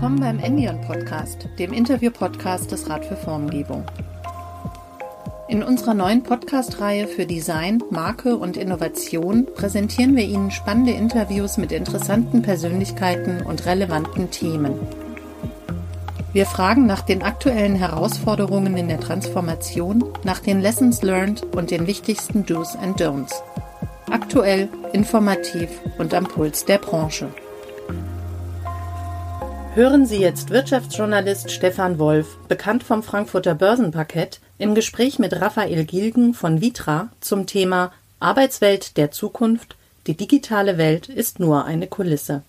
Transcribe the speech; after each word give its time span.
Willkommen 0.00 0.20
beim 0.20 0.38
Endion 0.38 0.80
Podcast, 0.80 1.46
dem 1.58 1.74
Interview-Podcast 1.74 2.72
des 2.72 2.88
Rat 2.88 3.04
für 3.04 3.16
Formgebung. 3.16 3.84
In 5.46 5.62
unserer 5.62 5.92
neuen 5.92 6.22
Podcast-Reihe 6.22 7.06
für 7.06 7.26
Design, 7.26 7.82
Marke 7.90 8.38
und 8.38 8.56
Innovation 8.56 9.44
präsentieren 9.54 10.16
wir 10.16 10.24
Ihnen 10.24 10.50
spannende 10.52 10.92
Interviews 10.92 11.58
mit 11.58 11.70
interessanten 11.70 12.40
Persönlichkeiten 12.40 13.42
und 13.42 13.66
relevanten 13.66 14.30
Themen. 14.30 14.72
Wir 16.32 16.46
fragen 16.46 16.86
nach 16.86 17.02
den 17.02 17.20
aktuellen 17.22 17.76
Herausforderungen 17.76 18.78
in 18.78 18.88
der 18.88 19.00
Transformation, 19.00 20.02
nach 20.24 20.40
den 20.40 20.62
Lessons 20.62 21.02
learned 21.02 21.42
und 21.54 21.70
den 21.70 21.86
wichtigsten 21.86 22.46
Do's 22.46 22.74
and 22.74 22.98
Don'ts. 22.98 23.34
Aktuell, 24.10 24.70
informativ 24.94 25.68
und 25.98 26.14
am 26.14 26.24
Puls 26.24 26.64
der 26.64 26.78
Branche. 26.78 27.28
Hören 29.74 30.06
Sie 30.06 30.18
jetzt 30.18 30.50
Wirtschaftsjournalist 30.50 31.50
Stefan 31.50 31.98
Wolf, 31.98 32.36
bekannt 32.48 32.82
vom 32.82 33.02
Frankfurter 33.02 33.54
Börsenparkett, 33.54 34.40
im 34.58 34.74
Gespräch 34.74 35.18
mit 35.18 35.40
Raphael 35.40 35.84
Gilgen 35.84 36.34
von 36.34 36.60
Vitra 36.60 37.10
zum 37.20 37.46
Thema 37.46 37.92
Arbeitswelt 38.18 38.96
der 38.96 39.10
Zukunft. 39.10 39.76
Die 40.06 40.16
digitale 40.16 40.78
Welt 40.78 41.08
ist 41.08 41.40
nur 41.40 41.64
eine 41.64 41.86
Kulisse. 41.86 42.42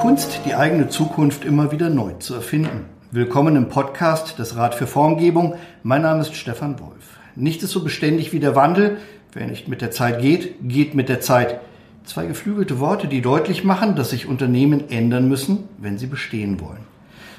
Kunst, 0.00 0.40
die 0.46 0.54
eigene 0.54 0.88
Zukunft 0.88 1.44
immer 1.44 1.72
wieder 1.72 1.90
neu 1.90 2.14
zu 2.14 2.34
erfinden. 2.34 2.86
Willkommen 3.10 3.54
im 3.54 3.68
Podcast 3.68 4.38
des 4.38 4.56
Rat 4.56 4.74
für 4.74 4.86
Formgebung. 4.86 5.56
Mein 5.82 6.00
Name 6.00 6.22
ist 6.22 6.34
Stefan 6.34 6.80
Wolf. 6.80 7.18
Nichts 7.36 7.64
ist 7.64 7.72
so 7.72 7.84
beständig 7.84 8.32
wie 8.32 8.40
der 8.40 8.56
Wandel. 8.56 8.96
Wer 9.32 9.46
nicht 9.46 9.68
mit 9.68 9.80
der 9.80 9.92
Zeit 9.92 10.20
geht, 10.20 10.56
geht 10.62 10.94
mit 10.94 11.08
der 11.08 11.20
Zeit. 11.20 11.60
Zwei 12.04 12.26
geflügelte 12.26 12.80
Worte, 12.80 13.06
die 13.06 13.22
deutlich 13.22 13.62
machen, 13.62 13.94
dass 13.94 14.10
sich 14.10 14.26
Unternehmen 14.26 14.90
ändern 14.90 15.28
müssen, 15.28 15.68
wenn 15.78 15.98
sie 15.98 16.06
bestehen 16.06 16.60
wollen. 16.60 16.84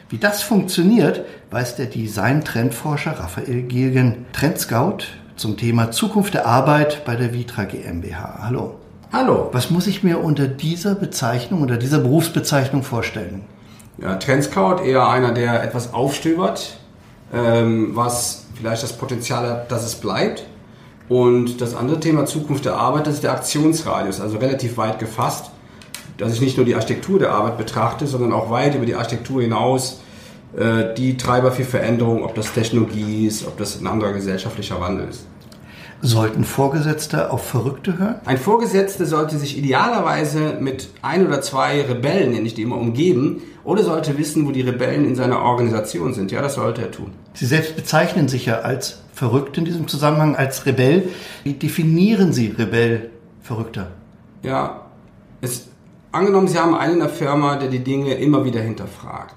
Wie 0.10 0.18
das 0.18 0.42
funktioniert, 0.42 1.26
weiß 1.50 1.76
der 1.76 1.88
Design-Trendforscher 1.88 3.20
Raphael 3.20 3.64
Gilgen, 3.64 4.26
Trendscout 4.32 5.00
zum 5.36 5.58
Thema 5.58 5.92
Zukunft 5.92 6.34
der 6.34 6.46
Arbeit 6.46 7.04
bei 7.04 7.18
der 7.18 7.34
Vitra 7.34 7.66
GmbH. 7.66 8.40
Hallo. 8.42 8.76
Hallo. 9.12 9.50
Was 9.52 9.70
muss 9.70 9.88
ich 9.88 10.02
mir 10.02 10.24
unter 10.24 10.48
dieser 10.48 10.96
Bezeichnung, 10.96 11.62
unter 11.62 11.76
dieser 11.76 12.00
Berufsbezeichnung 12.00 12.84
vorstellen? 12.84 13.42
Ja, 13.98 14.16
Trendscout 14.16 14.82
eher 14.86 15.10
einer, 15.10 15.34
der 15.34 15.62
etwas 15.62 15.94
aufstöbert, 15.94 16.78
ähm, 17.34 17.96
was 17.96 18.46
vielleicht 18.56 18.84
das 18.84 18.94
Potenzial 18.94 19.50
hat, 19.50 19.72
dass 19.72 19.84
es 19.84 19.96
bleibt. 19.96 20.46
Und 21.12 21.60
das 21.60 21.76
andere 21.76 22.00
Thema 22.00 22.26
Zukunft 22.26 22.64
der 22.64 22.78
Arbeit, 22.78 23.06
das 23.06 23.16
ist 23.16 23.24
der 23.26 23.34
Aktionsradius, 23.34 24.22
also 24.22 24.38
relativ 24.38 24.78
weit 24.78 24.98
gefasst, 24.98 25.52
dass 26.18 26.32
ich 26.32 26.40
nicht 26.40 26.56
nur 26.56 26.66
die 26.66 26.74
Architektur 26.74 27.20
der 27.20 27.34
Arbeit 27.34 27.58
betrachte, 27.58 28.08
sondern 28.08 28.32
auch 28.32 28.50
weit 28.50 28.76
über 28.76 28.86
die 28.86 28.96
Architektur 28.96 29.42
hinaus 29.42 30.00
äh, 30.58 30.94
die 30.96 31.18
Treiber 31.18 31.52
für 31.52 31.66
Veränderung, 31.66 32.24
ob 32.24 32.34
das 32.36 32.54
Technologie 32.54 33.28
ist, 33.28 33.46
ob 33.46 33.58
das 33.58 33.78
ein 33.78 33.88
anderer 33.88 34.14
gesellschaftlicher 34.14 34.80
Wandel 34.80 35.10
ist. 35.10 35.26
Sollten 36.02 36.46
Vorgesetzte 36.46 37.30
auf 37.30 37.46
Verrückte 37.46 38.00
hören? 38.00 38.16
Ein 38.24 38.38
Vorgesetzter 38.38 39.06
sollte 39.06 39.38
sich 39.38 39.58
idealerweise 39.58 40.60
mit 40.62 40.92
ein 41.02 41.28
oder 41.28 41.42
zwei 41.42 41.82
Rebellen, 41.82 42.32
nenne 42.32 42.48
ich 42.48 42.54
die 42.54 42.62
immer, 42.62 42.78
umgeben 42.78 43.42
oder 43.66 43.84
sollte 43.84 44.18
wissen, 44.18 44.48
wo 44.48 44.52
die 44.52 44.62
Rebellen 44.62 45.04
in 45.04 45.16
seiner 45.18 45.42
Organisation 45.42 46.14
sind. 46.14 46.32
Ja, 46.32 46.42
das 46.42 46.54
sollte 46.54 46.84
er 46.84 46.92
tun. 46.92 47.12
Sie 47.34 47.46
selbst 47.46 47.76
bezeichnen 47.76 48.30
sich 48.30 48.46
ja 48.46 48.60
als 48.60 49.02
verrückt 49.22 49.56
in 49.60 49.66
diesem 49.66 49.88
Zusammenhang, 49.88 50.36
als 50.36 50.66
Rebell. 50.66 51.10
Wie 51.44 51.54
definieren 51.54 52.34
Sie 52.34 52.48
Rebell, 52.48 53.12
Verrückter? 53.44 53.92
Ja, 54.42 54.88
es, 55.42 55.68
angenommen, 56.12 56.48
Sie 56.48 56.58
haben 56.58 56.74
einen 56.74 56.94
in 56.94 57.00
der 57.02 57.10
Firma, 57.10 57.56
der 57.58 57.70
die 57.70 57.84
Dinge 57.84 58.16
immer 58.16 58.46
wieder 58.46 58.62
hinterfragt, 58.62 59.36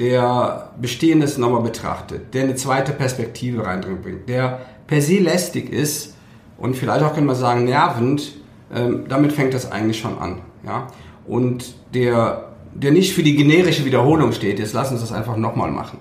der 0.00 0.72
Bestehendes 0.80 1.38
nochmal 1.38 1.62
betrachtet, 1.62 2.34
der 2.34 2.42
eine 2.42 2.56
zweite 2.56 2.90
Perspektive 2.90 3.64
reinbringt, 3.64 4.28
der 4.28 4.62
per 4.88 5.00
se 5.00 5.20
lästig 5.20 5.72
ist 5.72 6.16
und 6.58 6.74
vielleicht 6.74 7.04
auch, 7.04 7.14
können 7.14 7.28
wir 7.28 7.36
sagen, 7.36 7.62
nervend, 7.62 8.32
ähm, 8.74 9.04
damit 9.08 9.30
fängt 9.30 9.54
das 9.54 9.70
eigentlich 9.70 10.00
schon 10.00 10.18
an. 10.18 10.40
Ja? 10.66 10.88
Und 11.28 11.76
der, 11.94 12.54
der 12.74 12.90
nicht 12.90 13.14
für 13.14 13.22
die 13.22 13.36
generische 13.36 13.84
Wiederholung 13.84 14.32
steht, 14.32 14.58
jetzt 14.58 14.72
lass 14.72 14.90
uns 14.90 15.00
das 15.00 15.12
einfach 15.12 15.36
nochmal 15.36 15.70
machen. 15.70 15.98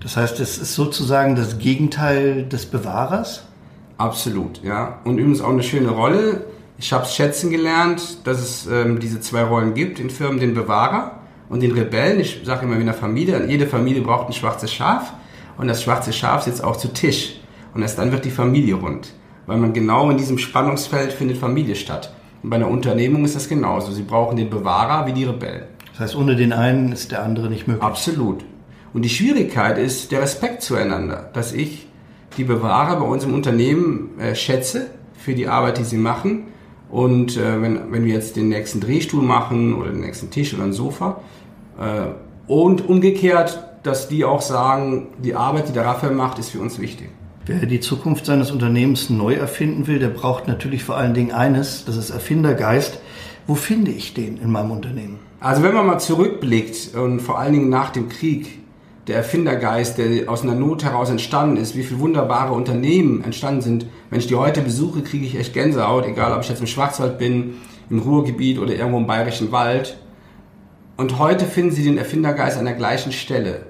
Das 0.00 0.16
heißt, 0.16 0.40
es 0.40 0.58
ist 0.58 0.74
sozusagen 0.74 1.34
das 1.34 1.58
Gegenteil 1.58 2.44
des 2.44 2.66
Bewahrers? 2.66 3.44
Absolut, 3.98 4.62
ja. 4.62 4.98
Und 5.04 5.18
übrigens 5.18 5.40
auch 5.40 5.50
eine 5.50 5.62
schöne 5.62 5.90
Rolle. 5.90 6.44
Ich 6.78 6.92
habe 6.92 7.04
es 7.04 7.14
schätzen 7.14 7.50
gelernt, 7.50 8.26
dass 8.26 8.38
es 8.38 8.66
ähm, 8.66 9.00
diese 9.00 9.20
zwei 9.20 9.42
Rollen 9.42 9.74
gibt 9.74 9.98
in 9.98 10.10
Firmen, 10.10 10.38
den 10.38 10.54
Bewahrer 10.54 11.18
und 11.48 11.62
den 11.62 11.72
Rebellen. 11.72 12.20
Ich 12.20 12.42
sage 12.44 12.64
immer 12.64 12.76
wie 12.76 12.80
in 12.80 12.86
der 12.86 12.94
Familie, 12.94 13.44
jede 13.46 13.66
Familie 13.66 14.02
braucht 14.02 14.28
ein 14.28 14.32
schwarzes 14.32 14.72
Schaf 14.72 15.12
und 15.56 15.66
das 15.66 15.82
schwarze 15.82 16.12
Schaf 16.12 16.42
sitzt 16.44 16.62
auch 16.62 16.76
zu 16.76 16.88
Tisch. 16.88 17.40
Und 17.74 17.82
erst 17.82 17.98
dann 17.98 18.12
wird 18.12 18.24
die 18.24 18.30
Familie 18.30 18.76
rund. 18.76 19.12
Weil 19.46 19.58
man 19.58 19.72
genau 19.72 20.10
in 20.10 20.16
diesem 20.16 20.38
Spannungsfeld 20.38 21.12
findet 21.12 21.38
Familie 21.38 21.74
statt. 21.74 22.14
Und 22.42 22.50
bei 22.50 22.56
einer 22.56 22.68
Unternehmung 22.68 23.24
ist 23.24 23.34
das 23.34 23.48
genauso. 23.48 23.90
Sie 23.90 24.02
brauchen 24.02 24.36
den 24.36 24.50
Bewahrer 24.50 25.06
wie 25.06 25.12
die 25.12 25.24
Rebellen. 25.24 25.64
Das 25.90 26.00
heißt, 26.00 26.16
ohne 26.16 26.36
den 26.36 26.52
einen 26.52 26.92
ist 26.92 27.10
der 27.10 27.24
andere 27.24 27.48
nicht 27.48 27.66
möglich. 27.66 27.82
Absolut. 27.82 28.44
Und 28.98 29.02
die 29.02 29.10
Schwierigkeit 29.10 29.78
ist 29.78 30.10
der 30.10 30.22
Respekt 30.22 30.60
zueinander, 30.60 31.30
dass 31.32 31.52
ich 31.52 31.86
die 32.36 32.42
Bewahrer 32.42 32.98
bei 32.98 33.06
uns 33.06 33.22
im 33.22 33.32
Unternehmen 33.32 34.18
äh, 34.18 34.34
schätze 34.34 34.88
für 35.16 35.34
die 35.34 35.46
Arbeit, 35.46 35.78
die 35.78 35.84
sie 35.84 35.98
machen. 35.98 36.48
Und 36.90 37.36
äh, 37.36 37.62
wenn, 37.62 37.92
wenn 37.92 38.04
wir 38.04 38.12
jetzt 38.12 38.34
den 38.34 38.48
nächsten 38.48 38.80
Drehstuhl 38.80 39.22
machen 39.22 39.76
oder 39.76 39.90
den 39.90 40.00
nächsten 40.00 40.32
Tisch 40.32 40.52
oder 40.52 40.64
ein 40.64 40.72
Sofa 40.72 41.20
äh, 41.78 42.50
und 42.50 42.88
umgekehrt, 42.88 43.62
dass 43.84 44.08
die 44.08 44.24
auch 44.24 44.42
sagen, 44.42 45.06
die 45.22 45.36
Arbeit, 45.36 45.68
die 45.68 45.72
der 45.72 45.84
Raphael 45.84 46.12
macht, 46.12 46.40
ist 46.40 46.48
für 46.48 46.58
uns 46.58 46.80
wichtig. 46.80 47.08
Wer 47.46 47.66
die 47.66 47.78
Zukunft 47.78 48.26
seines 48.26 48.50
Unternehmens 48.50 49.10
neu 49.10 49.34
erfinden 49.34 49.86
will, 49.86 50.00
der 50.00 50.08
braucht 50.08 50.48
natürlich 50.48 50.82
vor 50.82 50.96
allen 50.96 51.14
Dingen 51.14 51.30
eines, 51.30 51.84
das 51.84 51.96
ist 51.96 52.10
Erfindergeist. 52.10 52.98
Wo 53.46 53.54
finde 53.54 53.92
ich 53.92 54.12
den 54.12 54.38
in 54.38 54.50
meinem 54.50 54.72
Unternehmen? 54.72 55.20
Also 55.38 55.62
wenn 55.62 55.72
man 55.72 55.86
mal 55.86 56.00
zurückblickt 56.00 56.96
und 56.96 57.20
vor 57.20 57.38
allen 57.38 57.52
Dingen 57.52 57.68
nach 57.68 57.90
dem 57.90 58.08
Krieg, 58.08 58.58
der 59.08 59.16
Erfindergeist, 59.16 59.98
der 59.98 60.28
aus 60.30 60.42
einer 60.42 60.54
Not 60.54 60.84
heraus 60.84 61.10
entstanden 61.10 61.56
ist, 61.56 61.74
wie 61.76 61.82
viele 61.82 62.00
wunderbare 62.00 62.52
Unternehmen 62.52 63.24
entstanden 63.24 63.62
sind. 63.62 63.86
Wenn 64.10 64.20
ich 64.20 64.26
die 64.26 64.36
heute 64.36 64.60
besuche, 64.60 65.02
kriege 65.02 65.26
ich 65.26 65.38
echt 65.38 65.54
Gänsehaut, 65.54 66.06
egal 66.06 66.32
ob 66.32 66.42
ich 66.42 66.48
jetzt 66.48 66.60
im 66.60 66.66
Schwarzwald 66.66 67.18
bin, 67.18 67.54
im 67.90 67.98
Ruhrgebiet 67.98 68.58
oder 68.58 68.74
irgendwo 68.74 68.98
im 68.98 69.06
Bayerischen 69.06 69.50
Wald. 69.50 69.98
Und 70.96 71.18
heute 71.18 71.46
finden 71.46 71.72
Sie 71.72 71.84
den 71.84 71.98
Erfindergeist 71.98 72.58
an 72.58 72.66
der 72.66 72.74
gleichen 72.74 73.12
Stelle 73.12 73.66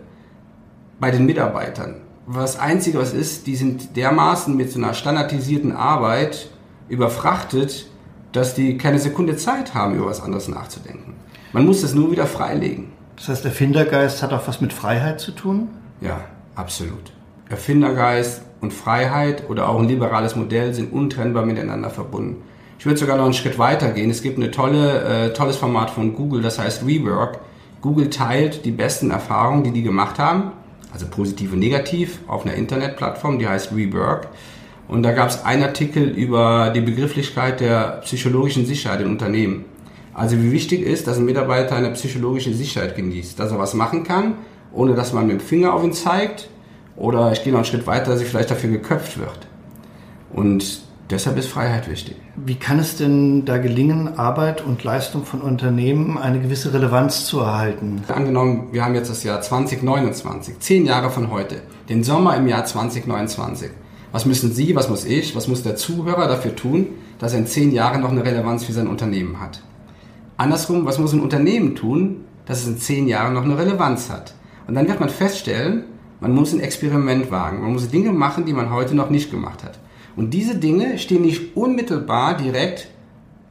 bei 1.00 1.10
den 1.10 1.24
Mitarbeitern 1.24 2.02
was 2.30 2.58
Einzige, 2.58 2.98
was 2.98 3.14
ist, 3.14 3.46
die 3.46 3.56
sind 3.56 3.96
dermaßen 3.96 4.54
mit 4.54 4.70
so 4.70 4.78
einer 4.78 4.92
standardisierten 4.92 5.72
Arbeit 5.72 6.50
überfrachtet, 6.90 7.86
dass 8.32 8.54
die 8.54 8.76
keine 8.76 8.98
Sekunde 8.98 9.36
Zeit 9.38 9.74
haben, 9.74 9.94
über 9.94 10.06
was 10.06 10.20
anderes 10.20 10.46
nachzudenken. 10.46 11.14
Man 11.54 11.64
muss 11.64 11.80
das 11.80 11.94
nur 11.94 12.12
wieder 12.12 12.26
freilegen. 12.26 12.92
Das 13.18 13.28
heißt, 13.28 13.44
Erfindergeist 13.44 14.22
hat 14.22 14.32
auch 14.32 14.48
was 14.48 14.60
mit 14.60 14.72
Freiheit 14.72 15.20
zu 15.20 15.32
tun? 15.32 15.68
Ja, 16.00 16.20
absolut. 16.54 17.12
Erfindergeist 17.48 18.42
und 18.60 18.72
Freiheit 18.72 19.48
oder 19.50 19.68
auch 19.68 19.78
ein 19.78 19.88
liberales 19.88 20.34
Modell 20.34 20.72
sind 20.72 20.92
untrennbar 20.92 21.44
miteinander 21.44 21.90
verbunden. 21.90 22.42
Ich 22.78 22.86
würde 22.86 22.98
sogar 22.98 23.16
noch 23.16 23.24
einen 23.24 23.34
Schritt 23.34 23.58
weiter 23.58 23.90
gehen. 23.90 24.10
Es 24.10 24.22
gibt 24.22 24.38
ein 24.38 24.52
tolle, 24.52 25.02
äh, 25.02 25.32
tolles 25.32 25.56
Format 25.56 25.90
von 25.90 26.14
Google, 26.14 26.42
das 26.42 26.58
heißt 26.58 26.86
Rework. 26.86 27.40
Google 27.80 28.08
teilt 28.08 28.64
die 28.64 28.70
besten 28.70 29.10
Erfahrungen, 29.10 29.64
die 29.64 29.72
die 29.72 29.82
gemacht 29.82 30.18
haben 30.18 30.52
also 30.92 31.06
positiv 31.06 31.52
und 31.52 31.58
negativ, 31.58 32.20
auf 32.26 32.44
einer 32.44 32.54
Internetplattform, 32.54 33.38
die 33.38 33.48
heißt 33.48 33.72
Rework. 33.72 34.28
Und 34.86 35.02
da 35.02 35.12
gab 35.12 35.28
es 35.28 35.44
einen 35.44 35.64
Artikel 35.64 36.04
über 36.08 36.72
die 36.74 36.80
Begrifflichkeit 36.80 37.60
der 37.60 38.00
psychologischen 38.04 38.64
Sicherheit 38.64 39.02
in 39.02 39.08
Unternehmen. 39.08 39.66
Also 40.18 40.36
wie 40.36 40.50
wichtig 40.50 40.82
ist, 40.82 41.06
dass 41.06 41.16
ein 41.16 41.24
Mitarbeiter 41.24 41.76
eine 41.76 41.92
psychologische 41.92 42.52
Sicherheit 42.52 42.96
genießt, 42.96 43.38
dass 43.38 43.52
er 43.52 43.58
was 43.60 43.74
machen 43.74 44.02
kann, 44.02 44.34
ohne 44.72 44.94
dass 44.96 45.12
man 45.12 45.28
mit 45.28 45.40
dem 45.40 45.40
Finger 45.40 45.72
auf 45.72 45.84
ihn 45.84 45.92
zeigt 45.92 46.48
oder 46.96 47.30
ich 47.30 47.44
gehe 47.44 47.52
noch 47.52 47.60
einen 47.60 47.66
Schritt 47.66 47.86
weiter, 47.86 48.10
dass 48.10 48.20
er 48.20 48.26
vielleicht 48.26 48.50
dafür 48.50 48.70
geköpft 48.70 49.18
wird. 49.18 49.46
Und 50.32 50.82
Deshalb 51.10 51.38
ist 51.38 51.48
Freiheit 51.48 51.88
wichtig. 51.88 52.16
Wie 52.36 52.56
kann 52.56 52.78
es 52.78 52.98
denn 52.98 53.46
da 53.46 53.56
gelingen, 53.56 54.18
Arbeit 54.18 54.62
und 54.62 54.84
Leistung 54.84 55.24
von 55.24 55.40
Unternehmen 55.40 56.18
eine 56.18 56.38
gewisse 56.38 56.74
Relevanz 56.74 57.24
zu 57.24 57.40
erhalten? 57.40 58.02
Angenommen, 58.08 58.68
wir 58.72 58.84
haben 58.84 58.94
jetzt 58.94 59.08
das 59.08 59.24
Jahr 59.24 59.40
2029, 59.40 60.58
zehn 60.58 60.84
Jahre 60.84 61.08
von 61.08 61.30
heute, 61.30 61.62
den 61.88 62.04
Sommer 62.04 62.36
im 62.36 62.46
Jahr 62.46 62.66
2029. 62.66 63.70
Was 64.12 64.26
müssen 64.26 64.52
Sie, 64.52 64.76
was 64.76 64.90
muss 64.90 65.06
ich, 65.06 65.34
was 65.34 65.48
muss 65.48 65.62
der 65.62 65.76
Zuhörer 65.76 66.28
dafür 66.28 66.54
tun, 66.54 66.88
dass 67.18 67.32
er 67.32 67.38
in 67.38 67.46
zehn 67.46 67.72
Jahren 67.72 68.02
noch 68.02 68.10
eine 68.10 68.22
Relevanz 68.22 68.64
für 68.64 68.74
sein 68.74 68.86
Unternehmen 68.86 69.40
hat? 69.40 69.62
Andersrum, 70.38 70.86
was 70.86 70.98
muss 70.98 71.12
ein 71.12 71.20
Unternehmen 71.20 71.74
tun, 71.74 72.24
dass 72.46 72.62
es 72.62 72.68
in 72.68 72.78
zehn 72.78 73.08
Jahren 73.08 73.34
noch 73.34 73.44
eine 73.44 73.58
Relevanz 73.58 74.08
hat? 74.08 74.34
Und 74.66 74.74
dann 74.74 74.88
wird 74.88 75.00
man 75.00 75.08
feststellen, 75.08 75.84
man 76.20 76.34
muss 76.34 76.52
ein 76.52 76.60
Experiment 76.60 77.30
wagen. 77.30 77.60
Man 77.60 77.72
muss 77.72 77.90
Dinge 77.90 78.12
machen, 78.12 78.46
die 78.46 78.52
man 78.52 78.70
heute 78.70 78.94
noch 78.94 79.10
nicht 79.10 79.30
gemacht 79.30 79.64
hat. 79.64 79.78
Und 80.16 80.32
diese 80.32 80.56
Dinge 80.56 80.98
stehen 80.98 81.22
nicht 81.22 81.56
unmittelbar 81.56 82.36
direkt, 82.36 82.88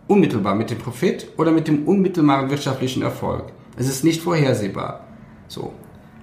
unmittelbar 0.08 0.56
mit 0.56 0.70
dem 0.70 0.78
Profit 0.78 1.28
oder 1.38 1.52
mit 1.52 1.68
dem 1.68 1.88
unmittelbaren 1.88 2.50
wirtschaftlichen 2.50 3.04
Erfolg. 3.04 3.52
Es 3.78 3.88
ist 3.88 4.04
nicht 4.04 4.22
vorhersehbar. 4.22 5.06
So. 5.48 5.74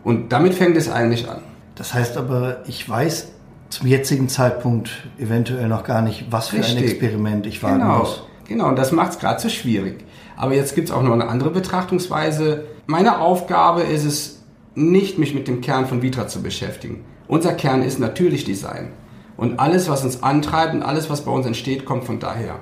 Und 0.03 0.33
damit 0.33 0.55
fängt 0.55 0.77
es 0.77 0.91
eigentlich 0.91 1.29
an. 1.29 1.41
Das 1.77 1.95
heißt 1.95 2.17
aber, 2.17 2.63
ich 2.67 2.89
weiß 2.89 3.33
zum 3.71 3.87
jetzigen 3.87 4.29
Zeitpunkt 4.29 4.91
eventuell 5.19 5.69
noch 5.69 5.85
gar 5.85 6.03
nicht, 6.03 6.27
was 6.31 6.49
für 6.49 6.59
Richtig. 6.59 6.77
ein 6.77 6.85
Experiment 6.85 7.47
ich 7.47 7.63
wagen 7.63 7.81
genau. 7.81 7.99
muss. 7.99 8.23
Genau, 8.47 8.69
und 8.69 8.77
das 8.77 8.93
macht 8.93 9.13
es 9.13 9.19
gerade 9.19 9.41
so 9.41 9.49
schwierig. 9.49 10.05
Aber 10.37 10.55
jetzt 10.55 10.75
gibt 10.75 10.89
es 10.89 10.95
auch 10.95 11.03
noch 11.03 11.13
eine 11.13 11.29
andere 11.29 11.51
Betrachtungsweise. 11.51 12.65
Meine 12.87 13.19
Aufgabe 13.21 13.83
ist 13.83 14.05
es, 14.05 14.41
nicht 14.75 15.19
mich 15.19 15.35
mit 15.35 15.47
dem 15.47 15.61
Kern 15.61 15.87
von 15.87 16.03
Vitra 16.03 16.27
zu 16.27 16.43
beschäftigen. 16.43 17.05
Unser 17.29 17.53
Kern 17.53 17.83
ist 17.83 18.01
natürlich 18.01 18.45
Design. 18.45 18.91
Und 19.37 19.59
alles, 19.59 19.89
was 19.89 20.05
uns 20.05 20.23
antreibt 20.23 20.75
und 20.75 20.83
alles, 20.83 21.11
was 21.11 21.25
bei 21.25 21.31
uns 21.31 21.47
entsteht, 21.47 21.85
kommt 21.85 22.05
von 22.05 22.21
daher. 22.21 22.57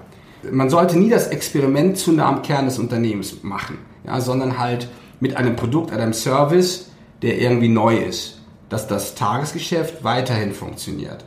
Man 0.50 0.70
sollte 0.70 0.98
nie 0.98 1.10
das 1.10 1.28
Experiment 1.28 1.96
zu 1.96 2.12
nah 2.12 2.28
am 2.28 2.42
Kern 2.42 2.64
des 2.64 2.78
Unternehmens 2.78 3.42
machen, 3.42 3.78
ja, 4.06 4.20
sondern 4.20 4.58
halt 4.58 4.88
mit 5.20 5.36
einem 5.36 5.56
Produkt, 5.56 5.92
einem 5.92 6.12
Service, 6.12 6.90
der 7.22 7.40
irgendwie 7.40 7.68
neu 7.68 7.96
ist, 7.96 8.40
dass 8.68 8.88
das 8.88 9.14
Tagesgeschäft 9.14 10.02
weiterhin 10.02 10.52
funktioniert. 10.52 11.24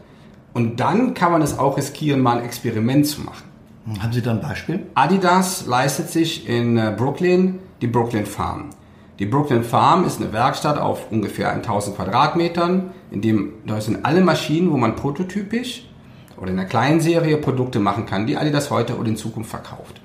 Und 0.54 0.80
dann 0.80 1.14
kann 1.14 1.32
man 1.32 1.42
es 1.42 1.58
auch 1.58 1.78
riskieren, 1.78 2.22
mal 2.22 2.40
ein 2.40 2.46
Experiment 2.46 3.08
zu 3.08 3.22
machen. 3.22 3.44
Haben 3.88 4.14
Sie 4.14 4.24
da 4.24 4.32
ein 4.32 4.42
Beispiel? 4.42 4.88
Adidas 4.96 5.68
leistet 5.68 6.10
sich 6.10 6.50
in 6.50 6.76
äh, 6.76 6.92
Brooklyn 6.98 7.60
die 7.82 7.88
Brooklyn 7.88 8.26
Farm. 8.26 8.72
Die 9.20 9.28
Brooklyn 9.28 9.64
Farm 9.64 10.06
ist 10.06 10.20
eine 10.20 10.34
Werkstatt 10.34 10.80
auf 10.80 11.12
ungefähr 11.12 11.52
1000 11.52 11.96
Quadratmetern, 11.96 12.90
in 13.12 13.22
dem 13.22 13.54
da 13.68 13.80
sind 13.80 14.04
alle 14.04 14.22
Maschinen, 14.22 14.72
wo 14.72 14.78
man 14.78 14.96
prototypisch 14.96 15.88
oder 16.36 16.50
in 16.50 16.58
einer 16.58 16.68
kleinen 16.68 17.00
Serie 17.00 17.38
Produkte 17.38 17.80
machen 17.80 18.08
kann, 18.08 18.26
die 18.26 18.38
Adidas 18.38 18.72
heute 18.72 18.98
oder 18.98 19.10
in 19.10 19.18
Zukunft 19.18 19.52
verkauft. 19.52 20.02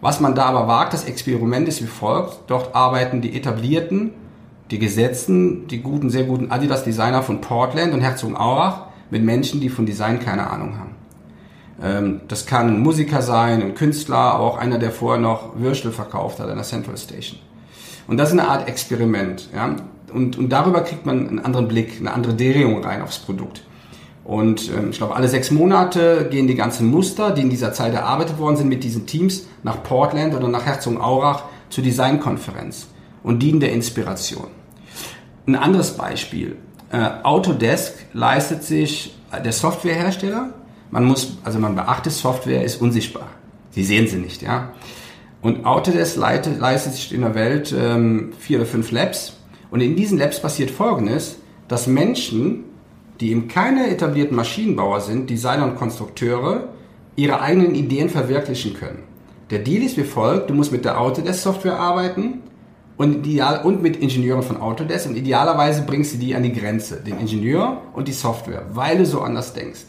Was 0.00 0.20
man 0.20 0.34
da 0.34 0.46
aber 0.46 0.66
wagt, 0.66 0.94
das 0.94 1.04
Experiment 1.04 1.68
ist 1.68 1.82
wie 1.82 1.88
folgt. 1.88 2.40
Dort 2.46 2.74
arbeiten 2.74 3.20
die 3.20 3.36
etablierten, 3.36 4.12
die 4.70 4.78
gesetzten, 4.78 5.66
die 5.68 5.82
guten, 5.82 6.08
sehr 6.08 6.24
guten 6.24 6.50
Adidas-Designer 6.50 7.22
von 7.22 7.42
Portland 7.42 7.92
und 7.92 8.00
Herzogenaurach 8.00 8.86
mit 9.10 9.22
Menschen, 9.22 9.60
die 9.60 9.68
von 9.68 9.84
Design 9.84 10.18
keine 10.18 10.48
Ahnung 10.48 10.78
haben. 10.78 10.91
Ähm, 11.80 12.22
das 12.28 12.46
kann 12.46 12.68
ein 12.68 12.80
Musiker 12.80 13.22
sein, 13.22 13.62
ein 13.62 13.74
Künstler, 13.74 14.38
auch 14.38 14.58
einer, 14.58 14.78
der 14.78 14.90
vorher 14.90 15.20
noch 15.20 15.56
Würstel 15.56 15.92
verkauft 15.92 16.40
hat 16.40 16.48
an 16.48 16.56
der 16.56 16.64
Central 16.64 16.96
Station. 16.96 17.38
Und 18.08 18.16
das 18.16 18.32
ist 18.32 18.38
eine 18.38 18.48
Art 18.48 18.68
Experiment. 18.68 19.48
Ja? 19.54 19.76
Und, 20.12 20.36
und 20.36 20.48
darüber 20.50 20.82
kriegt 20.82 21.06
man 21.06 21.28
einen 21.28 21.38
anderen 21.38 21.68
Blick, 21.68 21.98
eine 21.98 22.12
andere 22.12 22.34
Drehung 22.34 22.84
rein 22.84 23.02
aufs 23.02 23.18
Produkt. 23.18 23.62
Und 24.24 24.70
ähm, 24.70 24.90
ich 24.90 24.98
glaube, 24.98 25.16
alle 25.16 25.28
sechs 25.28 25.50
Monate 25.50 26.28
gehen 26.30 26.46
die 26.46 26.54
ganzen 26.54 26.90
Muster, 26.90 27.32
die 27.32 27.42
in 27.42 27.50
dieser 27.50 27.72
Zeit 27.72 27.94
erarbeitet 27.94 28.38
worden 28.38 28.56
sind, 28.56 28.68
mit 28.68 28.84
diesen 28.84 29.06
Teams 29.06 29.46
nach 29.62 29.82
Portland 29.82 30.34
oder 30.34 30.48
nach 30.48 30.64
Herzogenaurach 30.64 31.44
zur 31.70 31.82
Designkonferenz 31.82 32.86
und 33.22 33.42
dienen 33.42 33.60
der 33.60 33.72
Inspiration. 33.72 34.48
Ein 35.46 35.56
anderes 35.56 35.96
Beispiel. 35.96 36.56
Äh, 36.92 37.08
Autodesk 37.24 37.94
leistet 38.12 38.62
sich, 38.62 39.16
äh, 39.32 39.42
der 39.42 39.52
Softwarehersteller, 39.52 40.52
man 40.92 41.04
muss, 41.04 41.38
also 41.42 41.58
man 41.58 41.74
beachtet, 41.74 42.12
Software 42.12 42.62
ist 42.62 42.80
unsichtbar. 42.80 43.28
Sie 43.70 43.82
sehen 43.82 44.06
sie 44.06 44.18
nicht, 44.18 44.42
ja. 44.42 44.72
Und 45.40 45.64
Autodesk 45.64 46.16
leitet, 46.16 46.60
leistet 46.60 46.92
sich 46.92 47.12
in 47.12 47.22
der 47.22 47.34
Welt 47.34 47.74
ähm, 47.76 48.32
vier 48.38 48.58
oder 48.58 48.66
fünf 48.66 48.92
Labs. 48.92 49.38
Und 49.70 49.80
in 49.80 49.96
diesen 49.96 50.18
Labs 50.18 50.40
passiert 50.40 50.70
Folgendes, 50.70 51.38
dass 51.66 51.86
Menschen, 51.86 52.64
die 53.20 53.30
eben 53.30 53.48
keine 53.48 53.88
etablierten 53.88 54.36
Maschinenbauer 54.36 55.00
sind, 55.00 55.30
Designer 55.30 55.64
und 55.64 55.76
Konstrukteure, 55.76 56.68
ihre 57.16 57.40
eigenen 57.40 57.74
Ideen 57.74 58.10
verwirklichen 58.10 58.74
können. 58.74 59.02
Der 59.50 59.60
Deal 59.60 59.82
ist 59.82 59.96
wie 59.96 60.04
folgt, 60.04 60.50
du 60.50 60.54
musst 60.54 60.72
mit 60.72 60.84
der 60.84 61.00
Autodesk-Software 61.00 61.80
arbeiten 61.80 62.42
und, 62.98 63.26
ideal, 63.26 63.64
und 63.64 63.82
mit 63.82 63.96
Ingenieuren 63.96 64.42
von 64.42 64.60
Autodesk 64.60 65.08
und 65.08 65.16
idealerweise 65.16 65.82
bringst 65.82 66.14
du 66.14 66.18
die 66.18 66.34
an 66.34 66.42
die 66.42 66.52
Grenze, 66.52 67.00
den 67.00 67.18
Ingenieur 67.18 67.80
und 67.94 68.08
die 68.08 68.12
Software, 68.12 68.66
weil 68.72 68.98
du 68.98 69.06
so 69.06 69.22
anders 69.22 69.54
denkst. 69.54 69.80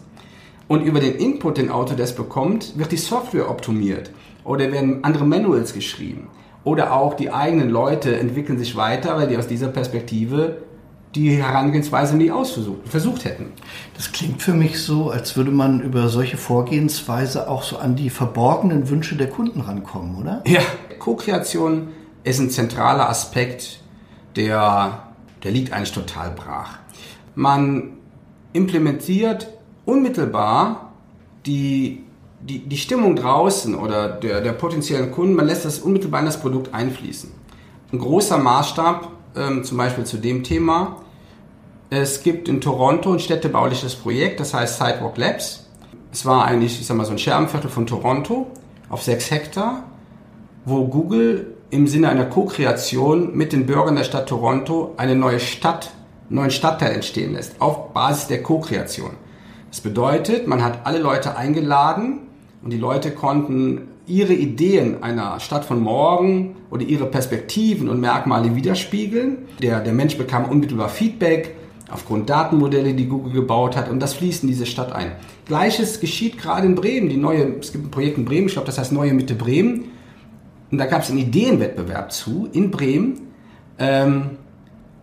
Und 0.68 0.82
über 0.82 1.00
den 1.00 1.16
Input, 1.16 1.58
den 1.58 1.70
Autodesk 1.70 2.16
bekommt, 2.16 2.78
wird 2.78 2.92
die 2.92 2.98
Software 2.98 3.50
optimiert 3.50 4.12
oder 4.44 4.72
werden 4.72 5.04
andere 5.04 5.26
Manuals 5.26 5.74
geschrieben. 5.74 6.30
Oder 6.64 6.94
auch 6.94 7.16
die 7.16 7.32
eigenen 7.32 7.70
Leute 7.70 8.18
entwickeln 8.18 8.58
sich 8.58 8.76
weiter, 8.76 9.18
weil 9.18 9.28
die 9.28 9.38
aus 9.38 9.48
dieser 9.48 9.68
Perspektive 9.68 10.64
die 11.16 11.32
Herangehensweise 11.32 12.16
nie 12.18 12.32
ausversucht 12.32 12.88
versucht 12.88 13.26
hätten. 13.26 13.52
Das 13.96 14.12
klingt 14.12 14.42
für 14.42 14.54
mich 14.54 14.82
so, 14.82 15.12
als 15.12 15.38
würde 15.38 15.52
man 15.52 15.82
über 15.82 16.10
solche 16.10 16.38
Vorgehensweise 16.38 17.50
auch 17.50 17.64
so 17.64 17.78
an 17.78 17.96
die 17.96 18.10
verborgenen 18.10 18.90
Wünsche 18.90 19.16
der 19.16 19.30
Kunden 19.30 19.62
rankommen, 19.62 20.16
oder? 20.16 20.42
Ja, 20.48 20.62
Co-Kreation 20.98 21.90
ist 22.24 22.40
ein 22.40 22.50
zentraler 22.50 23.10
Aspekt, 23.10 23.82
der, 24.36 25.04
der 25.44 25.52
liegt 25.52 25.74
eigentlich 25.74 25.92
total 25.92 26.32
brach. 26.32 26.80
Man 27.36 27.98
implementiert 28.54 29.50
unmittelbar 29.86 30.92
die, 31.46 32.04
die, 32.42 32.60
die 32.60 32.78
Stimmung 32.78 33.16
draußen 33.16 33.76
oder 33.76 34.10
der, 34.10 34.42
der 34.42 34.54
potenziellen 34.54 35.12
Kunden, 35.12 35.34
man 35.34 35.48
lässt 35.48 35.66
das 35.66 35.80
unmittelbar 35.80 36.22
in 36.22 36.26
das 36.26 36.40
Produkt 36.40 36.74
einfließen. 36.74 37.32
Ein 37.92 38.00
großer 38.00 38.38
Maßstab, 38.38 39.10
ähm, 39.36 39.64
zum 39.64 39.78
Beispiel 39.78 40.06
zu 40.06 40.18
dem 40.18 40.44
Thema, 40.44 40.98
es 41.90 42.24
gibt 42.24 42.50
in 42.50 42.60
Toronto 42.60 43.14
ein 43.14 43.20
städtebauliches 43.20 43.96
Projekt, 43.96 44.40
das 44.40 44.54
heißt 44.54 44.80
Sidewalk 44.80 45.16
Labs. 45.18 45.68
Es 46.12 46.26
war 46.26 46.46
eigentlich, 46.46 46.80
ich 46.80 46.88
sag 46.88 46.98
mal, 46.98 47.06
so 47.06 47.12
ein 47.12 47.20
Scherbenviertel 47.20 47.70
von 47.70 47.86
Toronto 47.86 48.48
auf 48.90 49.04
sechs 49.04 49.30
Hektar, 49.30 49.84
wo 50.66 50.88
Google 50.88 51.56
im 51.70 51.86
Sinne 51.88 52.10
einer 52.10 52.26
Co-Kreation 52.26 53.36
mit 53.36 53.54
den 53.54 53.66
Bürgern 53.66 53.96
der 53.96 54.06
Stadt 54.06 54.28
Toronto 54.28 54.94
eine 54.98 55.16
neue 55.16 55.40
Stadt, 55.40 55.92
einen 56.30 56.40
neuen 56.40 56.52
Stadtteil 56.52 56.94
entstehen 56.94 57.34
lässt, 57.34 57.62
auf 57.62 57.94
Basis 57.94 58.28
der 58.28 58.42
Co-Kreation. 58.42 59.12
Das 59.74 59.82
bedeutet, 59.82 60.48
man 60.48 60.64
hat 60.64 60.86
alle 60.86 61.00
Leute 61.00 61.36
eingeladen 61.36 62.20
und 62.62 62.72
die 62.72 62.78
Leute 62.78 63.10
konnten 63.10 63.88
ihre 64.06 64.36
Ideen 64.36 65.02
einer 65.02 65.40
Stadt 65.40 65.66
von 65.66 65.82
morgen 65.82 66.58
oder 66.70 66.84
ihre 66.84 67.08
Perspektiven 67.08 67.90
und 67.90 68.00
Merkmale 68.00 68.56
widerspiegeln. 68.56 69.48
Der, 69.64 69.80
der 69.80 69.94
Mensch 69.94 70.16
bekam 70.16 70.46
unmittelbar 70.46 70.90
Feedback 70.90 71.56
aufgrund 71.90 72.30
Datenmodelle, 72.30 72.94
die 72.94 73.08
Google 73.08 73.34
gebaut 73.34 73.76
hat 73.76 73.90
und 73.90 74.00
das 74.00 74.14
fließt 74.14 74.44
in 74.44 74.50
diese 74.50 74.68
Stadt 74.68 74.92
ein. 74.94 75.14
Gleiches 75.48 76.00
geschieht 76.00 76.38
gerade 76.38 76.68
in 76.68 76.76
Bremen. 76.76 77.10
Die 77.10 77.18
neue, 77.18 77.56
es 77.60 77.72
gibt 77.72 77.88
ein 77.88 77.90
Projekt 77.90 78.20
in 78.20 78.26
Bremen, 78.26 78.46
ich 78.46 78.54
glaube, 78.54 78.68
das 78.68 78.78
heißt 78.78 78.92
Neue 78.92 79.16
Mitte 79.16 79.34
Bremen. 79.34 79.86
Und 80.70 80.78
da 80.78 80.86
gab 80.86 81.02
es 81.02 81.10
einen 81.10 81.18
Ideenwettbewerb 81.18 82.12
zu 82.12 82.48
in 82.54 82.70
Bremen. 82.70 83.22
Ähm, 83.80 84.38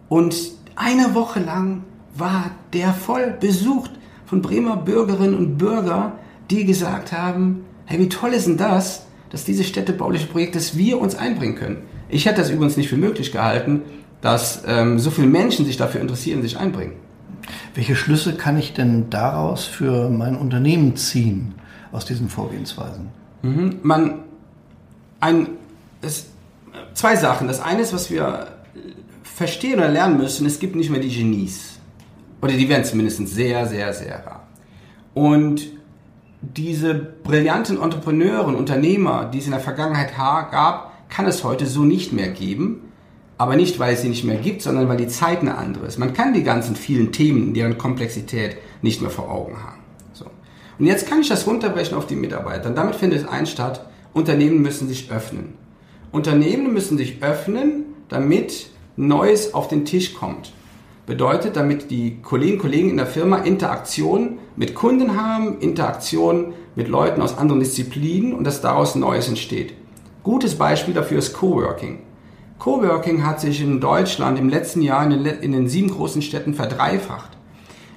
und 0.09 0.37
eine 0.77 1.17
Woche 1.17 1.41
lang 1.41 1.83
war 2.15 2.53
der 2.73 2.93
voll 2.93 3.37
besucht 3.41 3.91
von 4.31 4.43
Bremer 4.43 4.77
Bürgerinnen 4.77 5.35
und 5.35 5.59
Bürgern, 5.59 6.13
die 6.51 6.65
gesagt 6.65 7.11
haben, 7.11 7.65
hey, 7.87 7.99
wie 7.99 8.09
toll 8.09 8.31
ist 8.31 8.47
denn 8.47 8.57
das, 8.57 9.07
dass 9.31 9.45
diese 9.45 9.65
städtebauliche 9.65 10.29
Projekte, 10.29 10.59
dass 10.59 10.77
wir 10.77 11.01
uns 11.01 11.17
einbringen 11.17 11.57
können. 11.57 11.79
Ich 12.09 12.27
hätte 12.27 12.41
das 12.41 12.49
übrigens 12.49 12.77
nicht 12.77 12.89
für 12.89 12.97
möglich 12.97 13.33
gehalten, 13.33 13.83
dass 14.21 14.63
ähm, 14.69 15.01
so 15.01 15.11
viele 15.11 15.27
Menschen 15.27 15.67
sich 15.67 15.77
dafür 15.77 16.01
interessieren, 16.01 16.43
sich 16.43 16.59
einbringen. 16.59 16.93
Welche 17.75 17.97
Schlüsse 17.97 18.35
kann 18.35 18.57
ich 18.57 18.73
denn 18.73 19.11
daraus 19.11 19.65
für 19.65 20.09
mein 20.11 20.37
Unternehmen 20.37 20.95
ziehen, 20.95 21.57
aus 21.91 22.05
diesen 22.05 22.29
Vorgehensweisen? 22.29 23.09
Mhm. 23.43 23.81
Man, 23.83 24.21
ein, 25.19 25.49
es, 26.03 26.27
zwei 26.95 27.17
Sachen. 27.17 27.49
Das 27.49 27.61
eine 27.61 27.83
ist, 27.83 27.93
was 27.93 28.13
wir 28.13 28.47
verstehen 29.25 29.81
oder 29.81 29.89
lernen 29.89 30.19
müssen, 30.19 30.47
es 30.47 30.61
gibt 30.61 30.77
nicht 30.77 30.91
mehr 30.91 31.01
die 31.01 31.11
Genies. 31.11 31.80
Oder 32.43 32.53
die 32.53 32.69
werden 32.69 32.85
zumindest 32.85 33.27
sehr, 33.29 33.67
sehr, 33.67 33.93
sehr 33.93 34.25
rar. 34.27 34.47
Und 35.15 35.67
diese 36.43 36.95
brillanten 36.95 37.81
Entrepreneure 37.81 38.47
und 38.47 38.55
Unternehmer, 38.55 39.27
die 39.27 39.39
es 39.39 39.45
in 39.45 39.51
der 39.51 39.61
Vergangenheit 39.61 40.17
gab, 40.17 41.09
kann 41.11 41.27
es 41.27 41.45
heute 41.45 41.67
so 41.67 41.85
nicht 41.85 42.13
mehr 42.13 42.29
geben. 42.29 42.83
Aber 43.37 43.57
nicht, 43.57 43.79
weil 43.79 43.95
es 43.95 44.03
sie 44.03 44.09
nicht 44.09 44.25
mehr 44.25 44.37
gibt, 44.37 44.61
sondern 44.61 44.89
weil 44.89 44.99
die 44.99 45.09
Zeit 45.09 45.41
eine 45.41 45.57
andere 45.57 45.87
ist. 45.87 45.99
Man 45.99 46.13
kann 46.13 46.35
die 46.35 46.43
ganzen 46.43 46.77
vielen 46.77 47.11
Themen, 47.11 47.55
deren 47.55 47.79
Komplexität 47.79 48.59
nicht 48.83 49.01
mehr 49.01 49.11
vor 49.11 49.31
Augen 49.31 49.57
haben. 49.63 49.81
So. 50.13 50.27
Und 50.79 50.87
jetzt 50.87 51.09
kann 51.09 51.21
ich 51.21 51.29
das 51.29 51.47
runterbrechen 51.47 51.97
auf 51.97 52.07
die 52.07 52.17
Mitarbeiter. 52.17 52.69
Und 52.69 52.77
damit 52.77 52.97
findet 52.97 53.23
es 53.23 53.29
ein 53.29 53.47
statt, 53.47 53.87
Unternehmen 54.13 54.61
müssen 54.61 54.89
sich 54.89 55.11
öffnen. 55.11 55.55
Unternehmen 56.13 56.73
müssen 56.73 56.99
sich 56.99 57.23
öffnen, 57.23 57.85
damit 58.09 58.69
Neues 58.97 59.55
auf 59.55 59.69
den 59.69 59.85
Tisch 59.87 60.15
kommt. 60.15 60.53
Bedeutet, 61.11 61.57
damit 61.57 61.91
die 61.91 62.23
Kolleginnen 62.23 62.59
und 62.59 62.63
Kollegen 62.63 62.91
in 62.91 62.97
der 62.97 63.05
Firma 63.05 63.39
Interaktion 63.39 64.39
mit 64.55 64.77
Kunden 64.77 65.21
haben, 65.21 65.59
Interaktion 65.59 66.53
mit 66.77 66.87
Leuten 66.87 67.21
aus 67.21 67.37
anderen 67.37 67.59
Disziplinen 67.59 68.33
und 68.33 68.45
dass 68.45 68.61
daraus 68.61 68.95
Neues 68.95 69.27
entsteht. 69.27 69.75
Gutes 70.23 70.55
Beispiel 70.55 70.95
dafür 70.95 71.19
ist 71.19 71.33
Coworking. 71.33 71.99
Coworking 72.61 73.27
hat 73.27 73.41
sich 73.41 73.61
in 73.61 73.81
Deutschland 73.81 74.39
im 74.39 74.49
letzten 74.49 74.83
Jahr 74.83 75.03
in 75.03 75.25
den, 75.25 75.41
in 75.41 75.51
den 75.51 75.69
sieben 75.69 75.91
großen 75.91 76.23
Städten 76.23 76.55
verdreifacht. 76.55 77.31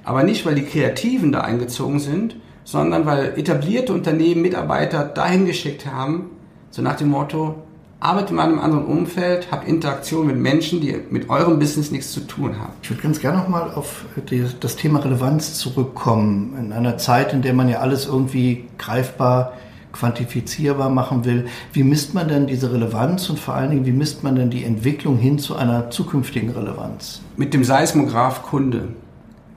Aber 0.02 0.24
nicht, 0.24 0.44
weil 0.44 0.56
die 0.56 0.64
Kreativen 0.64 1.30
da 1.30 1.42
eingezogen 1.42 2.00
sind, 2.00 2.34
sondern 2.64 3.06
weil 3.06 3.38
etablierte 3.38 3.92
Unternehmen 3.92 4.42
Mitarbeiter 4.42 5.04
dahin 5.04 5.46
geschickt 5.46 5.86
haben, 5.86 6.30
so 6.70 6.82
nach 6.82 6.96
dem 6.96 7.10
Motto, 7.10 7.62
arbeitet 8.04 8.32
in 8.32 8.38
einem 8.38 8.58
anderen 8.58 8.84
Umfeld, 8.84 9.48
habt 9.50 9.66
Interaktion 9.66 10.26
mit 10.26 10.36
Menschen, 10.36 10.82
die 10.82 10.94
mit 11.08 11.30
eurem 11.30 11.58
Business 11.58 11.90
nichts 11.90 12.12
zu 12.12 12.20
tun 12.20 12.60
haben. 12.60 12.74
Ich 12.82 12.90
würde 12.90 13.02
ganz 13.02 13.18
gerne 13.18 13.38
nochmal 13.38 13.72
auf 13.74 14.04
die, 14.30 14.44
das 14.60 14.76
Thema 14.76 14.98
Relevanz 14.98 15.54
zurückkommen. 15.54 16.54
In 16.60 16.72
einer 16.74 16.98
Zeit, 16.98 17.32
in 17.32 17.40
der 17.40 17.54
man 17.54 17.66
ja 17.70 17.78
alles 17.78 18.04
irgendwie 18.06 18.66
greifbar, 18.76 19.54
quantifizierbar 19.92 20.90
machen 20.90 21.24
will. 21.24 21.46
Wie 21.72 21.82
misst 21.82 22.12
man 22.12 22.28
denn 22.28 22.46
diese 22.46 22.70
Relevanz 22.70 23.30
und 23.30 23.38
vor 23.38 23.54
allen 23.54 23.70
Dingen, 23.70 23.86
wie 23.86 23.92
misst 23.92 24.22
man 24.22 24.36
denn 24.36 24.50
die 24.50 24.64
Entwicklung 24.64 25.16
hin 25.16 25.38
zu 25.38 25.56
einer 25.56 25.88
zukünftigen 25.90 26.50
Relevanz? 26.50 27.22
Mit 27.38 27.54
dem 27.54 27.64
Seismograph 27.64 28.42
Kunde. 28.42 28.88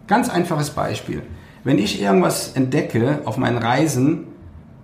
Ganz 0.08 0.30
einfaches 0.30 0.70
Beispiel. 0.70 1.22
Wenn 1.66 1.80
ich 1.80 2.02
irgendwas 2.02 2.54
entdecke 2.54 3.20
auf 3.26 3.38
meinen 3.38 3.58
Reisen, 3.58 4.28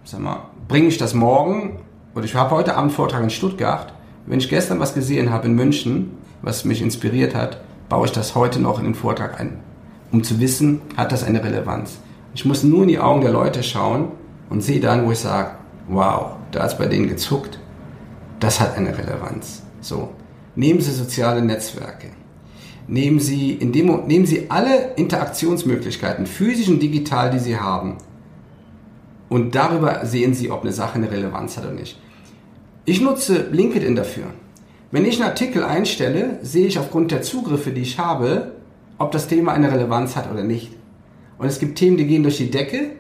sag 0.04 0.20
mal, 0.20 0.50
bringe 0.68 0.88
ich 0.88 0.98
das 0.98 1.14
morgen 1.14 1.80
oder 2.16 2.26
ich 2.26 2.36
habe 2.36 2.52
heute 2.52 2.76
Abend 2.76 2.92
Vortrag 2.92 3.24
in 3.24 3.30
Stuttgart. 3.30 3.94
Wenn 4.26 4.40
ich 4.40 4.50
gestern 4.50 4.80
was 4.80 4.94
gesehen 4.94 5.32
habe 5.32 5.48
in 5.48 5.56
München, 5.56 6.12
was 6.42 6.66
mich 6.66 6.82
inspiriert 6.82 7.36
hat, 7.36 7.62
baue 7.90 8.06
ich 8.06 8.12
das 8.12 8.36
heute 8.36 8.62
noch 8.62 8.80
in 8.80 8.86
den 8.86 8.96
Vortrag 8.96 9.40
ein, 9.40 9.60
um 10.12 10.24
zu 10.24 10.40
wissen, 10.40 10.82
hat 10.96 11.12
das 11.12 11.24
eine 11.24 11.44
Relevanz. 11.44 12.00
Ich 12.34 12.46
muss 12.46 12.64
nur 12.64 12.84
in 12.84 12.88
die 12.90 13.00
Augen 13.00 13.22
der 13.22 13.32
Leute 13.32 13.64
schauen 13.64 14.10
und 14.50 14.62
sehe 14.62 14.80
dann, 14.80 15.06
wo 15.06 15.12
ich 15.12 15.20
sage, 15.20 15.52
wow, 15.88 16.36
da 16.52 16.66
ist 16.66 16.78
bei 16.78 16.86
denen 16.86 17.08
gezuckt, 17.08 17.60
das 18.40 18.60
hat 18.60 18.78
eine 18.78 18.98
Relevanz. 18.98 19.64
So, 19.82 20.10
nehmen 20.56 20.82
Sie 20.82 20.92
soziale 20.92 21.42
Netzwerke 21.42 22.08
nehmen 22.88 23.20
Sie, 23.20 23.54
in 23.54 23.72
dem, 23.72 24.06
nehmen 24.08 24.26
Sie 24.26 24.50
alle 24.50 24.94
Interaktionsmöglichkeiten, 24.96 26.26
physisch 26.26 26.70
und 26.70 26.82
digital, 26.82 27.32
die 27.32 27.40
Sie 27.40 27.58
haben. 27.58 27.98
Und 29.30 29.56
darüber 29.56 30.06
sehen 30.06 30.34
Sie, 30.34 30.52
ob 30.52 30.62
eine 30.62 30.74
Sache 30.74 30.96
eine 30.96 31.10
Relevanz 31.10 31.58
hat 31.58 31.66
oder 31.66 31.74
nicht. 31.74 32.00
Ich 32.86 33.00
nutze 33.00 33.48
LinkedIn 33.50 33.96
dafür. 33.96 34.26
Wenn 34.92 35.06
ich 35.06 35.16
einen 35.16 35.30
Artikel 35.30 35.64
einstelle, 35.64 36.40
sehe 36.42 36.68
ich 36.68 36.78
aufgrund 36.78 37.12
der 37.12 37.22
Zugriffe, 37.22 37.72
die 37.72 37.82
ich 37.82 37.98
habe, 37.98 38.52
ob 38.98 39.12
das 39.12 39.28
Thema 39.30 39.54
eine 39.54 39.72
Relevanz 39.72 40.18
hat 40.18 40.30
oder 40.30 40.44
nicht. 40.44 40.74
Und 41.38 41.48
es 41.48 41.60
gibt 41.60 41.78
Themen, 41.78 41.96
die 41.96 42.06
gehen 42.06 42.24
durch 42.24 42.38
die 42.38 42.52
Decke 42.52 42.92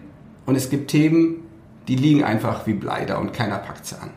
und 0.45 0.55
es 0.55 0.69
gibt 0.69 0.89
Themen, 0.89 1.43
die 1.89 1.97
liegen 1.97 2.23
einfach 2.23 2.65
wie 2.65 2.73
Blei 2.73 3.03
da 3.03 3.17
und 3.17 3.33
keiner 3.33 3.57
packt 3.57 3.85
sie 3.85 3.99
an. 4.01 4.11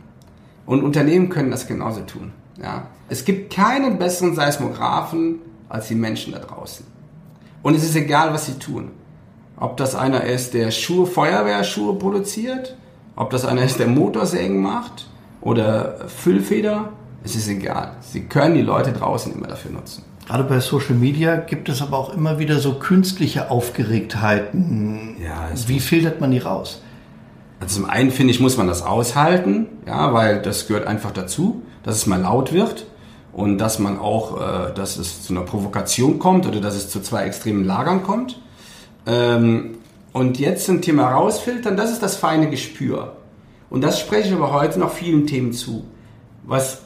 Und 0.67 0.85
Unternehmen 0.85 1.31
können 1.31 1.51
das 1.51 1.67
genauso 1.67 2.03
tun. 2.03 2.31
Ja. 2.63 2.87
Es 3.09 3.25
gibt 3.25 3.53
keinen 3.53 3.99
besseren 3.99 4.37
Seismographen 4.37 5.41
als 5.69 5.89
die 5.89 5.97
Menschen 5.97 6.33
da 6.33 6.39
draußen. 6.39 6.87
Und 7.65 7.75
es 7.75 7.83
ist 7.83 7.97
egal, 7.97 8.33
was 8.33 8.47
sie 8.47 8.61
tun. 8.61 8.93
Ob 9.57 9.77
das 9.79 9.97
einer 9.97 10.23
ist, 10.23 10.55
der 10.55 10.71
Schuhe, 10.71 11.07
Feuerwehrschuhe 11.07 11.99
produziert, 11.99 12.77
ob 13.17 13.31
das 13.31 13.45
einer 13.45 13.65
ist, 13.65 13.81
der 13.81 13.89
Motorsägen 13.89 14.59
macht 14.59 15.07
oder 15.47 16.09
Füllfeder, 16.09 16.91
es 17.23 17.37
ist 17.37 17.49
egal. 17.49 17.93
Sie 18.01 18.23
können 18.23 18.55
die 18.57 18.63
Leute 18.63 18.93
draußen 18.93 19.33
immer 19.33 19.47
dafür 19.47 19.71
nutzen. 19.71 20.03
Gerade 20.27 20.43
bei 20.43 20.59
Social 20.59 20.97
Media 20.97 21.37
gibt 21.37 21.69
es 21.69 21.81
aber 21.83 21.97
auch 21.97 22.13
immer 22.13 22.41
wieder 22.41 22.59
so 22.59 22.75
künstliche 22.75 23.49
Aufgeregtheiten. 23.49 25.17
Ja, 25.25 25.49
Wie 25.69 25.79
filtert 25.79 26.21
man 26.21 26.33
die 26.33 26.39
raus? 26.39 26.83
Also 27.61 27.81
zum 27.81 27.89
einen 27.89 28.11
finde 28.11 28.33
ich, 28.33 28.41
muss 28.41 28.57
man 28.57 28.67
das 28.67 28.83
aushalten, 28.83 29.67
ja, 29.87 30.13
weil 30.13 30.43
das 30.43 30.67
gehört 30.67 30.87
einfach 30.89 31.13
dazu, 31.13 31.63
dass 31.85 31.95
es 31.95 32.07
mal 32.07 32.21
laut 32.21 32.53
wird 32.53 32.87
und 33.33 33.59
dass 33.59 33.79
man 33.79 33.99
auch, 33.99 34.41
äh, 34.41 34.75
dass 34.75 34.97
es 34.97 35.23
zu 35.23 35.33
einer 35.33 35.43
Provokation 35.43 36.19
kommt 36.19 36.47
oder 36.47 36.61
dass 36.61 36.75
es 36.75 36.91
zu 36.91 37.01
zwei 37.01 37.25
extremen 37.25 37.65
Lagern 37.65 38.03
kommt. 38.03 38.41
Ähm, 39.07 39.79
und 40.13 40.41
jetzt 40.41 40.67
zum 40.67 40.83
Thema 40.83 41.13
rausfiltern, 41.13 41.77
das 41.77 41.93
ist 41.93 42.03
das 42.03 42.17
feine 42.17 42.51
Gespür. 42.51 43.13
Und 43.71 43.83
das 43.83 44.01
spreche 44.01 44.29
ich 44.29 44.35
aber 44.35 44.53
heute 44.53 44.79
noch 44.79 44.93
vielen 44.93 45.27
Themen 45.27 45.53
zu. 45.53 45.85
Was 46.45 46.83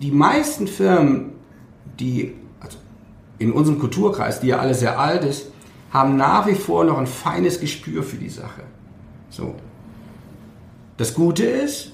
die 0.00 0.10
meisten 0.10 0.66
Firmen, 0.66 1.32
die 1.98 2.34
also 2.60 2.78
in 3.38 3.52
unserem 3.52 3.78
Kulturkreis, 3.78 4.40
die 4.40 4.48
ja 4.48 4.58
alle 4.58 4.74
sehr 4.74 4.98
alt 4.98 5.24
ist, 5.24 5.50
haben 5.90 6.16
nach 6.16 6.46
wie 6.46 6.54
vor 6.54 6.84
noch 6.84 6.98
ein 6.98 7.06
feines 7.06 7.60
Gespür 7.60 8.02
für 8.02 8.16
die 8.16 8.28
Sache. 8.28 8.62
So. 9.30 9.54
Das 10.96 11.14
Gute 11.14 11.44
ist, 11.44 11.92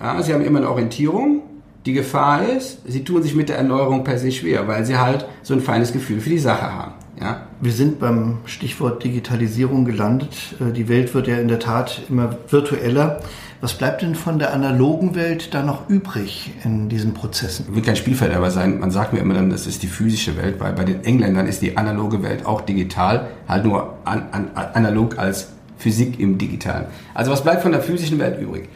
ja, 0.00 0.22
sie 0.22 0.34
haben 0.34 0.44
immer 0.44 0.58
eine 0.58 0.70
Orientierung, 0.70 1.42
die 1.86 1.92
Gefahr 1.92 2.48
ist, 2.48 2.80
sie 2.86 3.04
tun 3.04 3.22
sich 3.22 3.34
mit 3.34 3.48
der 3.48 3.58
Erneuerung 3.58 4.02
per 4.02 4.18
se 4.18 4.32
schwer, 4.32 4.66
weil 4.66 4.84
sie 4.84 4.98
halt 4.98 5.26
so 5.42 5.54
ein 5.54 5.60
feines 5.60 5.92
Gefühl 5.92 6.20
für 6.20 6.30
die 6.30 6.38
Sache 6.38 6.72
haben. 6.72 6.94
Ja? 7.20 7.46
Wir 7.60 7.72
sind 7.72 7.98
beim 7.98 8.38
Stichwort 8.44 9.02
Digitalisierung 9.02 9.84
gelandet. 9.84 10.56
Äh, 10.60 10.72
die 10.72 10.88
Welt 10.88 11.14
wird 11.14 11.28
ja 11.28 11.36
in 11.36 11.48
der 11.48 11.58
Tat 11.58 12.02
immer 12.08 12.36
virtueller. 12.48 13.20
Was 13.60 13.72
bleibt 13.72 14.02
denn 14.02 14.14
von 14.14 14.38
der 14.38 14.52
analogen 14.52 15.14
Welt 15.14 15.54
da 15.54 15.62
noch 15.62 15.88
übrig 15.88 16.52
in 16.62 16.90
diesen 16.90 17.14
Prozessen? 17.14 17.74
Wird 17.74 17.86
kein 17.86 17.96
Spielfeld 17.96 18.34
aber 18.34 18.50
sein. 18.50 18.78
Man 18.80 18.90
sagt 18.90 19.14
mir 19.14 19.20
immer 19.20 19.32
dann, 19.32 19.48
das 19.48 19.66
ist 19.66 19.82
die 19.82 19.86
physische 19.86 20.36
Welt, 20.36 20.60
weil 20.60 20.74
bei 20.74 20.84
den 20.84 21.04
Engländern 21.04 21.46
ist 21.46 21.62
die 21.62 21.76
analoge 21.76 22.22
Welt 22.22 22.44
auch 22.44 22.60
digital, 22.60 23.28
halt 23.48 23.64
nur 23.64 23.94
an, 24.04 24.26
an, 24.32 24.50
analog 24.74 25.18
als 25.18 25.52
Physik 25.78 26.20
im 26.20 26.36
Digitalen. 26.36 26.86
Also 27.14 27.30
was 27.32 27.42
bleibt 27.42 27.62
von 27.62 27.72
der 27.72 27.80
physischen 27.80 28.18
Welt 28.18 28.38
übrig? 28.40 28.68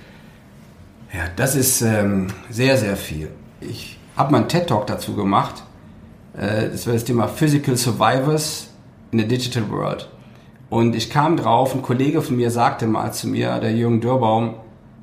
Ja, 1.13 1.25
das 1.37 1.57
ist 1.57 1.83
ähm, 1.83 2.29
sehr, 2.49 2.79
sehr 2.79 2.97
viel. 2.97 3.29
Ich 3.61 3.99
habe 4.17 4.33
mal 4.33 4.39
einen 4.39 4.49
TED-Talk 4.49 4.87
dazu 4.87 5.15
gemacht. 5.15 5.63
Äh, 6.37 6.71
das 6.71 6.87
war 6.87 6.95
das 6.95 7.05
Thema 7.05 7.29
Physical 7.29 7.77
Survivors 7.77 8.71
in 9.11 9.19
the 9.19 9.27
Digital 9.27 9.71
World. 9.71 10.09
Und 10.69 10.95
ich 10.95 11.11
kam 11.11 11.37
drauf, 11.37 11.75
ein 11.75 11.83
Kollege 11.83 12.23
von 12.23 12.37
mir 12.37 12.51
sagte 12.51 12.87
mal 12.87 13.13
zu 13.13 13.29
mir, 13.29 13.59
der 13.59 13.73
Jürgen 13.73 14.01
Dürbaum, 14.01 14.55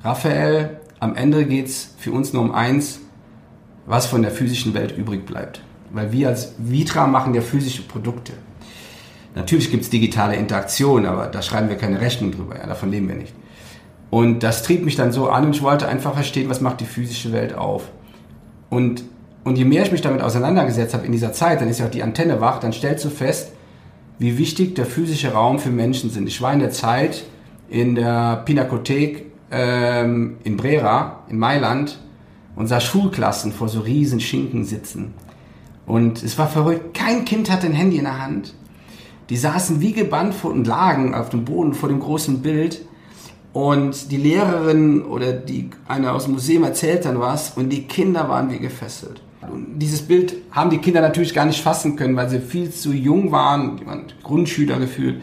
Raphael, 0.02 0.80
am 1.00 1.14
Ende 1.14 1.44
geht's 1.44 1.94
für 1.98 2.12
uns 2.12 2.32
nur 2.32 2.42
um 2.42 2.52
eins, 2.52 3.00
was 3.86 4.06
von 4.06 4.22
der 4.22 4.30
physischen 4.30 4.74
Welt 4.74 4.96
übrig 4.96 5.26
bleibt. 5.26 5.62
Weil 5.90 6.12
wir 6.12 6.28
als 6.28 6.54
Vitra 6.58 7.06
machen 7.06 7.34
ja 7.34 7.40
physische 7.40 7.82
Produkte. 7.82 8.32
Natürlich 9.34 9.70
gibt's 9.70 9.90
digitale 9.90 10.36
Interaktion, 10.36 11.06
aber 11.06 11.26
da 11.26 11.42
schreiben 11.42 11.68
wir 11.68 11.76
keine 11.76 12.00
Rechnung 12.00 12.32
drüber, 12.32 12.56
ja, 12.58 12.66
davon 12.66 12.90
leben 12.90 13.08
wir 13.08 13.14
nicht. 13.14 13.34
Und 14.10 14.42
das 14.42 14.62
trieb 14.62 14.84
mich 14.84 14.96
dann 14.96 15.12
so 15.12 15.28
an 15.28 15.44
und 15.44 15.54
ich 15.54 15.62
wollte 15.62 15.86
einfach 15.86 16.14
verstehen, 16.14 16.48
was 16.48 16.60
macht 16.60 16.80
die 16.80 16.86
physische 16.86 17.32
Welt 17.32 17.54
auf. 17.54 17.90
Und, 18.70 19.04
und 19.48 19.56
je 19.56 19.64
mehr 19.64 19.82
ich 19.82 19.92
mich 19.92 20.02
damit 20.02 20.20
auseinandergesetzt 20.20 20.94
habe 20.94 21.06
in 21.06 21.12
dieser 21.12 21.32
Zeit, 21.32 21.60
dann 21.60 21.68
ist 21.68 21.80
ja 21.80 21.86
auch 21.86 21.90
die 21.90 22.02
Antenne 22.02 22.40
wach, 22.40 22.60
dann 22.60 22.72
stellst 22.72 23.04
du 23.04 23.10
fest, 23.10 23.52
wie 24.18 24.36
wichtig 24.36 24.74
der 24.74 24.84
physische 24.84 25.32
Raum 25.32 25.58
für 25.58 25.70
Menschen 25.70 26.10
sind. 26.10 26.28
Ich 26.28 26.42
war 26.42 26.52
in 26.52 26.60
der 26.60 26.70
Zeit 26.70 27.24
in 27.68 27.94
der 27.94 28.42
Pinakothek 28.44 29.26
ähm, 29.50 30.36
in 30.44 30.56
Brera, 30.56 31.24
in 31.28 31.38
Mailand, 31.38 31.98
und 32.56 32.66
sah 32.66 32.80
Schulklassen 32.80 33.52
vor 33.52 33.68
so 33.68 33.80
riesen 33.80 34.20
Schinken 34.20 34.64
sitzen. 34.64 35.14
Und 35.86 36.22
es 36.22 36.36
war 36.36 36.48
verrückt. 36.48 36.92
Kein 36.92 37.24
Kind 37.24 37.50
hatte 37.50 37.66
ein 37.66 37.72
Handy 37.72 37.96
in 37.96 38.04
der 38.04 38.20
Hand. 38.20 38.54
Die 39.30 39.36
saßen 39.36 39.80
wie 39.80 39.92
gebannt 39.92 40.34
vor 40.34 40.50
und 40.50 40.66
lagen 40.66 41.14
auf 41.14 41.30
dem 41.30 41.44
Boden 41.44 41.72
vor 41.74 41.88
dem 41.88 42.00
großen 42.00 42.42
Bild 42.42 42.84
und 43.52 44.10
die 44.10 44.16
Lehrerin 44.16 45.02
oder 45.02 45.32
die, 45.32 45.70
einer 45.86 46.14
aus 46.14 46.24
dem 46.24 46.34
Museum 46.34 46.64
erzählt 46.64 47.04
dann 47.04 47.20
was 47.20 47.56
und 47.56 47.70
die 47.70 47.84
Kinder 47.84 48.28
waren 48.28 48.50
wie 48.50 48.58
gefesselt. 48.58 49.22
Dieses 49.76 50.02
Bild 50.02 50.34
haben 50.50 50.70
die 50.70 50.78
Kinder 50.78 51.00
natürlich 51.00 51.34
gar 51.34 51.44
nicht 51.44 51.62
fassen 51.62 51.96
können, 51.96 52.16
weil 52.16 52.28
sie 52.28 52.40
viel 52.40 52.70
zu 52.70 52.92
jung 52.92 53.32
waren, 53.32 53.76
die 53.76 53.86
waren 53.86 54.04
Grundschüler 54.22 54.78
gefühlt. 54.78 55.22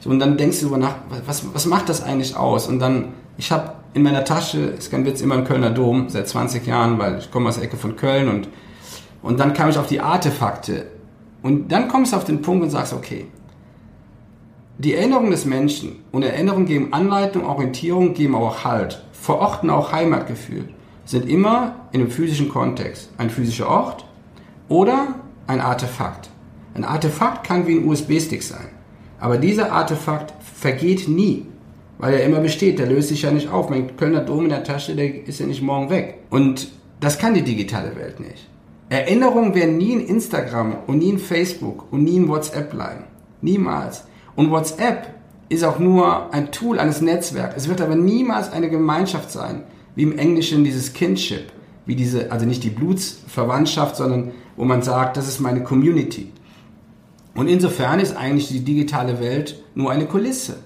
So, 0.00 0.10
und 0.10 0.18
dann 0.18 0.36
denkst 0.36 0.60
du 0.60 0.68
darüber 0.68 0.86
nach, 0.86 0.94
was, 1.26 1.44
was 1.54 1.66
macht 1.66 1.88
das 1.88 2.02
eigentlich 2.02 2.36
aus? 2.36 2.68
Und 2.68 2.78
dann, 2.78 3.14
ich 3.38 3.50
habe 3.50 3.72
in 3.94 4.02
meiner 4.02 4.24
Tasche, 4.24 4.58
ist 4.58 4.90
kein 4.90 5.04
Witz, 5.06 5.20
immer 5.20 5.36
im 5.36 5.44
Kölner 5.44 5.70
Dom, 5.70 6.08
seit 6.08 6.28
20 6.28 6.66
Jahren, 6.66 6.98
weil 6.98 7.18
ich 7.18 7.30
komme 7.30 7.48
aus 7.48 7.56
der 7.56 7.64
Ecke 7.64 7.76
von 7.76 7.96
Köln 7.96 8.28
und, 8.28 8.48
und 9.22 9.40
dann 9.40 9.54
kam 9.54 9.70
ich 9.70 9.78
auf 9.78 9.86
die 9.86 10.00
Artefakte. 10.00 10.86
Und 11.42 11.72
dann 11.72 11.88
kommst 11.88 12.12
du 12.12 12.16
auf 12.16 12.24
den 12.24 12.42
Punkt 12.42 12.64
und 12.64 12.70
sagst, 12.70 12.92
okay, 12.92 13.26
die 14.78 14.94
Erinnerung 14.94 15.30
des 15.30 15.46
Menschen 15.46 16.04
und 16.12 16.22
Erinnerungen 16.22 16.66
geben 16.66 16.92
Anleitung, 16.92 17.46
Orientierung, 17.46 18.12
geben 18.12 18.34
auch 18.34 18.64
Halt, 18.64 19.02
verorten 19.12 19.70
auch 19.70 19.92
Heimatgefühl, 19.92 20.68
sind 21.06 21.28
immer 21.28 21.88
in 21.92 22.00
einem 22.00 22.10
physischen 22.10 22.50
Kontext. 22.50 23.08
Ein 23.16 23.30
physischer 23.30 23.68
Ort 23.68 24.04
oder 24.68 25.14
ein 25.46 25.60
Artefakt. 25.60 26.28
Ein 26.74 26.84
Artefakt 26.84 27.46
kann 27.46 27.66
wie 27.66 27.76
ein 27.76 27.88
USB-Stick 27.88 28.42
sein. 28.42 28.68
Aber 29.18 29.38
dieser 29.38 29.72
Artefakt 29.72 30.34
vergeht 30.42 31.08
nie, 31.08 31.46
weil 31.96 32.14
er 32.14 32.24
immer 32.24 32.40
besteht. 32.40 32.78
Der 32.78 32.86
löst 32.86 33.08
sich 33.08 33.22
ja 33.22 33.30
nicht 33.30 33.48
auf. 33.48 33.70
Mein 33.70 33.96
Kölner 33.96 34.20
Dom 34.20 34.44
in 34.44 34.50
der 34.50 34.64
Tasche, 34.64 34.94
der 34.94 35.26
ist 35.26 35.40
ja 35.40 35.46
nicht 35.46 35.62
morgen 35.62 35.88
weg. 35.88 36.18
Und 36.28 36.68
das 37.00 37.18
kann 37.18 37.32
die 37.32 37.42
digitale 37.42 37.96
Welt 37.96 38.20
nicht. 38.20 38.48
Erinnerungen 38.88 39.54
werden 39.54 39.78
nie 39.78 39.92
in 39.92 40.06
Instagram 40.06 40.76
und 40.86 40.98
nie 40.98 41.10
in 41.10 41.18
Facebook 41.18 41.86
und 41.90 42.04
nie 42.04 42.16
in 42.16 42.28
WhatsApp 42.28 42.70
bleiben. 42.70 43.04
Niemals. 43.40 44.04
Und 44.34 44.50
WhatsApp 44.50 45.14
ist 45.48 45.64
auch 45.64 45.78
nur 45.78 46.32
ein 46.32 46.50
Tool 46.52 46.78
eines 46.78 47.00
Netzwerks. 47.00 47.56
Es 47.56 47.68
wird 47.68 47.80
aber 47.80 47.94
niemals 47.94 48.52
eine 48.52 48.68
Gemeinschaft 48.68 49.30
sein, 49.30 49.62
wie 49.96 50.04
im 50.04 50.16
Englischen 50.16 50.62
dieses 50.62 50.92
Kinship, 50.92 51.50
wie 51.86 51.96
diese, 51.96 52.30
also 52.30 52.46
nicht 52.46 52.62
die 52.62 52.70
Blutsverwandtschaft, 52.70 53.96
sondern 53.96 54.30
wo 54.56 54.64
man 54.64 54.82
sagt, 54.82 55.16
das 55.16 55.26
ist 55.26 55.40
meine 55.40 55.64
Community. 55.64 56.30
Und 57.34 57.48
insofern 57.48 58.00
ist 58.00 58.16
eigentlich 58.16 58.48
die 58.48 58.60
digitale 58.60 59.20
Welt 59.20 59.62
nur 59.74 59.90
eine 59.90 60.06
Kulisse. 60.06 60.58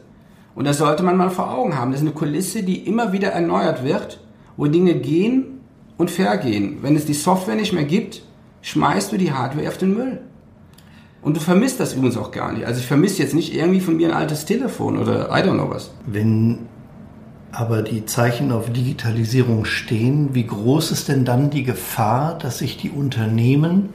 Und 0.55 0.67
das 0.67 0.79
sollte 0.79 1.03
man 1.03 1.17
mal 1.17 1.31
vor 1.31 1.51
Augen 1.53 1.77
haben. 1.77 1.91
Das 1.91 2.01
ist 2.01 2.07
eine 2.07 2.15
Kulisse, 2.15 2.63
die 2.63 2.87
immer 2.87 3.13
wieder 3.13 3.29
erneuert 3.29 3.85
wird, 3.85 4.21
wo 4.57 4.67
Dinge 4.67 4.95
gehen 4.95 5.61
und 5.97 6.11
vergehen. 6.11 6.79
Wenn 6.83 6.97
es 6.97 7.07
die 7.07 7.15
Software 7.15 7.57
nicht 7.57 7.73
mehr 7.73 7.85
gibt, 7.85 8.23
schmeißt 8.63 9.13
du 9.13 9.17
die 9.17 9.33
Hardware 9.33 9.69
auf 9.69 9.79
den 9.79 9.95
Müll. 9.95 10.21
Und 11.23 11.37
du 11.37 11.41
vermisst 11.41 11.81
das 11.81 11.95
übrigens 11.95 12.17
auch 12.17 12.31
gar 12.31 12.53
nicht. 12.53 12.67
Also 12.67 12.81
ich 12.81 12.87
vermisse 12.87 13.23
jetzt 13.23 13.35
nicht 13.35 13.55
irgendwie 13.55 13.81
von 13.81 13.97
mir 13.97 14.09
ein 14.09 14.15
altes 14.15 14.45
Telefon 14.45 14.97
oder 14.97 15.29
I 15.29 15.43
don't 15.43 15.55
know 15.55 15.69
was. 15.69 15.91
Wenn 16.07 16.61
aber 17.53 17.83
die 17.83 18.07
Zeichen 18.07 18.53
auf 18.53 18.73
Digitalisierung 18.73 19.65
stehen, 19.65 20.35
wie 20.35 20.47
groß 20.47 20.91
ist 20.93 21.09
denn 21.09 21.25
dann 21.25 21.51
die 21.51 21.65
Gefahr, 21.65 22.39
dass 22.39 22.59
sich 22.59 22.77
die 22.77 22.91
Unternehmen 22.91 23.91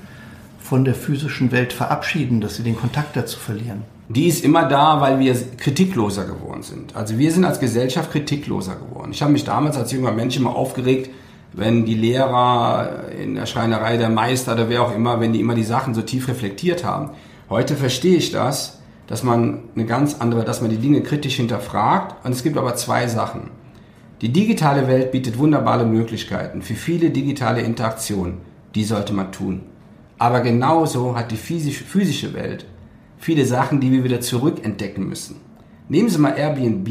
von 0.60 0.84
der 0.84 0.96
physischen 0.96 1.52
Welt 1.52 1.74
verabschieden, 1.74 2.42
dass 2.42 2.56
sie 2.56 2.64
den 2.64 2.76
Kontakt 2.78 3.16
dazu 3.16 3.40
verlieren? 3.40 3.84
Die 4.08 4.28
ist 4.28 4.44
immer 4.44 4.68
da, 4.68 5.02
weil 5.02 5.20
wir 5.20 5.36
kritikloser 5.58 6.26
geworden 6.26 6.62
sind. 6.62 6.96
Also 6.96 7.18
wir 7.18 7.32
sind 7.32 7.46
als 7.46 7.60
Gesellschaft 7.60 8.12
kritikloser 8.12 8.76
geworden. 8.76 9.12
Ich 9.12 9.22
habe 9.22 9.32
mich 9.32 9.46
damals 9.46 9.78
als 9.78 9.92
junger 9.92 10.12
Mensch 10.12 10.38
immer 10.38 10.56
aufgeregt, 10.56 11.10
wenn 11.54 11.86
die 11.86 11.96
Lehrer 11.96 13.06
in 13.20 13.36
der 13.36 13.46
Schreinerei, 13.46 13.98
der 13.98 14.10
Meister 14.10 14.54
oder 14.54 14.70
wer 14.70 14.84
auch 14.84 14.94
immer, 14.94 15.20
wenn 15.22 15.34
die 15.34 15.40
immer 15.40 15.56
die 15.56 15.64
Sachen 15.64 15.94
so 15.94 16.02
tief 16.02 16.28
reflektiert 16.28 16.84
haben. 16.84 17.12
Heute 17.50 17.76
verstehe 17.76 18.18
ich 18.18 18.32
das, 18.32 18.80
dass 19.08 19.24
man 19.24 19.60
eine 19.76 19.86
ganz 19.86 20.16
andere, 20.20 20.44
dass 20.44 20.62
man 20.62 20.70
die 20.70 20.78
Dinge 20.78 21.02
kritisch 21.02 21.36
hinterfragt. 21.36 22.26
Und 22.26 22.32
es 22.32 22.44
gibt 22.44 22.58
aber 22.58 22.76
zwei 22.76 23.08
Sachen. 23.08 23.52
Die 24.22 24.32
digitale 24.32 24.88
Welt 24.88 25.12
bietet 25.12 25.38
wunderbare 25.38 25.86
Möglichkeiten 25.86 26.62
für 26.62 26.76
viele 26.76 27.10
digitale 27.10 27.62
Interaktionen. 27.62 28.38
Die 28.74 28.84
sollte 28.84 29.14
man 29.14 29.32
tun. 29.32 29.64
Aber 30.18 30.42
genauso 30.42 31.16
hat 31.16 31.32
die 31.32 31.38
physische 31.38 32.34
Welt 32.34 32.66
viele 33.18 33.46
Sachen, 33.46 33.80
die 33.80 33.92
wir 33.92 34.04
wieder 34.04 34.22
zurückentdecken 34.22 35.08
müssen. 35.08 35.38
Nehmen 35.90 36.10
Sie 36.10 36.18
mal 36.18 36.38
Airbnb. 36.38 36.90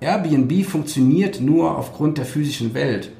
Airbnb 0.00 0.64
funktioniert 0.66 1.40
nur 1.40 1.78
aufgrund 1.78 2.18
der 2.18 2.24
physischen 2.24 2.74
Welt 2.74 3.12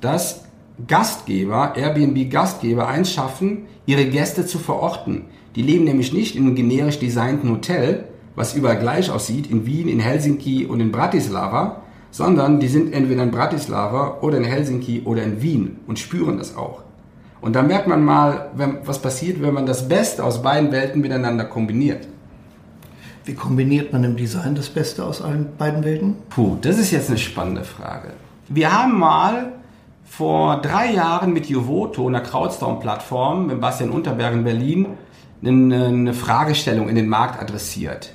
dass 0.00 0.44
Gastgeber, 0.86 1.74
Airbnb-Gastgeber 1.76 2.86
eins 2.86 3.12
schaffen, 3.12 3.66
ihre 3.86 4.04
Gäste 4.06 4.46
zu 4.46 4.58
verorten. 4.58 5.24
Die 5.56 5.62
leben 5.62 5.84
nämlich 5.84 6.12
nicht 6.12 6.36
in 6.36 6.46
einem 6.46 6.54
generisch 6.54 6.98
designten 6.98 7.50
Hotel, 7.50 8.04
was 8.34 8.54
überall 8.54 8.78
gleich 8.78 9.10
aussieht, 9.10 9.50
in 9.50 9.64
Wien, 9.64 9.88
in 9.88 10.00
Helsinki 10.00 10.66
und 10.66 10.80
in 10.80 10.92
Bratislava, 10.92 11.82
sondern 12.10 12.60
die 12.60 12.68
sind 12.68 12.92
entweder 12.92 13.22
in 13.22 13.30
Bratislava 13.30 14.18
oder 14.20 14.36
in 14.36 14.44
Helsinki 14.44 15.02
oder 15.04 15.22
in 15.22 15.42
Wien 15.42 15.78
und 15.86 15.98
spüren 15.98 16.38
das 16.38 16.56
auch. 16.56 16.82
Und 17.40 17.56
da 17.56 17.62
merkt 17.62 17.86
man 17.86 18.04
mal, 18.04 18.50
was 18.84 19.00
passiert, 19.00 19.40
wenn 19.40 19.54
man 19.54 19.66
das 19.66 19.88
Beste 19.88 20.24
aus 20.24 20.42
beiden 20.42 20.72
Welten 20.72 21.00
miteinander 21.00 21.44
kombiniert. 21.44 22.06
Wie 23.24 23.34
kombiniert 23.34 23.92
man 23.92 24.04
im 24.04 24.16
Design 24.16 24.54
das 24.54 24.68
Beste 24.68 25.04
aus 25.04 25.22
allen 25.22 25.48
beiden 25.58 25.84
Welten? 25.84 26.16
Puh, 26.30 26.56
das 26.60 26.78
ist 26.78 26.90
jetzt 26.90 27.08
eine 27.08 27.18
spannende 27.18 27.64
Frage. 27.64 28.12
Wir 28.48 28.72
haben 28.72 28.98
mal 28.98 29.52
vor 30.04 30.60
drei 30.60 30.92
Jahren 30.92 31.32
mit 31.32 31.46
Juvoto, 31.46 32.06
einer 32.06 32.20
Crowdstorm-Plattform, 32.20 33.48
mit 33.48 33.60
Bastian 33.60 33.90
Unterberg 33.90 34.32
in 34.34 34.44
Berlin, 34.44 34.86
eine 35.48 36.14
Fragestellung 36.14 36.88
in 36.88 36.96
den 36.96 37.08
Markt 37.08 37.40
adressiert. 37.40 38.12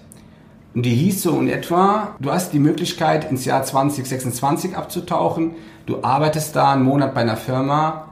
Und 0.74 0.84
die 0.86 0.96
hieß 0.96 1.24
so 1.24 1.38
in 1.40 1.50
etwa, 1.50 2.16
du 2.20 2.32
hast 2.32 2.54
die 2.54 2.60
Möglichkeit, 2.60 3.30
ins 3.30 3.46
Jahr 3.46 3.64
2026 3.64 4.76
abzutauchen, 4.76 5.52
du 5.86 6.04
arbeitest 6.04 6.56
da 6.56 6.72
einen 6.72 6.84
Monat 6.84 7.14
bei 7.14 7.22
einer 7.22 7.36
Firma, 7.36 8.08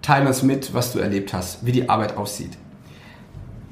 teile 0.00 0.28
uns 0.28 0.42
mit, 0.42 0.72
was 0.72 0.92
du 0.92 0.98
erlebt 0.98 1.34
hast, 1.34 1.66
wie 1.66 1.72
die 1.72 1.90
Arbeit 1.90 2.16
aussieht. 2.16 2.56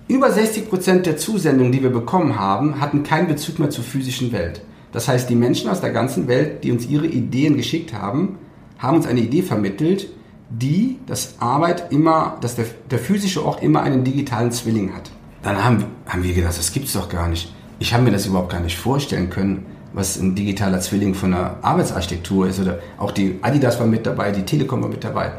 Über 0.08 0.30
60 0.30 0.68
Prozent 0.68 1.06
der 1.06 1.16
Zusendungen, 1.16 1.72
die 1.72 1.82
wir 1.82 1.90
bekommen 1.90 2.38
haben, 2.38 2.80
hatten 2.80 3.02
keinen 3.02 3.28
Bezug 3.28 3.58
mehr 3.58 3.70
zur 3.70 3.84
physischen 3.84 4.32
Welt. 4.32 4.62
Das 4.92 5.08
heißt, 5.08 5.28
die 5.28 5.34
Menschen 5.34 5.70
aus 5.70 5.80
der 5.80 5.90
ganzen 5.90 6.28
Welt, 6.28 6.64
die 6.64 6.72
uns 6.72 6.86
ihre 6.86 7.06
Ideen 7.06 7.56
geschickt 7.56 7.92
haben, 7.92 8.38
haben 8.78 8.96
uns 8.96 9.06
eine 9.06 9.20
Idee 9.20 9.42
vermittelt, 9.42 10.08
die 10.50 10.98
das 11.06 11.34
Arbeit 11.40 11.92
immer, 11.92 12.38
dass 12.40 12.56
der, 12.56 12.66
der 12.90 12.98
physische 12.98 13.44
Ort 13.44 13.62
immer 13.62 13.82
einen 13.82 14.04
digitalen 14.04 14.50
Zwilling 14.50 14.94
hat. 14.94 15.10
Dann 15.42 15.62
haben, 15.62 15.84
haben 16.06 16.22
wir 16.22 16.34
gedacht, 16.34 16.58
das 16.58 16.72
gibt's 16.72 16.94
doch 16.94 17.08
gar 17.08 17.28
nicht. 17.28 17.52
Ich 17.78 17.92
habe 17.94 18.02
mir 18.02 18.10
das 18.10 18.26
überhaupt 18.26 18.50
gar 18.50 18.60
nicht 18.60 18.76
vorstellen 18.76 19.30
können, 19.30 19.66
was 19.92 20.18
ein 20.18 20.34
digitaler 20.34 20.80
Zwilling 20.80 21.14
von 21.14 21.32
einer 21.32 21.56
Arbeitsarchitektur 21.62 22.48
ist. 22.48 22.58
Oder 22.58 22.78
auch 22.98 23.12
die 23.12 23.38
Adidas 23.42 23.78
war 23.78 23.86
mit 23.86 24.06
dabei, 24.06 24.32
die 24.32 24.42
Telekom 24.42 24.82
war 24.82 24.88
mit 24.88 25.04
dabei. 25.04 25.32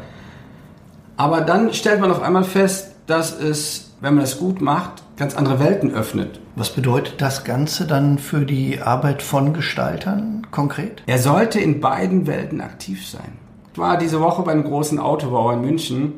Aber 1.17 1.41
dann 1.41 1.73
stellt 1.73 1.99
man 1.99 2.11
auf 2.11 2.21
einmal 2.21 2.45
fest, 2.45 2.91
dass 3.07 3.37
es, 3.37 3.91
wenn 3.99 4.13
man 4.13 4.23
das 4.23 4.37
gut 4.37 4.61
macht, 4.61 5.03
ganz 5.17 5.35
andere 5.35 5.59
Welten 5.59 5.91
öffnet. 5.93 6.39
Was 6.55 6.69
bedeutet 6.69 7.15
das 7.19 7.43
Ganze 7.43 7.85
dann 7.85 8.19
für 8.19 8.45
die 8.45 8.79
Arbeit 8.79 9.21
von 9.21 9.53
Gestaltern 9.53 10.47
konkret? 10.51 11.03
Er 11.07 11.19
sollte 11.19 11.59
in 11.59 11.81
beiden 11.81 12.25
Welten 12.25 12.61
aktiv 12.61 13.05
sein. 13.05 13.33
War 13.79 13.97
diese 13.97 14.19
Woche 14.19 14.43
bei 14.43 14.51
einem 14.51 14.63
großen 14.63 14.99
Autobauer 14.99 15.53
in 15.53 15.61
München 15.61 16.13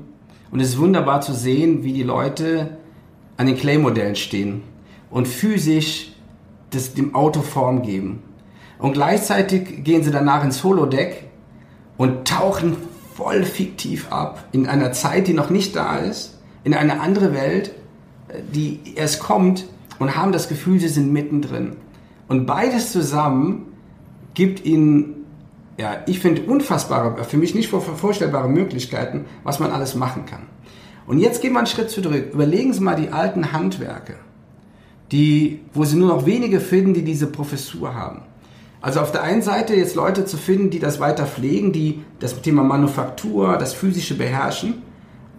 und 0.51 0.59
es 0.59 0.69
ist 0.69 0.79
wunderbar 0.79 1.21
zu 1.21 1.33
sehen, 1.33 1.83
wie 1.83 1.93
die 1.93 2.03
Leute 2.03 2.77
an 3.37 3.47
den 3.47 3.55
Clay-Modellen 3.55 4.15
stehen 4.15 4.63
und 5.09 5.27
physisch 5.27 6.11
das, 6.71 6.93
dem 6.93 7.15
Auto 7.15 7.41
Form 7.41 7.83
geben. 7.83 8.23
Und 8.79 8.93
gleichzeitig 8.93 9.83
gehen 9.83 10.03
sie 10.03 10.11
danach 10.11 10.43
ins 10.43 10.63
Holodeck 10.63 11.25
und 11.97 12.27
tauchen 12.27 12.77
voll 13.15 13.43
fiktiv 13.43 14.11
ab 14.11 14.43
in 14.51 14.67
einer 14.67 14.91
Zeit, 14.91 15.27
die 15.27 15.33
noch 15.33 15.49
nicht 15.49 15.75
da 15.75 15.97
ist, 15.97 16.39
in 16.63 16.73
eine 16.73 16.99
andere 16.99 17.33
Welt 17.33 17.71
die 18.53 18.79
erst 18.95 19.19
kommt 19.19 19.65
und 19.99 20.15
haben 20.15 20.31
das 20.31 20.49
Gefühl, 20.49 20.79
sie 20.79 20.87
sind 20.87 21.11
mittendrin. 21.11 21.75
Und 22.27 22.45
beides 22.45 22.91
zusammen 22.91 23.67
gibt 24.33 24.65
ihnen, 24.65 25.20
ja, 25.81 25.97
ich 26.05 26.19
finde 26.19 26.43
unfassbare, 26.43 27.23
für 27.23 27.37
mich 27.37 27.55
nicht 27.55 27.69
vorstellbare 27.69 28.49
Möglichkeiten, 28.49 29.25
was 29.43 29.59
man 29.59 29.71
alles 29.71 29.95
machen 29.95 30.25
kann. 30.25 30.43
Und 31.07 31.17
jetzt 31.17 31.41
gehen 31.41 31.53
wir 31.53 31.59
einen 31.59 31.67
Schritt 31.67 31.89
zurück. 31.89 32.31
Überlegen 32.33 32.73
Sie 32.73 32.81
mal 32.81 32.95
die 32.95 33.09
alten 33.09 33.51
Handwerke, 33.51 34.15
die, 35.11 35.61
wo 35.73 35.83
Sie 35.83 35.97
nur 35.97 36.09
noch 36.09 36.25
wenige 36.25 36.59
finden, 36.59 36.93
die 36.93 37.03
diese 37.03 37.27
Professur 37.27 37.95
haben. 37.95 38.21
Also 38.79 38.99
auf 38.99 39.11
der 39.11 39.23
einen 39.23 39.41
Seite 39.41 39.75
jetzt 39.75 39.95
Leute 39.95 40.25
zu 40.25 40.37
finden, 40.37 40.69
die 40.69 40.79
das 40.79 40.99
weiter 40.99 41.25
pflegen, 41.25 41.71
die 41.71 42.03
das 42.19 42.41
Thema 42.41 42.63
Manufaktur, 42.63 43.57
das 43.57 43.73
physische 43.73 44.15
beherrschen. 44.15 44.81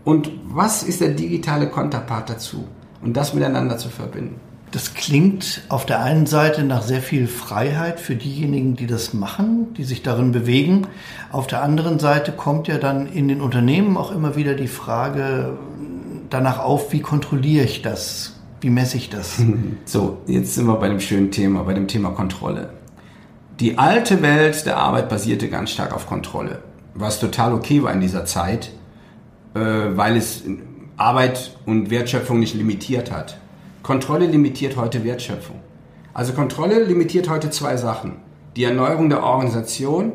Und 0.05 0.31
was 0.45 0.83
ist 0.83 1.01
der 1.01 1.11
digitale 1.11 1.69
Konterpart 1.69 2.29
dazu? 2.29 2.67
und 3.03 3.17
das 3.17 3.35
miteinander 3.35 3.77
zu 3.79 3.89
verbinden. 3.89 4.41
Das 4.73 4.95
klingt 4.95 5.61
auf 5.69 5.85
der 5.85 6.03
einen 6.03 6.25
Seite 6.25 6.65
nach 6.65 6.81
sehr 6.81 7.03
viel 7.03 7.29
Freiheit 7.29 8.01
für 8.01 8.17
diejenigen, 8.17 8.75
die 8.75 8.87
das 8.87 9.13
machen, 9.13 9.75
die 9.75 9.85
sich 9.85 10.03
darin 10.03 10.33
bewegen. 10.33 10.87
Auf 11.31 11.47
der 11.47 11.63
anderen 11.63 11.99
Seite 11.99 12.33
kommt 12.33 12.69
ja 12.69 12.79
dann 12.79 13.07
in 13.07 13.29
den 13.29 13.43
Unternehmen 13.43 13.99
auch 13.99 14.11
immer 14.11 14.35
wieder 14.35 14.55
die 14.55 14.69
Frage 14.69 15.59
danach 16.31 16.59
auf, 16.59 16.91
wie 16.91 17.01
kontrolliere 17.01 17.67
ich 17.67 17.83
das? 17.83 18.41
Wie 18.63 18.71
messe 18.71 18.97
ich 18.97 19.11
das? 19.11 19.43
So, 19.85 20.23
jetzt 20.27 20.55
sind 20.55 20.67
wir 20.67 20.77
bei 20.77 20.89
dem 20.89 21.01
schönen 21.01 21.31
Thema, 21.31 21.65
bei 21.65 21.75
dem 21.75 21.87
Thema 21.87 22.11
Kontrolle. 22.11 22.71
Die 23.61 23.77
alte 23.77 24.23
Welt 24.23 24.65
der 24.65 24.79
Arbeit 24.79 25.11
basierte 25.11 25.51
ganz 25.51 25.71
stark 25.71 25.93
auf 25.95 26.07
Kontrolle, 26.07 26.63
was 26.95 27.21
total 27.21 27.53
okay 27.53 27.83
war 27.83 27.93
in 27.93 28.01
dieser 28.01 28.25
Zeit, 28.25 28.71
äh, 29.55 29.61
weil 29.61 30.17
es 30.17 30.45
Arbeit 30.97 31.59
und 31.67 31.91
Wertschöpfung 31.91 32.41
nicht 32.41 32.55
limitiert 32.55 33.13
hat. 33.13 33.37
Kontrolle 33.83 34.27
limitiert 34.27 34.77
heute 34.77 35.05
Wertschöpfung. 35.05 35.57
Also 36.15 36.33
Kontrolle 36.33 36.85
limitiert 36.85 37.29
heute 37.29 37.51
zwei 37.51 37.77
Sachen. 37.77 38.17
Die 38.57 38.65
Erneuerung 38.65 39.09
der 39.09 39.25
Organisation 39.25 40.13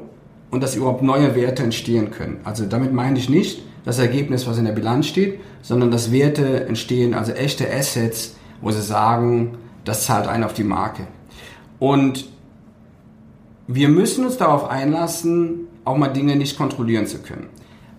und 0.51 0.63
dass 0.63 0.75
überhaupt 0.75 1.01
neue 1.01 1.35
Werte 1.35 1.63
entstehen 1.63 2.11
können. 2.11 2.39
Also 2.43 2.65
damit 2.65 2.93
meine 2.93 3.17
ich 3.17 3.29
nicht 3.29 3.63
das 3.83 3.99
Ergebnis, 3.99 4.47
was 4.47 4.57
in 4.57 4.65
der 4.65 4.71
Bilanz 4.71 5.07
steht, 5.07 5.39
sondern 5.61 5.91
dass 5.91 6.11
Werte 6.11 6.65
entstehen, 6.65 7.13
also 7.13 7.31
echte 7.33 7.71
Assets, 7.71 8.35
wo 8.61 8.71
sie 8.71 8.81
sagen, 8.81 9.57
das 9.83 10.05
zahlt 10.05 10.27
ein 10.27 10.43
auf 10.43 10.53
die 10.53 10.63
Marke. 10.63 11.07
Und 11.79 12.25
wir 13.67 13.89
müssen 13.89 14.25
uns 14.25 14.37
darauf 14.37 14.69
einlassen, 14.69 15.67
auch 15.83 15.97
mal 15.97 16.07
Dinge 16.07 16.35
nicht 16.35 16.57
kontrollieren 16.57 17.07
zu 17.07 17.19
können. 17.19 17.49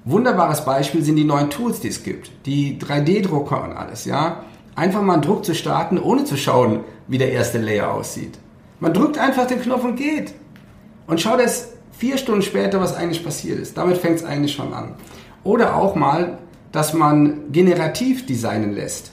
Wunderbares 0.04 0.64
Beispiel 0.64 1.02
sind 1.02 1.16
die 1.16 1.24
neuen 1.24 1.50
Tools, 1.50 1.80
die 1.80 1.88
es 1.88 2.02
gibt. 2.02 2.30
Die 2.46 2.78
3D-Drucker 2.78 3.62
und 3.62 3.72
alles, 3.72 4.06
ja. 4.06 4.44
Einfach 4.78 5.02
mal 5.02 5.14
einen 5.14 5.22
Druck 5.22 5.44
zu 5.44 5.56
starten, 5.56 5.98
ohne 5.98 6.22
zu 6.22 6.36
schauen, 6.36 6.84
wie 7.08 7.18
der 7.18 7.32
erste 7.32 7.58
Layer 7.58 7.92
aussieht. 7.92 8.38
Man 8.78 8.94
drückt 8.94 9.18
einfach 9.18 9.48
den 9.48 9.60
Knopf 9.60 9.82
und 9.82 9.96
geht. 9.96 10.34
Und 11.08 11.20
schaut 11.20 11.40
erst 11.40 11.70
vier 11.90 12.16
Stunden 12.16 12.42
später, 12.42 12.80
was 12.80 12.94
eigentlich 12.94 13.24
passiert 13.24 13.58
ist. 13.58 13.76
Damit 13.76 13.96
fängt 13.96 14.18
es 14.18 14.24
eigentlich 14.24 14.52
schon 14.52 14.72
an. 14.72 14.94
Oder 15.42 15.74
auch 15.74 15.96
mal, 15.96 16.38
dass 16.70 16.94
man 16.94 17.50
generativ 17.50 18.24
designen 18.26 18.72
lässt. 18.72 19.10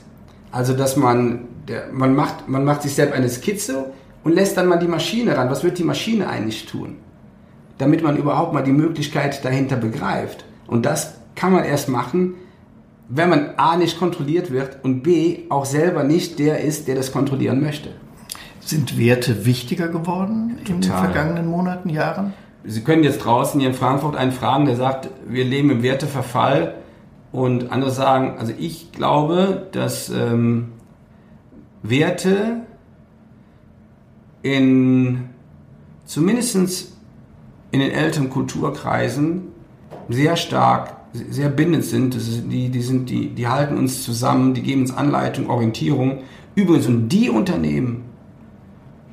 Also, 0.52 0.74
dass 0.76 0.98
man, 0.98 1.48
der, 1.68 1.88
man, 1.92 2.14
macht, 2.14 2.48
man 2.48 2.64
macht 2.64 2.84
sich 2.84 2.94
selbst 2.94 3.16
eine 3.16 3.28
Skizze 3.28 3.92
und 4.24 4.36
lässt 4.36 4.58
dann 4.58 4.68
mal 4.68 4.78
die 4.78 4.88
Maschine 4.88 5.36
ran. 5.36 5.50
Was 5.50 5.64
wird 5.64 5.80
die 5.80 5.84
Maschine 5.84 6.30
eigentlich 6.30 6.68
tun? 6.68 6.98
Damit 7.80 8.04
man 8.04 8.18
überhaupt 8.18 8.54
mal 8.54 8.64
die 8.64 8.72
Möglichkeit 8.72 9.44
dahinter 9.44 9.78
begreift. 9.78 10.46
Und 10.68 10.86
das 10.86 11.16
kann 11.34 11.52
man 11.52 11.64
erst 11.64 11.90
machen, 11.90 12.36
wenn 13.08 13.30
man 13.30 13.52
A 13.58 13.78
nicht 13.78 14.00
kontrolliert 14.00 14.52
wird 14.52 14.84
und 14.84 15.04
B 15.04 15.40
auch 15.50 15.66
selber 15.66 16.04
nicht 16.04 16.40
der 16.40 16.62
ist, 16.62 16.88
der 16.88 16.96
das 16.96 17.12
kontrollieren 17.12 17.62
möchte. 17.62 17.90
Sind 18.60 18.98
Werte 18.98 19.46
wichtiger 19.46 19.88
geworden 19.88 20.58
Total. 20.64 20.76
in 20.76 20.82
den 20.82 20.92
vergangenen 20.92 21.48
Monaten, 21.48 21.90
Jahren? 21.90 22.34
Sie 22.64 22.82
können 22.82 23.04
jetzt 23.04 23.20
draußen 23.20 23.60
hier 23.60 23.70
in 23.70 23.76
Frankfurt 23.76 24.16
einen 24.16 24.32
fragen, 24.32 24.66
der 24.66 24.76
sagt, 24.76 25.10
wir 25.28 25.46
leben 25.46 25.70
im 25.70 25.84
Werteverfall. 25.84 26.76
Und 27.32 27.72
andere 27.72 27.92
sagen, 27.92 28.36
also 28.40 28.54
ich 28.58 28.92
glaube, 28.92 29.68
dass 29.72 30.10
ähm, 30.10 30.72
Werte 31.84 32.62
in 34.42 35.30
zumindest 36.06 36.94
in 37.72 37.80
den 37.80 37.92
älteren 37.92 38.30
Kulturkreisen 38.30 39.50
sehr 40.08 40.38
stark, 40.38 40.95
sehr 41.30 41.50
bindend 41.50 41.86
sind. 41.86 42.16
Die, 42.52 42.70
die, 42.70 42.82
sind 42.82 43.10
die, 43.10 43.30
die 43.30 43.48
halten 43.48 43.78
uns 43.78 44.04
zusammen, 44.04 44.54
die 44.54 44.62
geben 44.62 44.82
uns 44.82 44.96
Anleitung, 44.96 45.50
Orientierung. 45.50 46.20
Übrigens, 46.56 46.88
und 46.88 47.10
die 47.10 47.30
Unternehmen, 47.30 48.04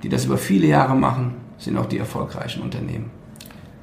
die 0.03 0.09
das 0.09 0.25
über 0.25 0.39
viele 0.39 0.67
Jahre 0.67 0.97
machen, 0.97 1.35
sind 1.59 1.77
auch 1.77 1.87
die 1.87 1.99
erfolgreichen 1.99 2.63
Unternehmen. 2.63 3.11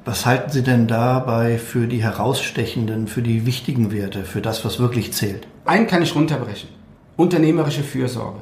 Was 0.04 0.24
halten 0.24 0.50
Sie 0.50 0.62
denn 0.62 0.86
dabei 0.86 1.58
für 1.58 1.86
die 1.86 2.02
herausstechenden, 2.02 3.06
für 3.06 3.22
die 3.22 3.44
wichtigen 3.44 3.92
Werte, 3.92 4.24
für 4.24 4.40
das, 4.40 4.64
was 4.64 4.78
wirklich 4.78 5.12
zählt? 5.12 5.46
Einen 5.64 5.86
kann 5.86 6.02
ich 6.02 6.14
runterbrechen. 6.14 6.70
Unternehmerische 7.16 7.82
Fürsorge. 7.82 8.40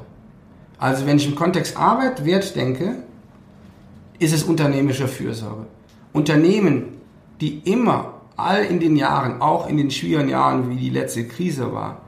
Also 0.77 1.05
wenn 1.05 1.17
ich 1.17 1.27
im 1.27 1.35
Kontext 1.35 1.77
Arbeit, 1.77 2.23
Wert 2.23 2.55
denke, 2.55 3.03
ist 4.19 4.33
es 4.33 4.43
unternehmerische 4.43 5.07
Fürsorge. 5.07 5.65
Unternehmen, 6.13 6.83
die 7.41 7.59
immer, 7.59 8.18
all 8.39 8.63
in 8.63 8.79
den 8.79 8.95
Jahren, 8.95 9.41
auch 9.41 9.67
in 9.67 9.77
den 9.77 9.91
schwierigen 9.91 10.29
Jahren, 10.29 10.69
wie 10.69 10.75
die 10.75 10.89
letzte 10.89 11.27
Krise 11.27 11.73
war, 11.73 12.01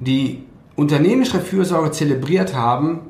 die 0.00 0.44
unternehmerische 0.76 1.40
Fürsorge 1.40 1.90
zelebriert 1.90 2.54
haben, 2.54 3.00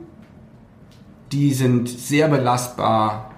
die 1.32 1.52
sind 1.52 1.88
sehr 1.88 2.28
belastbar, 2.28 3.30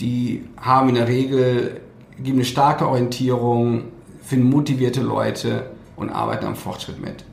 die 0.00 0.44
haben 0.58 0.88
in 0.88 0.94
der 0.94 1.08
Regel, 1.08 1.80
geben 2.18 2.38
eine 2.38 2.44
starke 2.44 2.88
Orientierung, 2.88 3.84
finden 4.22 4.48
motivierte 4.48 5.02
Leute 5.02 5.70
und 5.96 6.10
arbeiten 6.10 6.46
am 6.46 6.56
Fortschritt 6.56 7.00
mit. 7.00 7.24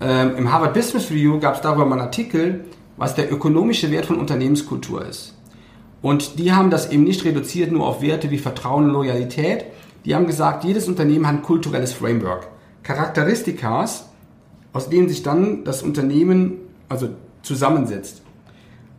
Ähm, 0.00 0.36
Im 0.36 0.52
Harvard 0.52 0.74
Business 0.74 1.10
Review 1.10 1.40
gab 1.40 1.56
es 1.56 1.60
darüber 1.60 1.84
mal 1.84 1.96
einen 1.96 2.06
Artikel, 2.06 2.64
was 2.96 3.14
der 3.14 3.32
ökonomische 3.32 3.90
Wert 3.90 4.06
von 4.06 4.18
Unternehmenskultur 4.18 5.04
ist. 5.04 5.34
Und 6.02 6.38
die 6.38 6.52
haben 6.52 6.70
das 6.70 6.90
eben 6.90 7.04
nicht 7.04 7.24
reduziert 7.24 7.72
nur 7.72 7.86
auf 7.86 8.00
Werte 8.00 8.30
wie 8.30 8.38
Vertrauen 8.38 8.84
und 8.84 8.90
Loyalität. 8.90 9.66
Die 10.04 10.14
haben 10.14 10.26
gesagt, 10.26 10.64
jedes 10.64 10.88
Unternehmen 10.88 11.26
hat 11.26 11.34
ein 11.34 11.42
kulturelles 11.42 11.92
Framework. 11.92 12.48
Charakteristikas, 12.82 14.06
aus 14.72 14.88
denen 14.88 15.08
sich 15.08 15.22
dann 15.22 15.64
das 15.64 15.82
Unternehmen 15.82 16.58
also 16.88 17.10
zusammensetzt. 17.42 18.22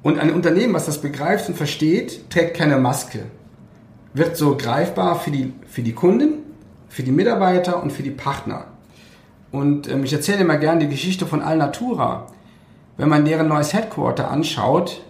Und 0.03 0.19
ein 0.19 0.33
Unternehmen, 0.33 0.73
was 0.73 0.85
das 0.85 0.99
begreift 0.99 1.47
und 1.49 1.55
versteht, 1.55 2.29
trägt 2.29 2.57
keine 2.57 2.77
Maske. 2.77 3.23
Wird 4.13 4.35
so 4.35 4.57
greifbar 4.57 5.19
für 5.19 5.31
die, 5.31 5.53
für 5.67 5.81
die 5.81 5.93
Kunden, 5.93 6.39
für 6.89 7.03
die 7.03 7.11
Mitarbeiter 7.11 7.81
und 7.81 7.91
für 7.91 8.03
die 8.03 8.11
Partner. 8.11 8.65
Und 9.51 9.89
ähm, 9.89 10.03
ich 10.03 10.13
erzähle 10.13 10.41
immer 10.41 10.57
gerne 10.57 10.81
die 10.81 10.89
Geschichte 10.89 11.25
von 11.25 11.41
Alnatura. 11.41 12.27
Wenn 12.97 13.09
man 13.09 13.25
deren 13.25 13.47
neues 13.47 13.73
Headquarter 13.73 14.29
anschaut, 14.29 15.01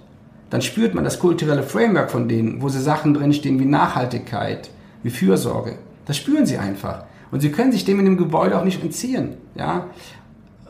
dann 0.50 0.62
spürt 0.62 0.94
man 0.94 1.04
das 1.04 1.20
kulturelle 1.20 1.64
Framework 1.64 2.12
von 2.12 2.28
denen, 2.28 2.62
wo 2.62 2.70
sie 2.70 2.82
Sachen 2.82 3.14
drinstehen 3.14 3.60
wie 3.60 3.66
Nachhaltigkeit, 3.66 4.70
wie 5.04 5.10
Fürsorge. 5.10 5.78
Das 6.06 6.18
spüren 6.18 6.46
sie 6.46 6.58
einfach. 6.58 7.04
Und 7.32 7.42
sie 7.42 7.52
können 7.52 7.72
sich 7.72 7.86
dem 7.86 8.00
in 8.00 8.06
dem 8.06 8.18
Gebäude 8.18 8.60
auch 8.60 8.66
nicht 8.66 8.84
entziehen. 8.84 9.36
Ja? 9.56 9.88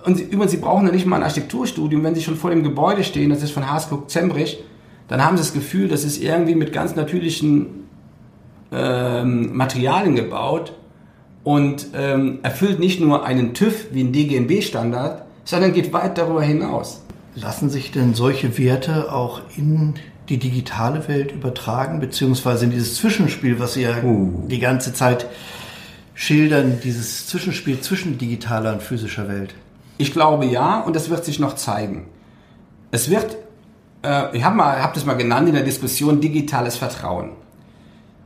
Und 0.05 0.17
sie, 0.17 0.23
übrigens, 0.23 0.51
sie 0.51 0.57
brauchen 0.57 0.85
ja 0.85 0.91
nicht 0.91 1.05
mal 1.05 1.17
ein 1.17 1.23
Architekturstudium, 1.23 2.03
wenn 2.03 2.15
sie 2.15 2.21
schon 2.21 2.35
vor 2.35 2.49
dem 2.49 2.63
Gebäude 2.63 3.03
stehen, 3.03 3.29
das 3.29 3.43
ist 3.43 3.51
von 3.51 3.69
Haskell 3.69 3.99
Zembrich, 4.07 4.63
dann 5.07 5.23
haben 5.23 5.37
sie 5.37 5.43
das 5.43 5.53
Gefühl, 5.53 5.87
das 5.87 6.03
ist 6.03 6.21
irgendwie 6.21 6.55
mit 6.55 6.71
ganz 6.71 6.95
natürlichen 6.95 7.87
ähm, 8.71 9.55
Materialien 9.55 10.15
gebaut 10.15 10.73
und 11.43 11.87
ähm, 11.93 12.39
erfüllt 12.43 12.79
nicht 12.79 13.01
nur 13.01 13.25
einen 13.25 13.53
TÜV 13.53 13.87
wie 13.91 14.01
ein 14.03 14.13
DGNB-Standard, 14.13 15.23
sondern 15.43 15.73
geht 15.73 15.91
weit 15.93 16.17
darüber 16.17 16.43
hinaus. 16.43 17.01
Lassen 17.35 17.69
sich 17.69 17.91
denn 17.91 18.13
solche 18.13 18.57
Werte 18.57 19.11
auch 19.11 19.41
in 19.57 19.95
die 20.29 20.37
digitale 20.37 21.07
Welt 21.07 21.31
übertragen, 21.31 21.99
beziehungsweise 21.99 22.65
in 22.65 22.71
dieses 22.71 22.95
Zwischenspiel, 22.95 23.59
was 23.59 23.73
Sie 23.73 23.81
ja 23.83 24.01
uh. 24.03 24.47
die 24.47 24.59
ganze 24.59 24.93
Zeit 24.93 25.27
schildern, 26.13 26.79
dieses 26.83 27.27
Zwischenspiel 27.27 27.81
zwischen 27.81 28.17
digitaler 28.17 28.73
und 28.73 28.83
physischer 28.83 29.27
Welt? 29.27 29.55
Ich 29.97 30.13
glaube 30.13 30.45
ja, 30.45 30.79
und 30.81 30.95
das 30.95 31.09
wird 31.09 31.25
sich 31.25 31.39
noch 31.39 31.55
zeigen. 31.55 32.07
Es 32.91 33.09
wird, 33.09 33.37
äh, 34.03 34.35
ich 34.35 34.43
habe 34.43 34.63
hab 34.63 34.93
das 34.93 35.05
mal 35.05 35.13
genannt 35.13 35.47
in 35.47 35.55
der 35.55 35.63
Diskussion, 35.63 36.21
digitales 36.21 36.77
Vertrauen. 36.77 37.31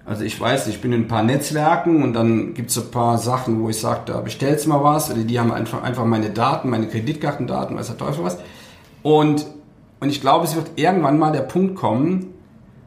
Also 0.06 0.24
ich 0.24 0.40
weiß, 0.40 0.68
ich 0.68 0.82
bin 0.82 0.94
in 0.94 1.02
ein 1.02 1.08
paar 1.08 1.24
Netzwerken 1.24 2.04
und 2.04 2.14
dann 2.14 2.54
gibt 2.54 2.70
es 2.70 2.78
ein 2.78 2.92
paar 2.92 3.18
Sachen, 3.18 3.62
wo 3.62 3.70
ich 3.70 3.80
sage, 3.80 4.02
da 4.06 4.22
bestellst 4.22 4.68
mal 4.68 4.84
was, 4.84 5.10
oder 5.10 5.24
die 5.24 5.40
haben 5.40 5.52
einfach, 5.52 5.82
einfach 5.82 6.06
meine 6.06 6.30
Daten, 6.30 6.70
meine 6.70 6.88
Kreditkartendaten, 6.88 7.76
weiß 7.76 7.88
der 7.88 7.98
Teufel 7.98 8.24
was. 8.24 8.38
Und, 9.02 9.48
und 10.00 10.10
ich 10.10 10.22
glaube, 10.22 10.46
es 10.46 10.56
wird 10.56 10.72
irgendwann 10.76 11.18
mal 11.18 11.32
der 11.32 11.42
Punkt 11.42 11.76
kommen, 11.76 12.34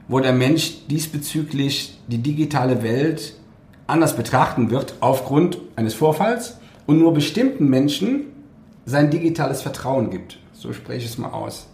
wo 0.09 0.21
der 0.21 0.33
Mensch 0.33 0.87
diesbezüglich 0.89 1.99
die 2.09 2.19
digitale 2.19 2.83
Welt 2.83 3.35
anders 3.87 4.17
betrachten 4.17 4.71
wird 4.71 4.95
aufgrund 5.01 5.59
eines 5.77 5.95
Vorfalls 5.95 6.59
und 6.87 6.99
nur 6.99 7.13
bestimmten 7.13 7.69
Menschen 7.69 8.27
sein 8.87 9.11
digitales 9.11 9.63
Vertrauen 9.63 10.11
gibt. 10.11 10.39
So 10.53 10.73
spreche 10.73 11.05
ich 11.05 11.11
es 11.11 11.19
mal 11.19 11.31
aus. 11.31 11.69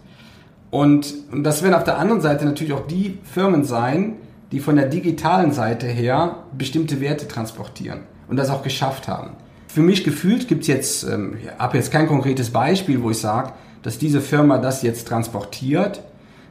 Und, 0.69 1.13
und 1.31 1.43
das 1.43 1.63
werden 1.63 1.73
auf 1.73 1.83
der 1.83 1.97
anderen 1.97 2.21
Seite 2.21 2.45
natürlich 2.45 2.73
auch 2.73 2.87
die 2.87 3.17
Firmen 3.23 3.63
sein, 3.63 4.17
die 4.51 4.59
von 4.59 4.75
der 4.75 4.87
digitalen 4.87 5.51
Seite 5.51 5.87
her 5.87 6.43
bestimmte 6.57 7.01
Werte 7.01 7.27
transportieren 7.27 8.01
und 8.27 8.37
das 8.37 8.49
auch 8.49 8.63
geschafft 8.63 9.07
haben. 9.07 9.31
Für 9.67 9.81
mich 9.81 10.03
gefühlt 10.03 10.47
gibt 10.47 10.61
es 10.61 10.67
jetzt, 10.67 11.03
ähm, 11.03 11.37
ich 11.41 11.49
habe 11.57 11.77
jetzt 11.77 11.91
kein 11.91 12.07
konkretes 12.07 12.51
Beispiel, 12.51 13.01
wo 13.01 13.11
ich 13.11 13.17
sage, 13.17 13.53
dass 13.85 13.99
diese 13.99 14.19
Firma 14.19 14.57
das 14.57 14.81
jetzt 14.81 15.07
transportiert, 15.07 16.01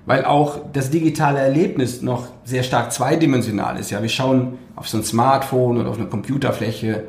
weil 0.07 0.25
auch 0.25 0.61
das 0.73 0.91
digitale 0.91 1.41
Erlebnis 1.41 2.01
noch 2.01 2.29
sehr 2.45 2.63
stark 2.63 2.93
zweidimensional 2.93 3.77
ist. 3.77 3.91
Ja, 3.91 4.03
wir 4.03 4.09
schauen 4.09 4.57
auf 4.77 4.89
so 4.89 4.99
ein 4.99 5.03
Smartphone 5.03 5.79
oder 5.79 5.91
auf 5.91 5.99
eine 5.99 6.07
Computerfläche. 6.07 7.03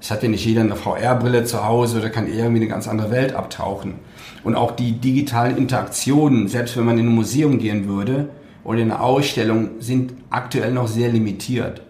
Es 0.00 0.10
hat 0.10 0.24
ja 0.24 0.28
nicht 0.30 0.44
jeder 0.44 0.62
eine 0.62 0.74
VR-Brille 0.74 1.44
zu 1.44 1.64
Hause 1.64 1.98
oder 1.98 2.10
kann 2.10 2.26
irgendwie 2.26 2.56
eine 2.56 2.66
ganz 2.66 2.88
andere 2.88 3.12
Welt 3.12 3.36
abtauchen. 3.36 3.94
Und 4.42 4.56
auch 4.56 4.72
die 4.72 4.94
digitalen 4.94 5.56
Interaktionen, 5.56 6.48
selbst 6.48 6.76
wenn 6.76 6.84
man 6.84 6.98
in 6.98 7.06
ein 7.06 7.14
Museum 7.14 7.60
gehen 7.60 7.86
würde 7.86 8.30
oder 8.64 8.80
in 8.80 8.90
eine 8.90 9.00
Ausstellung, 9.00 9.70
sind 9.78 10.12
aktuell 10.28 10.72
noch 10.72 10.88
sehr 10.88 11.12
limitiert. 11.12 11.82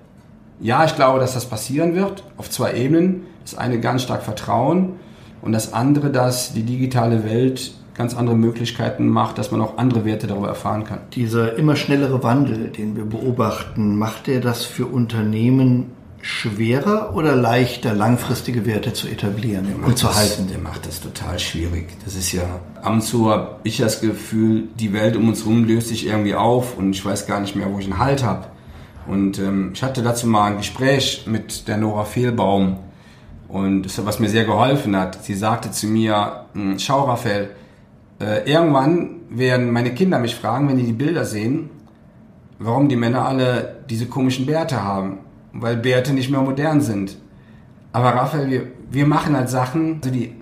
Ja, 0.61 0.85
ich 0.85 0.95
glaube, 0.95 1.21
dass 1.21 1.33
das 1.33 1.47
passieren 1.47 1.95
wird 1.95 2.23
auf 2.37 2.51
zwei 2.51 2.75
Ebenen. 2.75 3.23
Das 3.45 3.57
eine 3.57 3.81
ganz 3.81 4.03
stark 4.03 4.25
Vertrauen 4.25 4.97
und 5.41 5.53
das 5.53 5.73
andere, 5.73 6.11
dass 6.11 6.53
die 6.53 6.65
digitale 6.65 7.25
Welt 7.25 7.78
ganz 7.99 8.17
andere 8.17 8.37
Möglichkeiten 8.37 9.09
macht, 9.09 9.37
dass 9.37 9.51
man 9.51 9.61
auch 9.61 9.77
andere 9.77 10.05
Werte 10.05 10.27
darüber 10.27 10.49
erfahren 10.49 10.85
kann. 10.85 11.01
Dieser 11.13 11.59
immer 11.59 11.77
schnellere 11.77 12.23
Wandel, 12.23 12.69
den 12.69 12.97
wir 12.97 13.05
beobachten, 13.05 13.99
macht 13.99 14.29
er 14.29 14.41
das 14.41 14.65
für 14.65 14.87
Unternehmen 14.87 15.87
schwerer 16.21 17.15
oder 17.15 17.37
leichter, 17.37 17.95
langfristige 17.95 18.67
Werte 18.67 18.93
zu 18.93 19.09
etablieren 19.09 19.67
und 19.85 19.99
zu 19.99 20.07
das, 20.07 20.17
halten? 20.17 20.49
Der 20.49 20.59
macht 20.59 20.87
das 20.87 21.01
total 21.01 21.39
schwierig. 21.39 21.89
Das 22.05 22.15
ist 22.15 22.33
ja, 22.33 22.61
ab 22.81 22.93
und 22.93 23.03
zu 23.03 23.31
habe 23.31 23.57
ich 23.65 23.79
das 23.79 24.01
Gefühl, 24.01 24.69
die 24.79 24.93
Welt 24.93 25.17
um 25.17 25.29
uns 25.29 25.41
herum 25.45 25.65
löst 25.65 25.89
sich 25.89 26.07
irgendwie 26.07 26.35
auf 26.35 26.79
und 26.79 26.91
ich 26.91 27.05
weiß 27.05 27.27
gar 27.27 27.41
nicht 27.41 27.57
mehr, 27.57 27.73
wo 27.73 27.79
ich 27.79 27.85
einen 27.85 27.99
Halt 27.99 28.25
habe. 28.25 28.47
Und 29.07 29.39
ähm, 29.39 29.73
ich 29.75 29.83
hatte 29.83 30.03
dazu 30.03 30.27
mal 30.27 30.53
ein 30.53 30.59
Gespräch 30.59 31.25
mit 31.27 31.67
der 31.67 31.79
Nora 31.79 32.05
Fehlbaum, 32.05 32.79
und 33.49 33.85
das, 33.85 34.05
was 34.05 34.19
mir 34.19 34.29
sehr 34.29 34.45
geholfen 34.45 34.95
hat, 34.95 35.25
sie 35.25 35.35
sagte 35.35 35.71
zu 35.71 35.87
mir, 35.87 36.45
hm, 36.53 36.79
schau 36.79 37.05
Raphael, 37.05 37.51
äh, 38.21 38.51
irgendwann 38.51 39.21
werden 39.31 39.71
meine 39.71 39.95
Kinder 39.95 40.19
mich 40.19 40.35
fragen, 40.35 40.69
wenn 40.69 40.77
die 40.77 40.85
die 40.85 40.93
Bilder 40.93 41.25
sehen, 41.25 41.71
warum 42.59 42.89
die 42.89 42.97
Männer 42.97 43.27
alle 43.27 43.77
diese 43.89 44.07
komischen 44.07 44.47
Bärte 44.47 44.83
haben, 44.83 45.19
weil 45.53 45.77
Bärte 45.77 46.13
nicht 46.13 46.31
mehr 46.31 46.41
modern 46.41 46.81
sind. 46.81 47.17
Aber 47.93 48.11
Raphael, 48.11 48.51
wir, 48.51 48.67
wir 48.91 49.07
machen 49.07 49.37
halt 49.37 49.49
Sachen, 49.49 50.01
also 50.03 50.11
die 50.11 50.35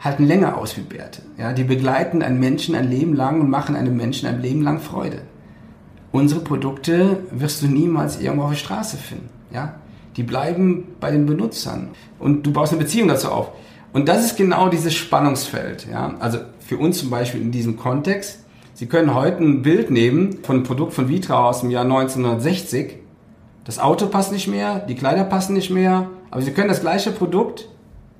halten 0.00 0.26
länger 0.26 0.56
aus 0.56 0.76
wie 0.76 0.82
Bärte. 0.82 1.22
Ja, 1.36 1.52
die 1.52 1.64
begleiten 1.64 2.22
einen 2.22 2.38
Menschen 2.38 2.74
ein 2.74 2.88
Leben 2.88 3.14
lang 3.14 3.40
und 3.40 3.50
machen 3.50 3.76
einem 3.76 3.96
Menschen 3.96 4.28
ein 4.28 4.40
Leben 4.40 4.62
lang 4.62 4.80
Freude. 4.80 5.22
Unsere 6.12 6.40
Produkte 6.40 7.18
wirst 7.30 7.62
du 7.62 7.66
niemals 7.66 8.20
irgendwo 8.20 8.44
auf 8.44 8.50
der 8.50 8.58
Straße 8.58 8.96
finden. 8.96 9.28
Ja? 9.52 9.74
Die 10.16 10.22
bleiben 10.22 10.84
bei 11.00 11.10
den 11.10 11.26
Benutzern. 11.26 11.88
Und 12.18 12.46
du 12.46 12.52
baust 12.52 12.72
eine 12.72 12.82
Beziehung 12.82 13.08
dazu 13.08 13.28
auf. 13.28 13.52
Und 13.92 14.08
das 14.08 14.24
ist 14.24 14.36
genau 14.36 14.68
dieses 14.68 14.94
Spannungsfeld. 14.94 15.86
Ja? 15.90 16.14
Also 16.20 16.38
für 16.60 16.76
uns 16.76 16.98
zum 16.98 17.10
Beispiel 17.10 17.40
in 17.40 17.50
diesem 17.50 17.76
Kontext. 17.76 18.44
Sie 18.74 18.86
können 18.86 19.14
heute 19.14 19.42
ein 19.42 19.62
Bild 19.62 19.90
nehmen 19.90 20.38
von 20.42 20.56
einem 20.56 20.64
Produkt 20.64 20.92
von 20.92 21.08
Vitra 21.08 21.48
aus 21.48 21.62
dem 21.62 21.70
Jahr 21.70 21.84
1960. 21.84 22.96
Das 23.64 23.78
Auto 23.78 24.06
passt 24.06 24.32
nicht 24.32 24.46
mehr, 24.46 24.78
die 24.78 24.94
Kleider 24.94 25.24
passen 25.24 25.54
nicht 25.54 25.70
mehr, 25.70 26.08
aber 26.30 26.42
Sie 26.42 26.52
können 26.52 26.68
das 26.68 26.80
gleiche 26.80 27.10
Produkt 27.10 27.68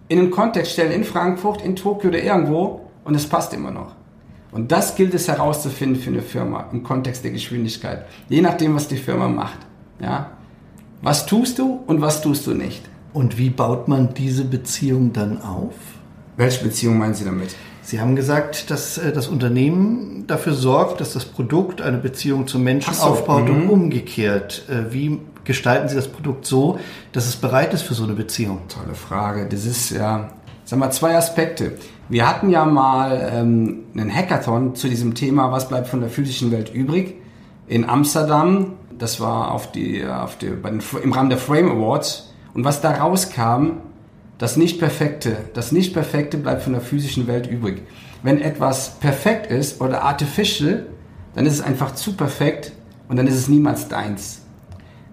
in 0.09 0.19
einen 0.19 0.31
Kontext 0.31 0.73
stellen, 0.73 0.93
in 0.93 1.05
Frankfurt, 1.05 1.63
in 1.63 1.77
Tokio 1.77 2.11
oder 2.11 2.23
irgendwo, 2.23 2.89
und 3.05 3.15
es 3.15 3.27
passt 3.27 3.55
immer 3.55 3.71
noch. 3.71 3.95
Und 4.51 4.73
das 4.73 4.97
gilt 4.97 5.15
es 5.15 5.29
herauszufinden 5.29 6.01
für 6.01 6.11
eine 6.11 6.23
Firma 6.23 6.67
im 6.73 6.83
Kontext 6.83 7.25
der 7.25 7.31
Geschwindigkeit. 7.31 8.07
Je 8.29 8.41
nachdem, 8.41 8.75
was 8.75 8.89
die 8.89 8.97
Firma 8.97 9.29
macht. 9.29 9.59
Ja? 10.01 10.31
Was 11.03 11.27
tust 11.27 11.59
du 11.59 11.81
und 11.87 12.01
was 12.01 12.23
tust 12.23 12.47
du 12.47 12.55
nicht? 12.55 12.83
Und 13.19 13.37
wie 13.37 13.51
baut 13.51 13.89
man 13.89 14.15
diese 14.15 14.45
Beziehung 14.45 15.13
dann 15.13 15.43
auf? 15.43 15.75
Welche 16.37 16.63
Beziehung 16.63 16.99
meinen 16.99 17.15
Sie 17.15 17.25
damit? 17.25 17.57
Sie 17.83 18.01
haben 18.01 18.15
gesagt, 18.15 18.71
dass 18.71 18.97
äh, 18.97 19.11
das 19.13 19.27
Unternehmen 19.27 20.29
dafür 20.29 20.53
sorgt, 20.53 21.01
dass 21.01 21.15
das 21.15 21.25
Produkt 21.25 21.83
eine 21.83 21.99
Beziehung 21.99 22.47
zum 22.47 22.63
Menschen 22.63 22.95
so, 22.95 23.03
aufbaut 23.03 23.51
und 23.51 23.65
mhm. 23.65 23.71
umgekehrt. 23.71 24.63
Äh, 24.69 24.93
Wie 24.93 25.19
gestalten 25.43 25.89
Sie 25.89 25.97
das 25.97 26.07
Produkt 26.07 26.47
so, 26.47 26.79
dass 27.11 27.27
es 27.27 27.35
bereit 27.35 27.75
ist 27.75 27.83
für 27.83 27.95
so 27.95 28.05
eine 28.05 28.13
Beziehung? 28.13 28.61
Tolle 28.69 28.95
Frage. 28.95 29.49
Das 29.49 29.65
ist 29.65 29.91
ja, 29.91 30.29
sag 30.65 30.79
mal, 30.79 30.93
zwei 30.93 31.17
Aspekte. 31.17 31.73
Wir 32.09 32.29
hatten 32.29 32.51
ja 32.51 32.67
mal 32.67 33.33
ähm, 33.35 33.81
einen 33.97 34.15
Hackathon 34.15 34.77
zu 34.77 34.89
diesem 34.89 35.17
Thema, 35.17 35.51
was 35.51 35.69
bleibt 35.69 35.89
von 35.89 35.99
der 35.99 36.09
physischen 36.09 36.53
Welt 36.53 36.73
übrig, 36.73 37.17
in 37.67 37.85
Amsterdam. 37.89 38.75
Das 38.97 39.19
war 39.19 39.51
auf 39.51 39.73
die, 39.73 40.07
auf 40.07 40.39
die, 40.39 40.51
den, 40.51 40.81
im 41.03 41.13
Rahmen 41.13 41.31
der 41.31 41.39
Frame 41.39 41.73
Awards. 41.73 42.28
Und 42.59 42.65
was 42.65 42.81
da 42.81 42.91
rauskam, 42.91 43.75
das 44.39 44.57
Nicht-Perfekte. 44.57 45.37
Das 45.55 45.71
Nicht-Perfekte 45.71 46.39
bleibt 46.39 46.63
von 46.65 46.73
der 46.73 46.83
physischen 46.83 47.29
Welt 47.29 47.47
übrig. 47.47 47.83
Wenn 48.25 48.41
etwas 48.41 48.99
perfekt 48.99 49.49
ist 49.49 49.81
oder 49.81 50.03
artificial, 50.03 50.87
dann 51.37 51.47
ist 51.47 51.53
es 51.53 51.61
einfach 51.61 51.95
zu 51.95 52.15
perfekt 52.15 52.73
und 53.09 53.15
dann 53.15 53.29
ist 53.29 53.37
es 53.37 53.47
niemals 53.47 53.87
deins. 53.87 54.41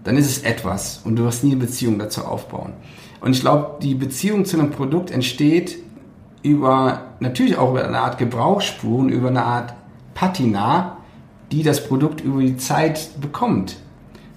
Dann 0.03 0.17
ist 0.17 0.25
es 0.25 0.41
etwas 0.41 1.01
und 1.05 1.17
du 1.17 1.23
wirst 1.25 1.43
nie 1.43 1.51
eine 1.51 1.59
Beziehung 1.59 1.99
dazu 1.99 2.25
aufbauen. 2.25 2.73
Und 3.21 3.35
ich 3.35 3.41
glaube, 3.41 3.77
die 3.79 3.93
Beziehung 3.93 4.45
zu 4.45 4.57
einem 4.57 4.71
Produkt 4.71 5.11
entsteht 5.11 5.77
über, 6.41 7.11
natürlich 7.19 7.59
auch 7.59 7.69
über 7.69 7.87
eine 7.87 7.99
Art 7.99 8.17
Gebrauchsspuren, 8.17 9.09
über 9.09 9.27
eine 9.27 9.43
Art 9.43 9.75
Patina, 10.15 10.97
die 11.51 11.61
das 11.61 11.87
Produkt 11.87 12.21
über 12.21 12.41
die 12.41 12.57
Zeit 12.57 13.21
bekommt. 13.21 13.77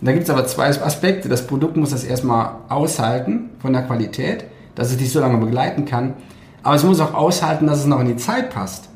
Und 0.01 0.07
da 0.07 0.13
gibt 0.13 0.25
es 0.25 0.31
aber 0.31 0.47
zwei 0.47 0.69
Aspekte. 0.69 1.29
Das 1.29 1.47
Produkt 1.47 1.77
muss 1.77 1.91
das 1.91 2.05
erstmal 2.05 2.51
aushalten 2.69 3.51
von 3.59 3.73
der 3.73 3.83
Qualität, 3.83 4.45
dass 4.75 4.91
es 4.91 4.97
dich 4.97 5.13
so 5.13 5.21
lange 5.21 5.39
begleiten 5.39 5.85
kann. 5.85 6.15
Aber 6.63 6.77
es 6.77 6.85
muss 6.85 7.01
auch 7.01 7.15
aushalten, 7.15 7.67
dass 7.67 7.81
es 7.81 7.87
noch 7.87 8.01
in 8.01 8.09
die 8.09 8.17
Zeit 8.17 8.51
passt. 8.51 8.89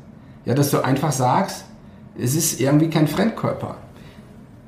Ja, 0.45 0.53
dass 0.53 0.71
du 0.71 0.83
einfach 0.83 1.11
sagst, 1.11 1.65
es 2.17 2.35
ist 2.35 2.59
irgendwie 2.59 2.89
kein 2.89 3.07
Fremdkörper. 3.07 3.77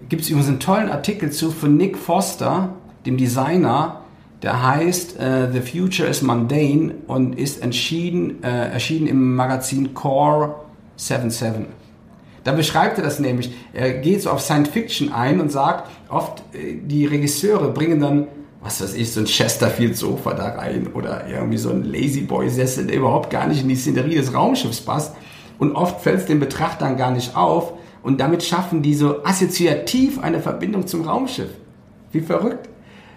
Gibt 0.10 0.24
es 0.24 0.30
übrigens 0.30 0.50
einen 0.50 0.60
tollen 0.60 0.90
Artikel 0.90 1.32
zu 1.32 1.52
von 1.52 1.78
Nick 1.78 1.98
Foster, 1.98 2.70
dem 3.06 3.18
Designer, 3.18 4.02
der 4.42 4.62
heißt 4.62 5.20
äh, 5.20 5.52
The 5.52 5.62
Future 5.62 6.08
is 6.08 6.22
Mundane 6.22 6.96
und 7.08 7.38
ist 7.38 7.62
entschieden, 7.62 8.44
äh, 8.44 8.70
erschienen 8.70 9.08
im 9.08 9.36
Magazin 9.36 9.94
Core 9.94 10.56
77. 10.98 11.66
Da 12.46 12.52
beschreibt 12.52 13.00
er 13.00 13.04
das 13.04 13.20
nämlich. 13.20 13.52
Er 13.74 13.92
geht 13.94 14.22
so 14.22 14.30
auf 14.30 14.40
Science 14.40 14.70
Fiction 14.70 15.12
ein 15.12 15.42
und 15.42 15.52
sagt, 15.52 15.90
oft 16.10 16.44
äh, 16.54 16.76
die 16.80 17.06
Regisseure 17.08 17.72
bringen 17.72 18.00
dann, 18.00 18.28
was 18.62 18.82
weiß 18.82 18.94
ich, 18.94 19.12
so 19.12 19.20
ein 19.20 19.26
Chesterfield 19.26 19.98
Sofa 19.98 20.36
da 20.36 20.50
rein 20.50 20.88
oder 20.94 21.28
irgendwie 21.28 21.58
so 21.58 21.72
ein 21.72 21.84
Lazyboy 21.84 22.50
Sessel, 22.50 22.86
der 22.86 22.98
überhaupt 22.98 23.32
gar 23.32 23.48
nicht 23.48 23.64
in 23.64 23.68
die 23.68 23.76
Szenerie 23.76 24.16
des 24.16 24.34
Raumschiffs 24.34 24.82
passt. 24.82 25.16
Und 25.58 25.76
oft 25.76 26.02
fällt 26.02 26.20
es 26.20 26.26
den 26.28 26.40
Betrachtern 26.40 26.98
gar 26.98 27.12
nicht 27.12 27.36
auf. 27.36 27.74
Und 28.04 28.20
damit 28.20 28.44
schaffen 28.44 28.84
die 28.84 28.94
so 28.94 29.26
assoziativ 29.26 30.20
eine 30.20 30.40
Verbindung 30.40 30.86
zum 30.86 31.02
Raumschiff. 31.02 31.50
Wie 32.12 32.22
verrückt. 32.22 32.70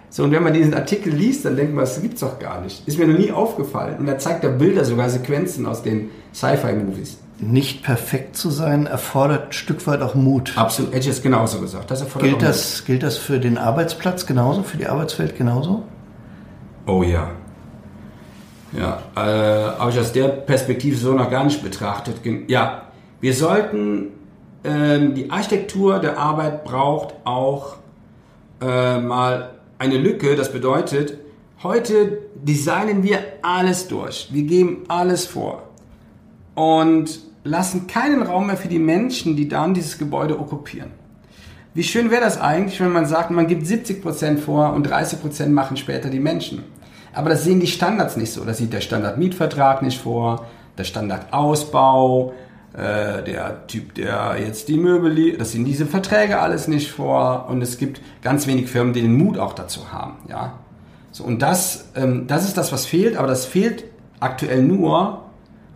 So, 0.09 0.23
und 0.23 0.31
wenn 0.31 0.41
man 0.41 0.53
diesen 0.53 0.73
Artikel 0.73 1.13
liest, 1.13 1.45
dann 1.45 1.55
denkt 1.55 1.75
man, 1.75 1.85
das 1.85 2.01
gibt's 2.01 2.21
doch 2.21 2.39
gar 2.39 2.61
nicht. 2.61 2.87
Ist 2.87 2.97
mir 2.97 3.05
noch 3.05 3.19
nie 3.19 3.31
aufgefallen. 3.31 3.97
Und 3.99 4.07
da 4.07 4.17
zeigt 4.17 4.43
er 4.43 4.49
Bilder, 4.49 4.85
sogar 4.85 5.07
Sequenzen 5.07 5.67
aus 5.67 5.83
den 5.83 6.09
Sci-Fi-Movies. 6.33 7.19
Nicht 7.41 7.83
perfekt 7.83 8.35
zu 8.35 8.49
sein 8.49 8.85
erfordert 8.85 9.47
ein 9.47 9.51
Stück 9.53 9.87
weit 9.87 10.01
auch 10.01 10.13
Mut. 10.13 10.57
Absolut, 10.57 10.93
hätte 10.93 11.09
ich 11.09 11.15
es 11.15 11.21
genauso 11.21 11.61
gesagt. 11.61 11.89
Das 11.89 12.01
erfordert 12.01 12.29
Gilt 12.29 12.41
das, 12.41 12.83
gilt 12.85 13.03
das 13.03 13.17
für 13.17 13.39
den 13.39 13.57
Arbeitsplatz 13.57 14.25
genauso, 14.25 14.63
für 14.63 14.77
die 14.77 14.87
Arbeitswelt 14.87 15.37
genauso? 15.37 15.71
Mut. 15.71 15.83
Oh 16.85 17.03
ja. 17.03 17.31
Ja, 18.71 19.01
äh, 19.15 19.79
habe 19.79 19.91
ich 19.91 19.99
aus 19.99 20.11
der 20.11 20.27
Perspektive 20.27 20.95
so 20.95 21.13
noch 21.13 21.29
gar 21.29 21.43
nicht 21.43 21.63
betrachtet. 21.63 22.17
Ja, 22.47 22.83
wir 23.19 23.33
sollten, 23.33 24.09
ähm, 24.63 25.15
die 25.15 25.31
Architektur 25.31 25.99
der 25.99 26.17
Arbeit 26.17 26.65
braucht 26.65 27.15
auch 27.23 27.77
äh, 28.61 28.99
mal 28.99 29.51
eine 29.79 29.97
Lücke. 29.97 30.35
Das 30.35 30.51
bedeutet, 30.51 31.17
heute 31.63 32.19
designen 32.35 33.01
wir 33.03 33.19
alles 33.41 33.87
durch. 33.87 34.29
Wir 34.31 34.43
geben 34.43 34.83
alles 34.87 35.25
vor. 35.25 35.63
Und 36.53 37.28
lassen 37.43 37.87
keinen 37.87 38.21
Raum 38.21 38.47
mehr 38.47 38.57
für 38.57 38.67
die 38.67 38.79
Menschen, 38.79 39.35
die 39.35 39.47
dann 39.47 39.73
dieses 39.73 39.97
Gebäude 39.97 40.39
okkupieren. 40.39 40.91
Wie 41.73 41.83
schön 41.83 42.11
wäre 42.11 42.21
das 42.21 42.39
eigentlich, 42.41 42.79
wenn 42.81 42.91
man 42.91 43.05
sagt, 43.05 43.31
man 43.31 43.47
gibt 43.47 43.63
70% 43.63 44.37
vor 44.37 44.73
und 44.73 44.87
30% 44.87 45.49
machen 45.49 45.77
später 45.77 46.09
die 46.09 46.19
Menschen. 46.19 46.63
Aber 47.13 47.29
das 47.29 47.43
sehen 47.43 47.59
die 47.59 47.67
Standards 47.67 48.17
nicht 48.17 48.33
so. 48.33 48.43
Das 48.43 48.57
sieht 48.57 48.73
der 48.73 48.81
Standardmietvertrag 48.81 49.81
nicht 49.81 50.01
vor, 50.01 50.47
der 50.77 50.83
Standardausbau, 50.83 52.33
äh, 52.73 53.23
der 53.23 53.67
Typ, 53.67 53.95
der 53.95 54.35
jetzt 54.39 54.67
die 54.67 54.77
Möbel, 54.77 55.37
das 55.37 55.51
sehen 55.51 55.65
diese 55.65 55.85
Verträge 55.85 56.39
alles 56.39 56.67
nicht 56.67 56.91
vor. 56.91 57.47
Und 57.49 57.61
es 57.61 57.77
gibt 57.77 58.01
ganz 58.21 58.47
wenig 58.47 58.69
Firmen, 58.69 58.93
die 58.93 59.01
den 59.01 59.13
Mut 59.13 59.37
auch 59.37 59.53
dazu 59.53 59.91
haben. 59.91 60.17
Ja? 60.27 60.53
So, 61.11 61.23
und 61.23 61.41
das, 61.41 61.89
ähm, 61.95 62.27
das 62.27 62.45
ist 62.45 62.57
das, 62.57 62.71
was 62.71 62.85
fehlt, 62.85 63.17
aber 63.17 63.27
das 63.27 63.45
fehlt 63.45 63.85
aktuell 64.19 64.63
nur, 64.63 65.28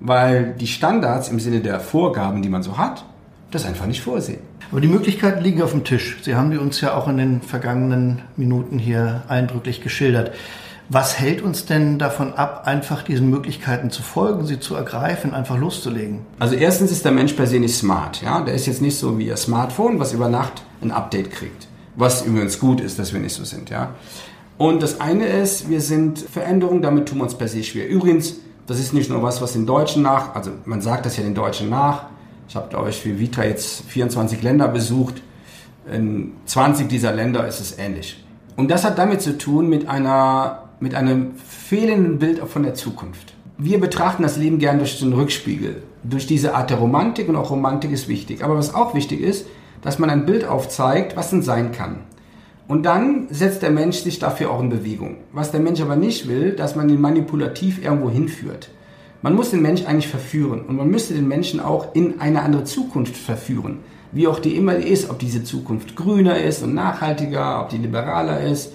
weil 0.04 0.54
die 0.60 0.68
Standards 0.68 1.30
im 1.30 1.40
Sinne 1.40 1.62
der 1.62 1.80
Vorgaben, 1.80 2.42
die 2.42 2.50
man 2.50 2.62
so 2.62 2.78
hat, 2.78 3.06
das 3.52 3.66
einfach 3.66 3.86
nicht 3.86 4.02
vorsehen. 4.02 4.42
Aber 4.70 4.82
die 4.82 4.88
Möglichkeiten 4.88 5.42
liegen 5.42 5.62
auf 5.62 5.72
dem 5.72 5.84
Tisch. 5.84 6.18
Sie 6.24 6.36
haben 6.36 6.52
die 6.52 6.58
uns 6.58 6.82
ja 6.82 6.96
auch 6.96 7.08
in 7.08 7.18
den 7.18 7.42
vergangenen 7.42 8.22
Minuten 8.36 8.80
hier 8.80 9.24
eindrücklich 9.30 9.82
geschildert. 9.82 10.32
Was 10.90 11.20
hält 11.20 11.42
uns 11.42 11.66
denn 11.66 12.00
davon 12.00 12.34
ab, 12.34 12.64
einfach 12.66 13.04
diesen 13.04 13.30
Möglichkeiten 13.30 13.92
zu 13.92 14.04
folgen, 14.04 14.46
sie 14.46 14.60
zu 14.60 14.76
ergreifen, 14.76 15.34
einfach 15.34 15.58
loszulegen? 15.58 16.20
Also 16.38 16.56
erstens 16.56 16.92
ist 16.92 17.06
der 17.06 17.14
Mensch 17.14 17.34
per 17.34 17.48
se 17.48 17.60
nicht 17.60 17.76
smart. 17.76 18.22
Ja? 18.22 18.42
Der 18.42 18.56
ist 18.56 18.66
jetzt 18.66 18.82
nicht 18.82 18.98
so 18.98 19.18
wie 19.18 19.28
ihr 19.28 19.38
Smartphone, 19.38 20.00
was 20.00 20.12
über 20.12 20.28
Nacht 20.28 20.64
ein 20.82 20.92
Update 20.92 21.32
kriegt. 21.32 21.68
Was 21.96 22.26
übrigens 22.26 22.60
gut 22.60 22.82
ist, 22.82 23.00
dass 23.00 23.14
wir 23.14 23.22
nicht 23.22 23.34
so 23.34 23.46
sind. 23.46 23.70
Ja? 23.70 23.92
Und 24.58 24.84
das 24.84 25.00
eine 25.00 25.28
ist, 25.28 25.70
wir 25.70 25.80
sind 25.80 26.20
Veränderungen, 26.20 26.82
damit 26.82 27.08
tun 27.08 27.20
wir 27.20 27.24
uns 27.24 27.36
per 27.36 27.48
se 27.48 27.64
schwer. 27.64 27.88
Übrigens, 27.88 28.36
das 28.68 28.80
ist 28.80 28.94
nicht 28.94 29.10
nur 29.10 29.22
was, 29.22 29.42
was 29.42 29.54
den 29.54 29.66
Deutschen 29.66 30.04
nach, 30.04 30.36
also 30.36 30.52
man 30.66 30.82
sagt 30.82 31.06
das 31.06 31.18
ja 31.18 31.24
den 31.24 31.36
Deutschen 31.36 31.70
nach. 31.70 32.06
Ich 32.48 32.56
habe, 32.56 32.70
glaube 32.70 32.90
ich, 32.90 32.98
für 32.98 33.20
Vita 33.20 33.44
jetzt 33.44 33.84
24 33.86 34.42
Länder 34.42 34.68
besucht. 34.68 35.22
In 35.92 36.34
20 36.46 36.88
dieser 36.88 37.14
Länder 37.14 37.48
ist 37.48 37.60
es 37.60 37.78
ähnlich. 37.78 38.24
Und 38.56 38.70
das 38.70 38.84
hat 38.84 38.98
damit 38.98 39.22
zu 39.22 39.38
tun 39.38 39.70
mit, 39.70 39.90
einer, 39.90 40.70
mit 40.80 40.96
einem 40.96 41.36
fehlenden 41.36 42.20
Bild 42.20 42.40
von 42.40 42.64
der 42.64 42.74
Zukunft. 42.76 43.34
Wir 43.58 43.80
betrachten 43.80 44.24
das 44.24 44.38
Leben 44.38 44.60
gern 44.60 44.78
durch 44.78 45.00
den 45.00 45.14
Rückspiegel, 45.14 45.84
durch 46.04 46.28
diese 46.28 46.56
Art 46.56 46.70
der 46.70 46.78
Romantik 46.78 47.30
und 47.30 47.36
auch 47.36 47.50
Romantik 47.52 47.92
ist 47.92 48.08
wichtig. 48.08 48.44
Aber 48.44 48.58
was 48.58 48.74
auch 48.74 48.94
wichtig 48.94 49.22
ist, 49.22 49.46
dass 49.82 50.00
man 50.00 50.10
ein 50.10 50.26
Bild 50.26 50.46
aufzeigt, 50.46 51.16
was 51.16 51.30
denn 51.30 51.42
sein 51.42 51.72
kann. 51.72 51.98
Und 52.68 52.84
dann 52.84 53.28
setzt 53.30 53.62
der 53.62 53.72
Mensch 53.72 53.98
sich 53.98 54.20
dafür 54.20 54.52
auch 54.52 54.62
in 54.62 54.70
Bewegung. 54.70 55.18
Was 55.34 55.52
der 55.52 55.60
Mensch 55.60 55.82
aber 55.82 55.96
nicht 55.96 56.28
will, 56.28 56.52
dass 56.52 56.76
man 56.76 56.90
ihn 56.90 57.02
manipulativ 57.02 57.84
irgendwo 57.84 58.10
hinführt. 58.10 58.70
Man 59.22 59.36
muss 59.36 59.52
den 59.52 59.62
Mensch 59.62 59.86
eigentlich 59.86 60.08
verführen 60.08 60.62
und 60.62 60.76
man 60.76 60.90
müsste 60.90 61.14
den 61.14 61.28
Menschen 61.28 61.60
auch 61.60 61.96
in 61.96 62.20
eine 62.20 62.42
andere 62.42 62.66
Zukunft 62.66 63.16
verführen. 63.16 63.80
Wie 64.12 64.28
auch 64.28 64.40
die 64.40 64.56
immer 64.56 64.76
ist, 64.76 65.10
ob 65.10 65.20
diese 65.20 65.44
Zukunft 65.44 65.96
grüner 65.96 66.38
ist 66.40 66.62
und 66.62 66.74
nachhaltiger, 66.74 67.62
ob 67.62 67.70
die 67.70 67.78
liberaler 67.78 68.42
ist, 68.42 68.74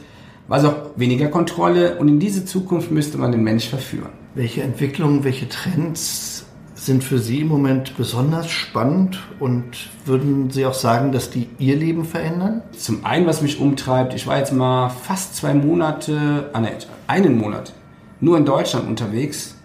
was 0.48 0.64
auch 0.64 0.74
weniger 0.96 1.28
Kontrolle. 1.28 1.98
Und 1.98 2.08
in 2.08 2.18
diese 2.18 2.44
Zukunft 2.44 2.90
müsste 2.90 3.18
man 3.18 3.30
den 3.30 3.44
Mensch 3.44 3.68
verführen. 3.68 4.10
Welche 4.34 4.62
Entwicklungen, 4.62 5.22
welche 5.22 5.48
Trends 5.48 6.46
sind 6.78 7.02
für 7.02 7.18
Sie 7.18 7.40
im 7.40 7.48
Moment 7.48 7.96
besonders 7.96 8.50
spannend 8.50 9.18
und 9.40 9.90
würden 10.04 10.50
Sie 10.50 10.64
auch 10.64 10.74
sagen, 10.74 11.10
dass 11.10 11.28
die 11.30 11.48
Ihr 11.58 11.76
Leben 11.76 12.04
verändern? 12.04 12.62
Zum 12.76 13.04
einen, 13.04 13.26
was 13.26 13.42
mich 13.42 13.58
umtreibt, 13.58 14.14
ich 14.14 14.26
war 14.26 14.38
jetzt 14.38 14.52
mal 14.52 14.88
fast 14.88 15.34
zwei 15.34 15.54
Monate, 15.54 16.50
ah 16.52 16.60
ne, 16.60 16.70
einen 17.08 17.36
Monat, 17.36 17.72
nur 18.20 18.38
in 18.38 18.44
Deutschland 18.44 18.86
unterwegs. 18.86 19.56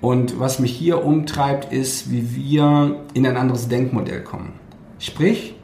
Und 0.00 0.40
was 0.40 0.58
mich 0.60 0.72
hier 0.72 1.04
umtreibt, 1.04 1.72
ist, 1.74 2.10
wie 2.10 2.34
wir 2.34 2.96
in 3.12 3.26
ein 3.26 3.36
anderes 3.36 3.68
Denkmodell 3.68 4.24
kommen. 4.24 4.54
Sprich, 4.98 5.54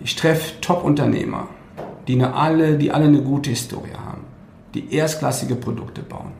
ich 0.00 0.14
treffe 0.14 0.60
Top-Unternehmer, 0.60 1.48
die, 2.06 2.22
alle, 2.22 2.78
die 2.78 2.92
alle 2.92 3.06
eine 3.06 3.22
gute 3.22 3.50
Historie 3.50 3.94
haben, 3.94 4.22
die 4.74 4.94
erstklassige 4.94 5.56
Produkte 5.56 6.02
bauen, 6.02 6.30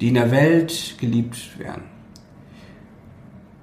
die 0.00 0.08
in 0.08 0.14
der 0.14 0.30
Welt 0.30 0.94
geliebt 0.98 1.58
werden, 1.58 1.82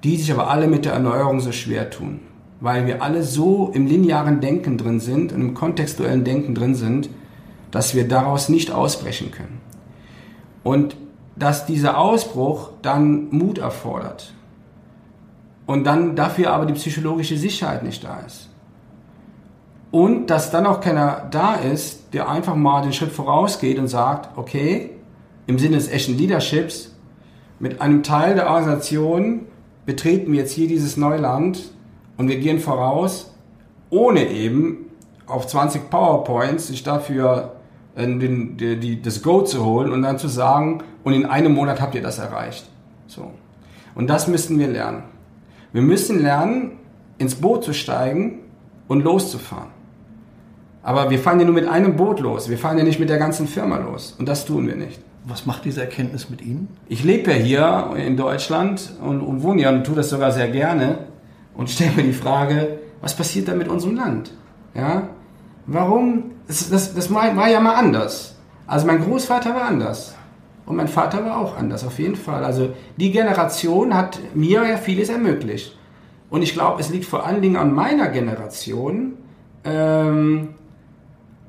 die 0.06 0.16
sich 0.16 0.30
aber 0.30 0.48
alle 0.48 0.68
mit 0.68 0.84
der 0.84 0.92
Erneuerung 0.92 1.40
so 1.40 1.50
schwer 1.50 1.90
tun, 1.90 2.20
weil 2.60 2.86
wir 2.86 3.02
alle 3.02 3.24
so 3.24 3.72
im 3.74 3.88
linearen 3.88 4.40
Denken 4.40 4.78
drin 4.78 5.00
sind 5.00 5.32
und 5.32 5.40
im 5.40 5.54
kontextuellen 5.54 6.22
Denken 6.22 6.54
drin 6.54 6.76
sind, 6.76 7.10
dass 7.72 7.92
wir 7.92 8.06
daraus 8.06 8.48
nicht 8.48 8.70
ausbrechen 8.70 9.32
können. 9.32 9.60
Und 10.62 10.96
dass 11.34 11.66
dieser 11.66 11.98
Ausbruch 11.98 12.70
dann 12.82 13.30
Mut 13.30 13.58
erfordert. 13.58 14.32
und 15.66 15.84
dann 15.84 16.14
dafür 16.14 16.52
aber 16.52 16.66
die 16.66 16.74
psychologische 16.74 17.36
Sicherheit 17.36 17.82
nicht 17.82 18.04
da 18.04 18.20
ist. 18.20 18.48
Und 19.90 20.28
dass 20.28 20.52
dann 20.52 20.66
auch 20.66 20.80
keiner 20.80 21.26
da 21.32 21.54
ist, 21.54 22.14
der 22.14 22.28
einfach 22.28 22.54
mal 22.54 22.82
den 22.82 22.92
Schritt 22.92 23.10
vorausgeht 23.10 23.76
und 23.80 23.88
sagt, 23.88 24.38
okay, 24.38 24.90
im 25.48 25.58
Sinne 25.58 25.78
des 25.78 25.90
echten 25.90 26.16
Leaderships, 26.16 26.94
mit 27.58 27.80
einem 27.80 28.04
Teil 28.04 28.36
der 28.36 28.46
Organisation 28.46 29.46
betreten 29.86 30.32
wir 30.32 30.40
jetzt 30.40 30.52
hier 30.52 30.68
dieses 30.68 30.96
Neuland 30.96 31.70
und 32.16 32.28
wir 32.28 32.38
gehen 32.38 32.58
voraus, 32.58 33.32
ohne 33.88 34.28
eben 34.28 34.90
auf 35.26 35.46
20 35.46 35.90
PowerPoints 35.90 36.68
sich 36.68 36.82
dafür 36.82 37.56
äh, 37.94 38.02
den, 38.06 38.56
die, 38.56 38.78
die, 38.78 39.00
das 39.00 39.22
Go 39.22 39.42
zu 39.42 39.64
holen 39.64 39.92
und 39.92 40.02
dann 40.02 40.18
zu 40.18 40.28
sagen, 40.28 40.82
und 41.04 41.12
in 41.12 41.24
einem 41.24 41.54
Monat 41.54 41.80
habt 41.80 41.94
ihr 41.94 42.02
das 42.02 42.18
erreicht. 42.18 42.68
So. 43.06 43.30
Und 43.94 44.08
das 44.08 44.26
müssten 44.28 44.58
wir 44.58 44.68
lernen. 44.68 45.04
Wir 45.72 45.82
müssen 45.82 46.20
lernen, 46.20 46.72
ins 47.18 47.36
Boot 47.36 47.64
zu 47.64 47.72
steigen 47.72 48.40
und 48.88 49.04
loszufahren. 49.04 49.70
Aber 50.82 51.10
wir 51.10 51.18
fahren 51.18 51.40
ja 51.40 51.46
nur 51.46 51.54
mit 51.54 51.66
einem 51.66 51.96
Boot 51.96 52.20
los. 52.20 52.48
Wir 52.48 52.58
fahren 52.58 52.78
ja 52.78 52.84
nicht 52.84 53.00
mit 53.00 53.08
der 53.08 53.18
ganzen 53.18 53.46
Firma 53.48 53.78
los. 53.78 54.14
Und 54.18 54.28
das 54.28 54.44
tun 54.44 54.66
wir 54.66 54.76
nicht. 54.76 55.00
Was 55.28 55.44
macht 55.44 55.64
diese 55.64 55.80
Erkenntnis 55.80 56.30
mit 56.30 56.40
Ihnen? 56.40 56.68
Ich 56.88 57.02
lebe 57.02 57.32
ja 57.32 57.36
hier 57.36 57.96
in 57.96 58.16
Deutschland 58.16 58.92
und, 59.02 59.20
und 59.20 59.42
wohne 59.42 59.62
hier 59.62 59.70
und 59.70 59.84
tue 59.84 59.96
das 59.96 60.08
sogar 60.08 60.30
sehr 60.30 60.48
gerne 60.48 60.98
und 61.54 61.68
stelle 61.68 61.90
mir 61.96 62.04
die 62.04 62.12
Frage, 62.12 62.78
was 63.00 63.16
passiert 63.16 63.48
da 63.48 63.54
mit 63.54 63.66
unserem 63.66 63.96
Land? 63.96 64.30
Ja? 64.74 65.08
Warum? 65.66 66.30
Das, 66.46 66.70
das, 66.70 66.94
das 66.94 67.12
war 67.12 67.48
ja 67.48 67.60
mal 67.60 67.74
anders. 67.74 68.36
Also 68.68 68.86
mein 68.86 69.02
Großvater 69.02 69.52
war 69.52 69.62
anders. 69.62 70.14
Und 70.64 70.76
mein 70.76 70.88
Vater 70.88 71.24
war 71.24 71.38
auch 71.38 71.56
anders, 71.56 71.84
auf 71.84 71.98
jeden 71.98 72.16
Fall. 72.16 72.44
Also 72.44 72.70
die 72.96 73.10
Generation 73.10 73.94
hat 73.94 74.18
mir 74.34 74.64
ja 74.68 74.76
vieles 74.76 75.08
ermöglicht. 75.08 75.76
Und 76.30 76.42
ich 76.42 76.52
glaube, 76.52 76.80
es 76.80 76.90
liegt 76.90 77.04
vor 77.04 77.24
allen 77.24 77.42
Dingen 77.42 77.56
an 77.56 77.72
meiner 77.72 78.08
Generation, 78.08 79.14
ähm, 79.64 80.54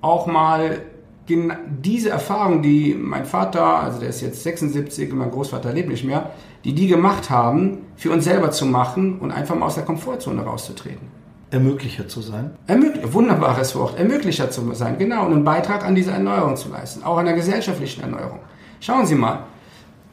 auch 0.02 0.28
mal 0.28 0.82
diese 1.28 2.10
Erfahrung, 2.10 2.62
die 2.62 2.96
mein 2.98 3.26
Vater, 3.26 3.64
also 3.64 4.00
der 4.00 4.10
ist 4.10 4.22
jetzt 4.22 4.44
76 4.44 5.12
und 5.12 5.18
mein 5.18 5.32
Großvater 5.32 5.74
lebt 5.74 5.90
nicht 5.90 6.06
mehr, 6.06 6.32
die 6.64 6.74
die 6.74 6.88
gemacht 6.88 7.30
haben, 7.30 7.80
für 7.96 8.12
uns 8.12 8.24
selber 8.24 8.52
zu 8.52 8.66
machen 8.66 9.20
und 9.20 9.32
einfach 9.32 9.56
mal 9.56 9.66
aus 9.66 9.76
der 9.76 9.84
Komfortzone 9.84 10.42
rauszutreten. 10.42 11.08
Ermöglicher 11.50 12.08
zu 12.08 12.22
sein? 12.22 12.52
Ermöglich, 12.68 13.14
wunderbares 13.14 13.76
Wort. 13.76 13.98
Ermöglicher 13.98 14.52
zu 14.52 14.74
sein, 14.74 14.98
genau. 14.98 15.26
Und 15.26 15.34
einen 15.34 15.44
Beitrag 15.46 15.86
an 15.86 15.96
diese 15.96 16.12
Erneuerung 16.12 16.58
zu 16.58 16.70
leisten. 16.70 17.04
Auch 17.04 17.18
an 17.18 17.26
der 17.26 17.36
gesellschaftlichen 17.36 18.02
Erneuerung. 18.02 18.40
Schauen 18.82 19.06
Sie 19.06 19.16
mal. 19.16 19.40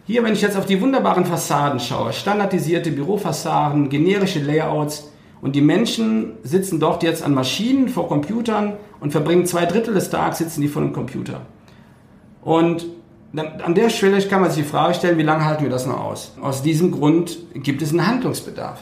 Hier, 0.06 0.22
wenn 0.22 0.34
ich 0.34 0.42
jetzt 0.42 0.56
auf 0.56 0.66
die 0.66 0.80
wunderbaren 0.80 1.24
Fassaden 1.24 1.80
schaue, 1.80 2.12
standardisierte 2.12 2.92
Bürofassaden, 2.92 3.88
generische 3.88 4.40
Layouts, 4.40 5.10
und 5.44 5.54
die 5.54 5.60
Menschen 5.60 6.32
sitzen 6.42 6.80
dort 6.80 7.02
jetzt 7.02 7.22
an 7.22 7.34
Maschinen 7.34 7.90
vor 7.90 8.08
Computern 8.08 8.78
und 9.00 9.10
verbringen 9.10 9.44
zwei 9.44 9.66
Drittel 9.66 9.92
des 9.92 10.08
Tages 10.08 10.38
sitzen 10.38 10.62
die 10.62 10.68
vor 10.68 10.80
dem 10.80 10.94
Computer. 10.94 11.42
Und 12.40 12.86
dann, 13.34 13.60
an 13.60 13.74
der 13.74 13.90
Stelle 13.90 14.18
kann 14.22 14.40
man 14.40 14.50
sich 14.50 14.64
die 14.64 14.70
Frage 14.70 14.94
stellen, 14.94 15.18
wie 15.18 15.22
lange 15.22 15.44
halten 15.44 15.64
wir 15.64 15.70
das 15.70 15.84
noch 15.84 16.00
aus? 16.00 16.32
Aus 16.40 16.62
diesem 16.62 16.92
Grund 16.92 17.36
gibt 17.56 17.82
es 17.82 17.90
einen 17.90 18.06
Handlungsbedarf. 18.06 18.80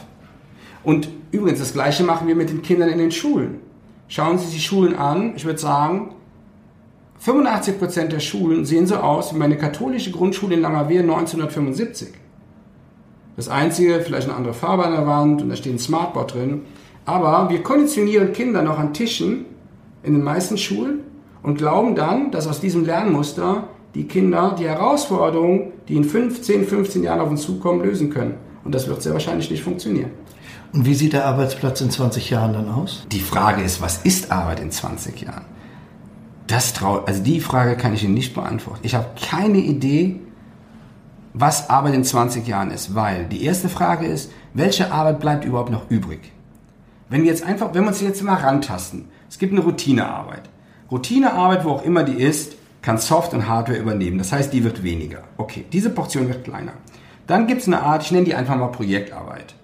Und 0.85 1.09
übrigens, 1.31 1.59
das 1.59 1.73
Gleiche 1.73 2.05
machen 2.05 2.29
wir 2.29 2.35
mit 2.35 2.49
den 2.49 2.61
Kindern 2.61 2.87
in 2.87 2.97
den 2.97 3.11
Schulen. 3.11 3.59
Schauen 4.07 4.37
Sie 4.37 4.45
sich 4.45 4.55
die 4.55 4.61
Schulen 4.61 4.95
an. 4.95 5.33
Ich 5.35 5.43
würde 5.43 5.59
sagen, 5.59 6.15
85% 7.25 8.07
der 8.07 8.21
Schulen 8.21 8.63
sehen 8.63 8.87
so 8.87 8.95
aus 8.95 9.33
wie 9.33 9.37
meine 9.37 9.57
katholische 9.57 10.11
Grundschule 10.11 10.55
in 10.55 10.61
Langerwehe 10.61 11.01
1975. 11.01 12.22
Das 13.35 13.49
Einzige, 13.49 14.01
vielleicht 14.01 14.27
eine 14.27 14.37
andere 14.37 14.53
Farbe 14.53 14.85
an 14.85 14.91
der 14.91 15.07
Wand 15.07 15.41
und 15.41 15.49
da 15.49 15.55
steht 15.55 15.73
ein 15.73 15.79
Smartboard 15.79 16.35
drin. 16.35 16.61
Aber 17.05 17.49
wir 17.49 17.63
konditionieren 17.63 18.31
Kinder 18.33 18.61
noch 18.61 18.77
an 18.77 18.93
Tischen 18.93 19.45
in 20.03 20.13
den 20.13 20.23
meisten 20.23 20.57
Schulen 20.57 20.99
und 21.41 21.57
glauben 21.57 21.95
dann, 21.95 22.31
dass 22.31 22.47
aus 22.47 22.61
diesem 22.61 22.85
Lernmuster 22.85 23.67
die 23.95 24.05
Kinder 24.05 24.55
die 24.57 24.65
Herausforderungen, 24.65 25.71
die 25.87 25.95
in 25.95 26.03
15, 26.03 26.65
15 26.65 27.03
Jahren 27.03 27.19
auf 27.19 27.29
uns 27.29 27.41
zukommen, 27.41 27.83
lösen 27.83 28.09
können. 28.09 28.35
Und 28.63 28.73
das 28.73 28.87
wird 28.87 29.01
sehr 29.01 29.13
wahrscheinlich 29.13 29.51
nicht 29.51 29.63
funktionieren. 29.63 30.11
Und 30.73 30.85
wie 30.85 30.95
sieht 30.95 31.13
der 31.13 31.25
Arbeitsplatz 31.25 31.81
in 31.81 31.91
20 31.91 32.29
Jahren 32.29 32.53
dann 32.53 32.69
aus? 32.69 33.05
Die 33.11 33.19
Frage 33.19 33.61
ist, 33.61 33.81
was 33.81 33.97
ist 34.03 34.31
Arbeit 34.31 34.59
in 34.59 34.71
20 34.71 35.21
Jahren? 35.21 35.45
Das 36.47 36.73
trau 36.73 37.03
also 37.05 37.21
die 37.21 37.39
Frage 37.39 37.77
kann 37.77 37.93
ich 37.93 38.03
Ihnen 38.03 38.15
nicht 38.15 38.33
beantworten. 38.33 38.79
Ich 38.83 38.95
habe 38.95 39.07
keine 39.21 39.59
Idee, 39.59 40.19
was 41.33 41.69
Arbeit 41.69 41.95
in 41.95 42.03
20 42.03 42.47
Jahren 42.47 42.71
ist, 42.71 42.93
weil 42.95 43.25
die 43.25 43.43
erste 43.43 43.69
Frage 43.69 44.05
ist, 44.05 44.31
welche 44.53 44.91
Arbeit 44.91 45.19
bleibt 45.19 45.45
überhaupt 45.45 45.71
noch 45.71 45.89
übrig? 45.89 46.31
Wenn 47.09 47.23
wir 47.23 47.29
jetzt 47.29 47.43
einfach, 47.43 47.73
wenn 47.73 47.83
wir 47.83 47.89
uns 47.89 48.01
jetzt 48.01 48.23
mal 48.23 48.35
rantasten, 48.35 49.05
es 49.29 49.39
gibt 49.39 49.51
eine 49.51 49.61
Routinearbeit. 49.61 50.49
Routinearbeit, 50.91 51.65
wo 51.65 51.71
auch 51.71 51.83
immer 51.83 52.03
die 52.03 52.21
ist, 52.21 52.55
kann 52.81 52.97
Soft 52.97 53.33
und 53.33 53.47
Hardware 53.47 53.79
übernehmen. 53.79 54.17
Das 54.17 54.31
heißt, 54.31 54.53
die 54.53 54.63
wird 54.63 54.83
weniger. 54.83 55.23
Okay, 55.37 55.65
diese 55.71 55.89
Portion 55.89 56.27
wird 56.27 56.43
kleiner. 56.43 56.73
Dann 57.25 57.47
gibt 57.47 57.61
es 57.61 57.67
eine 57.67 57.81
Art, 57.81 58.03
ich 58.03 58.11
nenne 58.11 58.25
die 58.25 58.35
einfach 58.35 58.57
mal 58.57 58.67
Projektarbeit. 58.67 59.55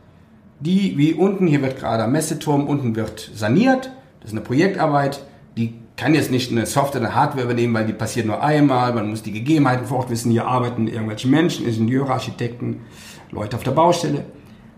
Die, 0.60 0.98
wie 0.98 1.14
unten, 1.14 1.46
hier 1.46 1.62
wird 1.62 1.80
gerade 1.80 2.04
am 2.04 2.14
Messeturm, 2.14 2.68
unten 2.68 2.96
wird 2.96 3.32
saniert. 3.34 3.92
Das 4.22 4.32
ist 4.32 4.38
eine 4.38 4.46
Projektarbeit, 4.46 5.24
die 5.58 5.76
kann 6.00 6.16
jetzt 6.16 6.32
nicht 6.32 6.50
eine 6.50 6.66
Software, 6.66 7.02
eine 7.02 7.14
Hardware 7.14 7.44
übernehmen, 7.44 7.74
weil 7.74 7.86
die 7.86 7.92
passiert 7.92 8.26
nur 8.26 8.42
einmal, 8.42 8.94
man 8.94 9.10
muss 9.10 9.22
die 9.22 9.34
Gegebenheiten 9.34 9.86
vor 9.86 9.98
Ort 9.98 10.10
wissen, 10.10 10.32
hier 10.32 10.48
arbeiten 10.48 10.88
irgendwelche 10.88 11.28
Menschen, 11.28 11.68
Ingenieure, 11.68 12.14
Architekten, 12.14 12.86
Leute 13.32 13.58
auf 13.58 13.64
der 13.64 13.72
Baustelle. 13.72 14.24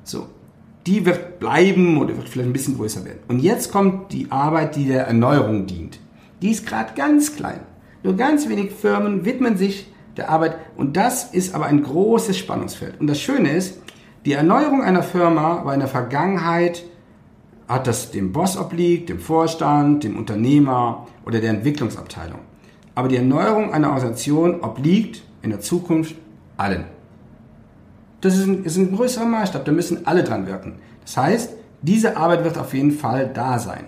So, 0.03 0.25
die 0.88 1.05
wird 1.05 1.39
bleiben 1.39 1.99
oder 1.99 2.17
wird 2.17 2.27
vielleicht 2.27 2.49
ein 2.49 2.53
bisschen 2.53 2.75
größer 2.75 3.05
werden. 3.05 3.19
Und 3.27 3.39
jetzt 3.39 3.71
kommt 3.71 4.12
die 4.12 4.31
Arbeit, 4.31 4.75
die 4.75 4.86
der 4.86 5.05
Erneuerung 5.05 5.67
dient. 5.67 5.99
Die 6.41 6.49
ist 6.49 6.65
gerade 6.65 6.95
ganz 6.95 7.36
klein. 7.36 7.60
Nur 8.01 8.15
ganz 8.15 8.49
wenig 8.49 8.71
Firmen 8.71 9.23
widmen 9.23 9.57
sich 9.57 9.93
der 10.17 10.29
Arbeit 10.29 10.55
und 10.75 10.97
das 10.97 11.25
ist 11.36 11.53
aber 11.53 11.67
ein 11.67 11.84
großes 11.84 12.36
Spannungsfeld. 12.36 12.99
Und 12.99 13.05
das 13.05 13.21
Schöne 13.21 13.51
ist, 13.51 13.79
die 14.25 14.34
Erneuerung 14.34 14.81
einer 14.81 15.03
Firma 15.03 15.63
war 15.65 15.75
in 15.75 15.81
der 15.81 15.88
Vergangenheit 15.88 16.84
hat 17.71 17.88
das 17.88 18.12
dem 18.12 18.31
Boss 18.31 18.57
obliegt, 18.57 19.10
dem 19.10 19.19
Vorstand, 19.19 20.03
dem 20.03 20.17
Unternehmer 20.17 21.07
oder 21.25 21.39
der 21.39 21.51
Entwicklungsabteilung. 21.51 22.39
Aber 22.95 23.07
die 23.07 23.15
Erneuerung 23.15 23.73
einer 23.73 23.89
Organisation 23.89 24.62
obliegt 24.62 25.23
in 25.41 25.49
der 25.51 25.62
Zukunft 25.62 26.15
allen. 26.57 26.86
Das 28.19 28.38
ist 28.38 28.45
ein, 28.45 28.63
ist 28.63 28.77
ein 28.77 28.95
größerer 28.95 29.25
Maßstab, 29.25 29.65
da 29.65 29.71
müssen 29.71 30.05
alle 30.05 30.23
dran 30.23 30.45
wirken. 30.45 30.75
Das 31.03 31.17
heißt, 31.17 31.53
diese 31.81 32.17
Arbeit 32.17 32.43
wird 32.43 32.57
auf 32.57 32.73
jeden 32.73 32.91
Fall 32.91 33.31
da 33.34 33.57
sein. 33.57 33.86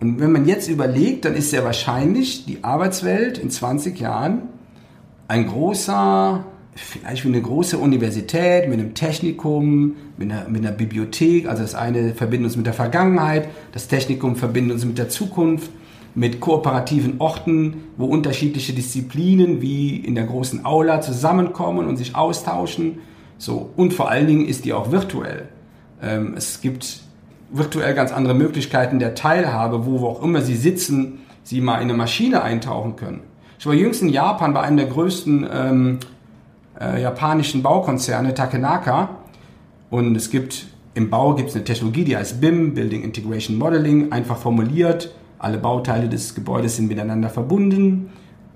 Und 0.00 0.20
wenn 0.20 0.32
man 0.32 0.46
jetzt 0.46 0.68
überlegt, 0.68 1.24
dann 1.24 1.34
ist 1.34 1.50
sehr 1.50 1.64
wahrscheinlich 1.64 2.44
die 2.44 2.64
Arbeitswelt 2.64 3.38
in 3.38 3.50
20 3.50 3.98
Jahren 3.98 4.42
ein 5.28 5.46
großer 5.46 6.44
vielleicht 6.76 7.24
wie 7.24 7.28
eine 7.28 7.40
große 7.40 7.78
Universität 7.78 8.68
mit 8.68 8.78
einem 8.78 8.94
Technikum, 8.94 9.96
mit 10.16 10.30
einer, 10.30 10.48
mit 10.48 10.64
einer 10.64 10.72
Bibliothek. 10.72 11.48
Also 11.48 11.62
das 11.62 11.74
eine 11.74 12.14
verbindet 12.14 12.46
uns 12.46 12.56
mit 12.56 12.66
der 12.66 12.74
Vergangenheit, 12.74 13.48
das 13.72 13.88
Technikum 13.88 14.36
verbindet 14.36 14.74
uns 14.74 14.84
mit 14.84 14.98
der 14.98 15.08
Zukunft, 15.08 15.70
mit 16.14 16.40
kooperativen 16.40 17.20
Orten, 17.20 17.84
wo 17.96 18.06
unterschiedliche 18.06 18.72
Disziplinen 18.72 19.60
wie 19.60 19.96
in 19.96 20.14
der 20.14 20.24
großen 20.24 20.64
Aula 20.64 21.00
zusammenkommen 21.00 21.86
und 21.86 21.96
sich 21.96 22.14
austauschen. 22.14 23.00
So 23.38 23.70
und 23.76 23.92
vor 23.92 24.10
allen 24.10 24.26
Dingen 24.26 24.46
ist 24.46 24.64
die 24.64 24.72
auch 24.72 24.90
virtuell. 24.92 25.48
Ähm, 26.02 26.34
es 26.36 26.60
gibt 26.60 27.00
virtuell 27.50 27.94
ganz 27.94 28.12
andere 28.12 28.34
Möglichkeiten 28.34 28.98
der 28.98 29.14
Teilhabe, 29.14 29.86
wo, 29.86 30.00
wo 30.00 30.08
auch 30.08 30.22
immer 30.22 30.40
Sie 30.40 30.56
sitzen, 30.56 31.20
Sie 31.42 31.60
mal 31.60 31.76
in 31.76 31.82
eine 31.82 31.94
Maschine 31.94 32.42
eintauchen 32.42 32.96
können. 32.96 33.20
Ich 33.58 33.66
war 33.66 33.74
jüngst 33.74 34.02
in 34.02 34.08
Japan 34.08 34.52
bei 34.52 34.60
einem 34.62 34.76
der 34.76 34.86
größten 34.86 35.46
ähm, 35.50 35.98
äh, 36.80 37.02
japanischen 37.02 37.62
Baukonzerne, 37.62 38.34
Takenaka. 38.34 39.10
Und 39.90 40.16
es 40.16 40.30
gibt 40.30 40.66
im 40.96 41.10
Bau 41.10 41.34
gibt 41.34 41.50
es 41.50 41.54
eine 41.54 41.64
Technologie, 41.64 42.04
die 42.04 42.16
heißt 42.16 42.40
BIM, 42.40 42.72
Building 42.72 43.02
Integration 43.02 43.58
Modeling, 43.58 44.12
einfach 44.12 44.38
formuliert. 44.38 45.14
Alle 45.38 45.58
Bauteile 45.58 46.08
des 46.08 46.34
Gebäudes 46.34 46.76
sind 46.76 46.88
miteinander 46.88 47.28
verbunden. 47.28 48.08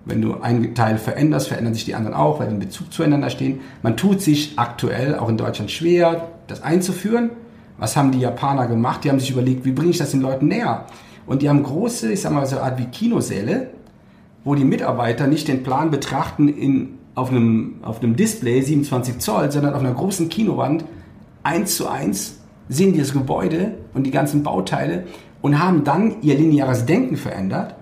Wenn 0.07 0.23
du 0.23 0.41
einen 0.41 0.75
Teil 0.75 0.97
veränderst, 0.97 1.49
verändern 1.49 1.75
sich 1.75 1.85
die 1.85 1.95
anderen 1.95 2.17
auch, 2.17 2.41
weil 2.41 2.49
sie 2.49 2.55
in 2.55 2.61
Bezug 2.61 2.95
zueinander 2.95 3.29
stehen. 3.29 3.61
Man 3.83 3.99
tut 3.99 4.23
sich 4.23 4.55
aktuell 4.57 5.17
auch 5.17 5.29
in 5.29 5.37
Deutschland 5.37 5.71
schwer, 5.71 6.29
das 6.47 6.63
einzuführen. 6.63 7.29
Was 7.77 7.95
haben 7.97 8.11
die 8.11 8.21
Japaner 8.21 8.67
gemacht? 8.67 9.05
Die 9.05 9.11
haben 9.11 9.21
sich 9.21 9.31
überlegt, 9.31 9.67
wie 9.67 9.73
bringe 9.73 9.91
ich 9.91 9.99
das 9.99 10.13
den 10.13 10.23
Leuten 10.23 10.49
näher? 10.49 10.87
Und 11.27 11.43
die 11.43 11.51
haben 11.51 11.63
große, 11.63 12.11
ich 12.11 12.23
sag 12.23 12.33
mal 12.33 12.47
so 12.47 12.57
eine 12.57 12.65
Art 12.65 12.79
wie 12.79 12.87
Kinosäle, 12.87 13.69
wo 14.45 14.55
die 14.55 14.65
Mitarbeiter 14.65 15.27
nicht 15.27 15.47
den 15.47 15.63
Plan 15.63 15.91
betrachten 15.91 16.49
in 16.49 17.00
auf 17.15 17.31
einem, 17.31 17.77
auf 17.83 18.03
einem 18.03 18.17
Display 18.17 18.63
27 18.63 19.19
Zoll, 19.19 19.51
sondern 19.51 19.75
auf 19.75 19.81
einer 19.81 19.95
großen 19.95 20.29
Kinowand 20.29 20.85
eins 21.43 21.77
zu 21.77 21.89
eins 21.89 22.41
sehen 22.69 22.93
die 22.93 23.01
das 23.01 23.13
Gebäude 23.13 23.73
und 23.95 24.05
die 24.05 24.11
ganzen 24.11 24.43
Bauteile 24.43 25.05
und 25.43 25.59
haben 25.59 25.85
dann 25.85 26.23
ihr 26.23 26.37
lineares 26.37 26.87
Denken 26.87 27.17
verändert. 27.17 27.75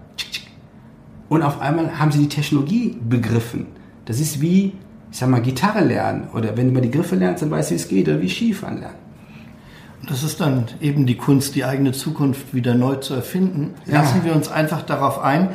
Und 1.29 1.43
auf 1.43 1.61
einmal 1.61 1.99
haben 1.99 2.11
sie 2.11 2.21
die 2.21 2.29
Technologie 2.29 2.97
begriffen. 3.07 3.67
Das 4.07 4.19
ist 4.19 4.41
wie, 4.41 4.73
ich 5.11 5.19
sag 5.19 5.29
mal, 5.29 5.43
Gitarre 5.43 5.85
lernen. 5.85 6.29
Oder 6.33 6.57
wenn 6.57 6.73
man 6.73 6.83
die 6.83 6.91
Griffe 6.91 7.17
lernt, 7.17 7.43
dann 7.43 7.51
weißt 7.51 7.71
du, 7.71 7.75
wie 7.75 7.77
es 7.77 7.89
geht. 7.89 8.09
Oder 8.09 8.23
wie 8.23 8.31
Skifahren 8.31 8.81
lernen. 8.81 8.97
Das 10.09 10.23
ist 10.23 10.41
dann 10.41 10.65
eben 10.81 11.05
die 11.05 11.17
Kunst, 11.17 11.55
die 11.55 11.65
eigene 11.67 11.93
Zukunft 11.93 12.55
wieder 12.55 12.75
neu 12.75 12.97
zu 12.97 13.13
erfinden. 13.13 13.75
Lassen 13.85 14.19
ja. 14.19 14.25
wir 14.25 14.35
uns 14.35 14.49
einfach 14.51 14.83
darauf 14.83 15.19
ein. 15.19 15.51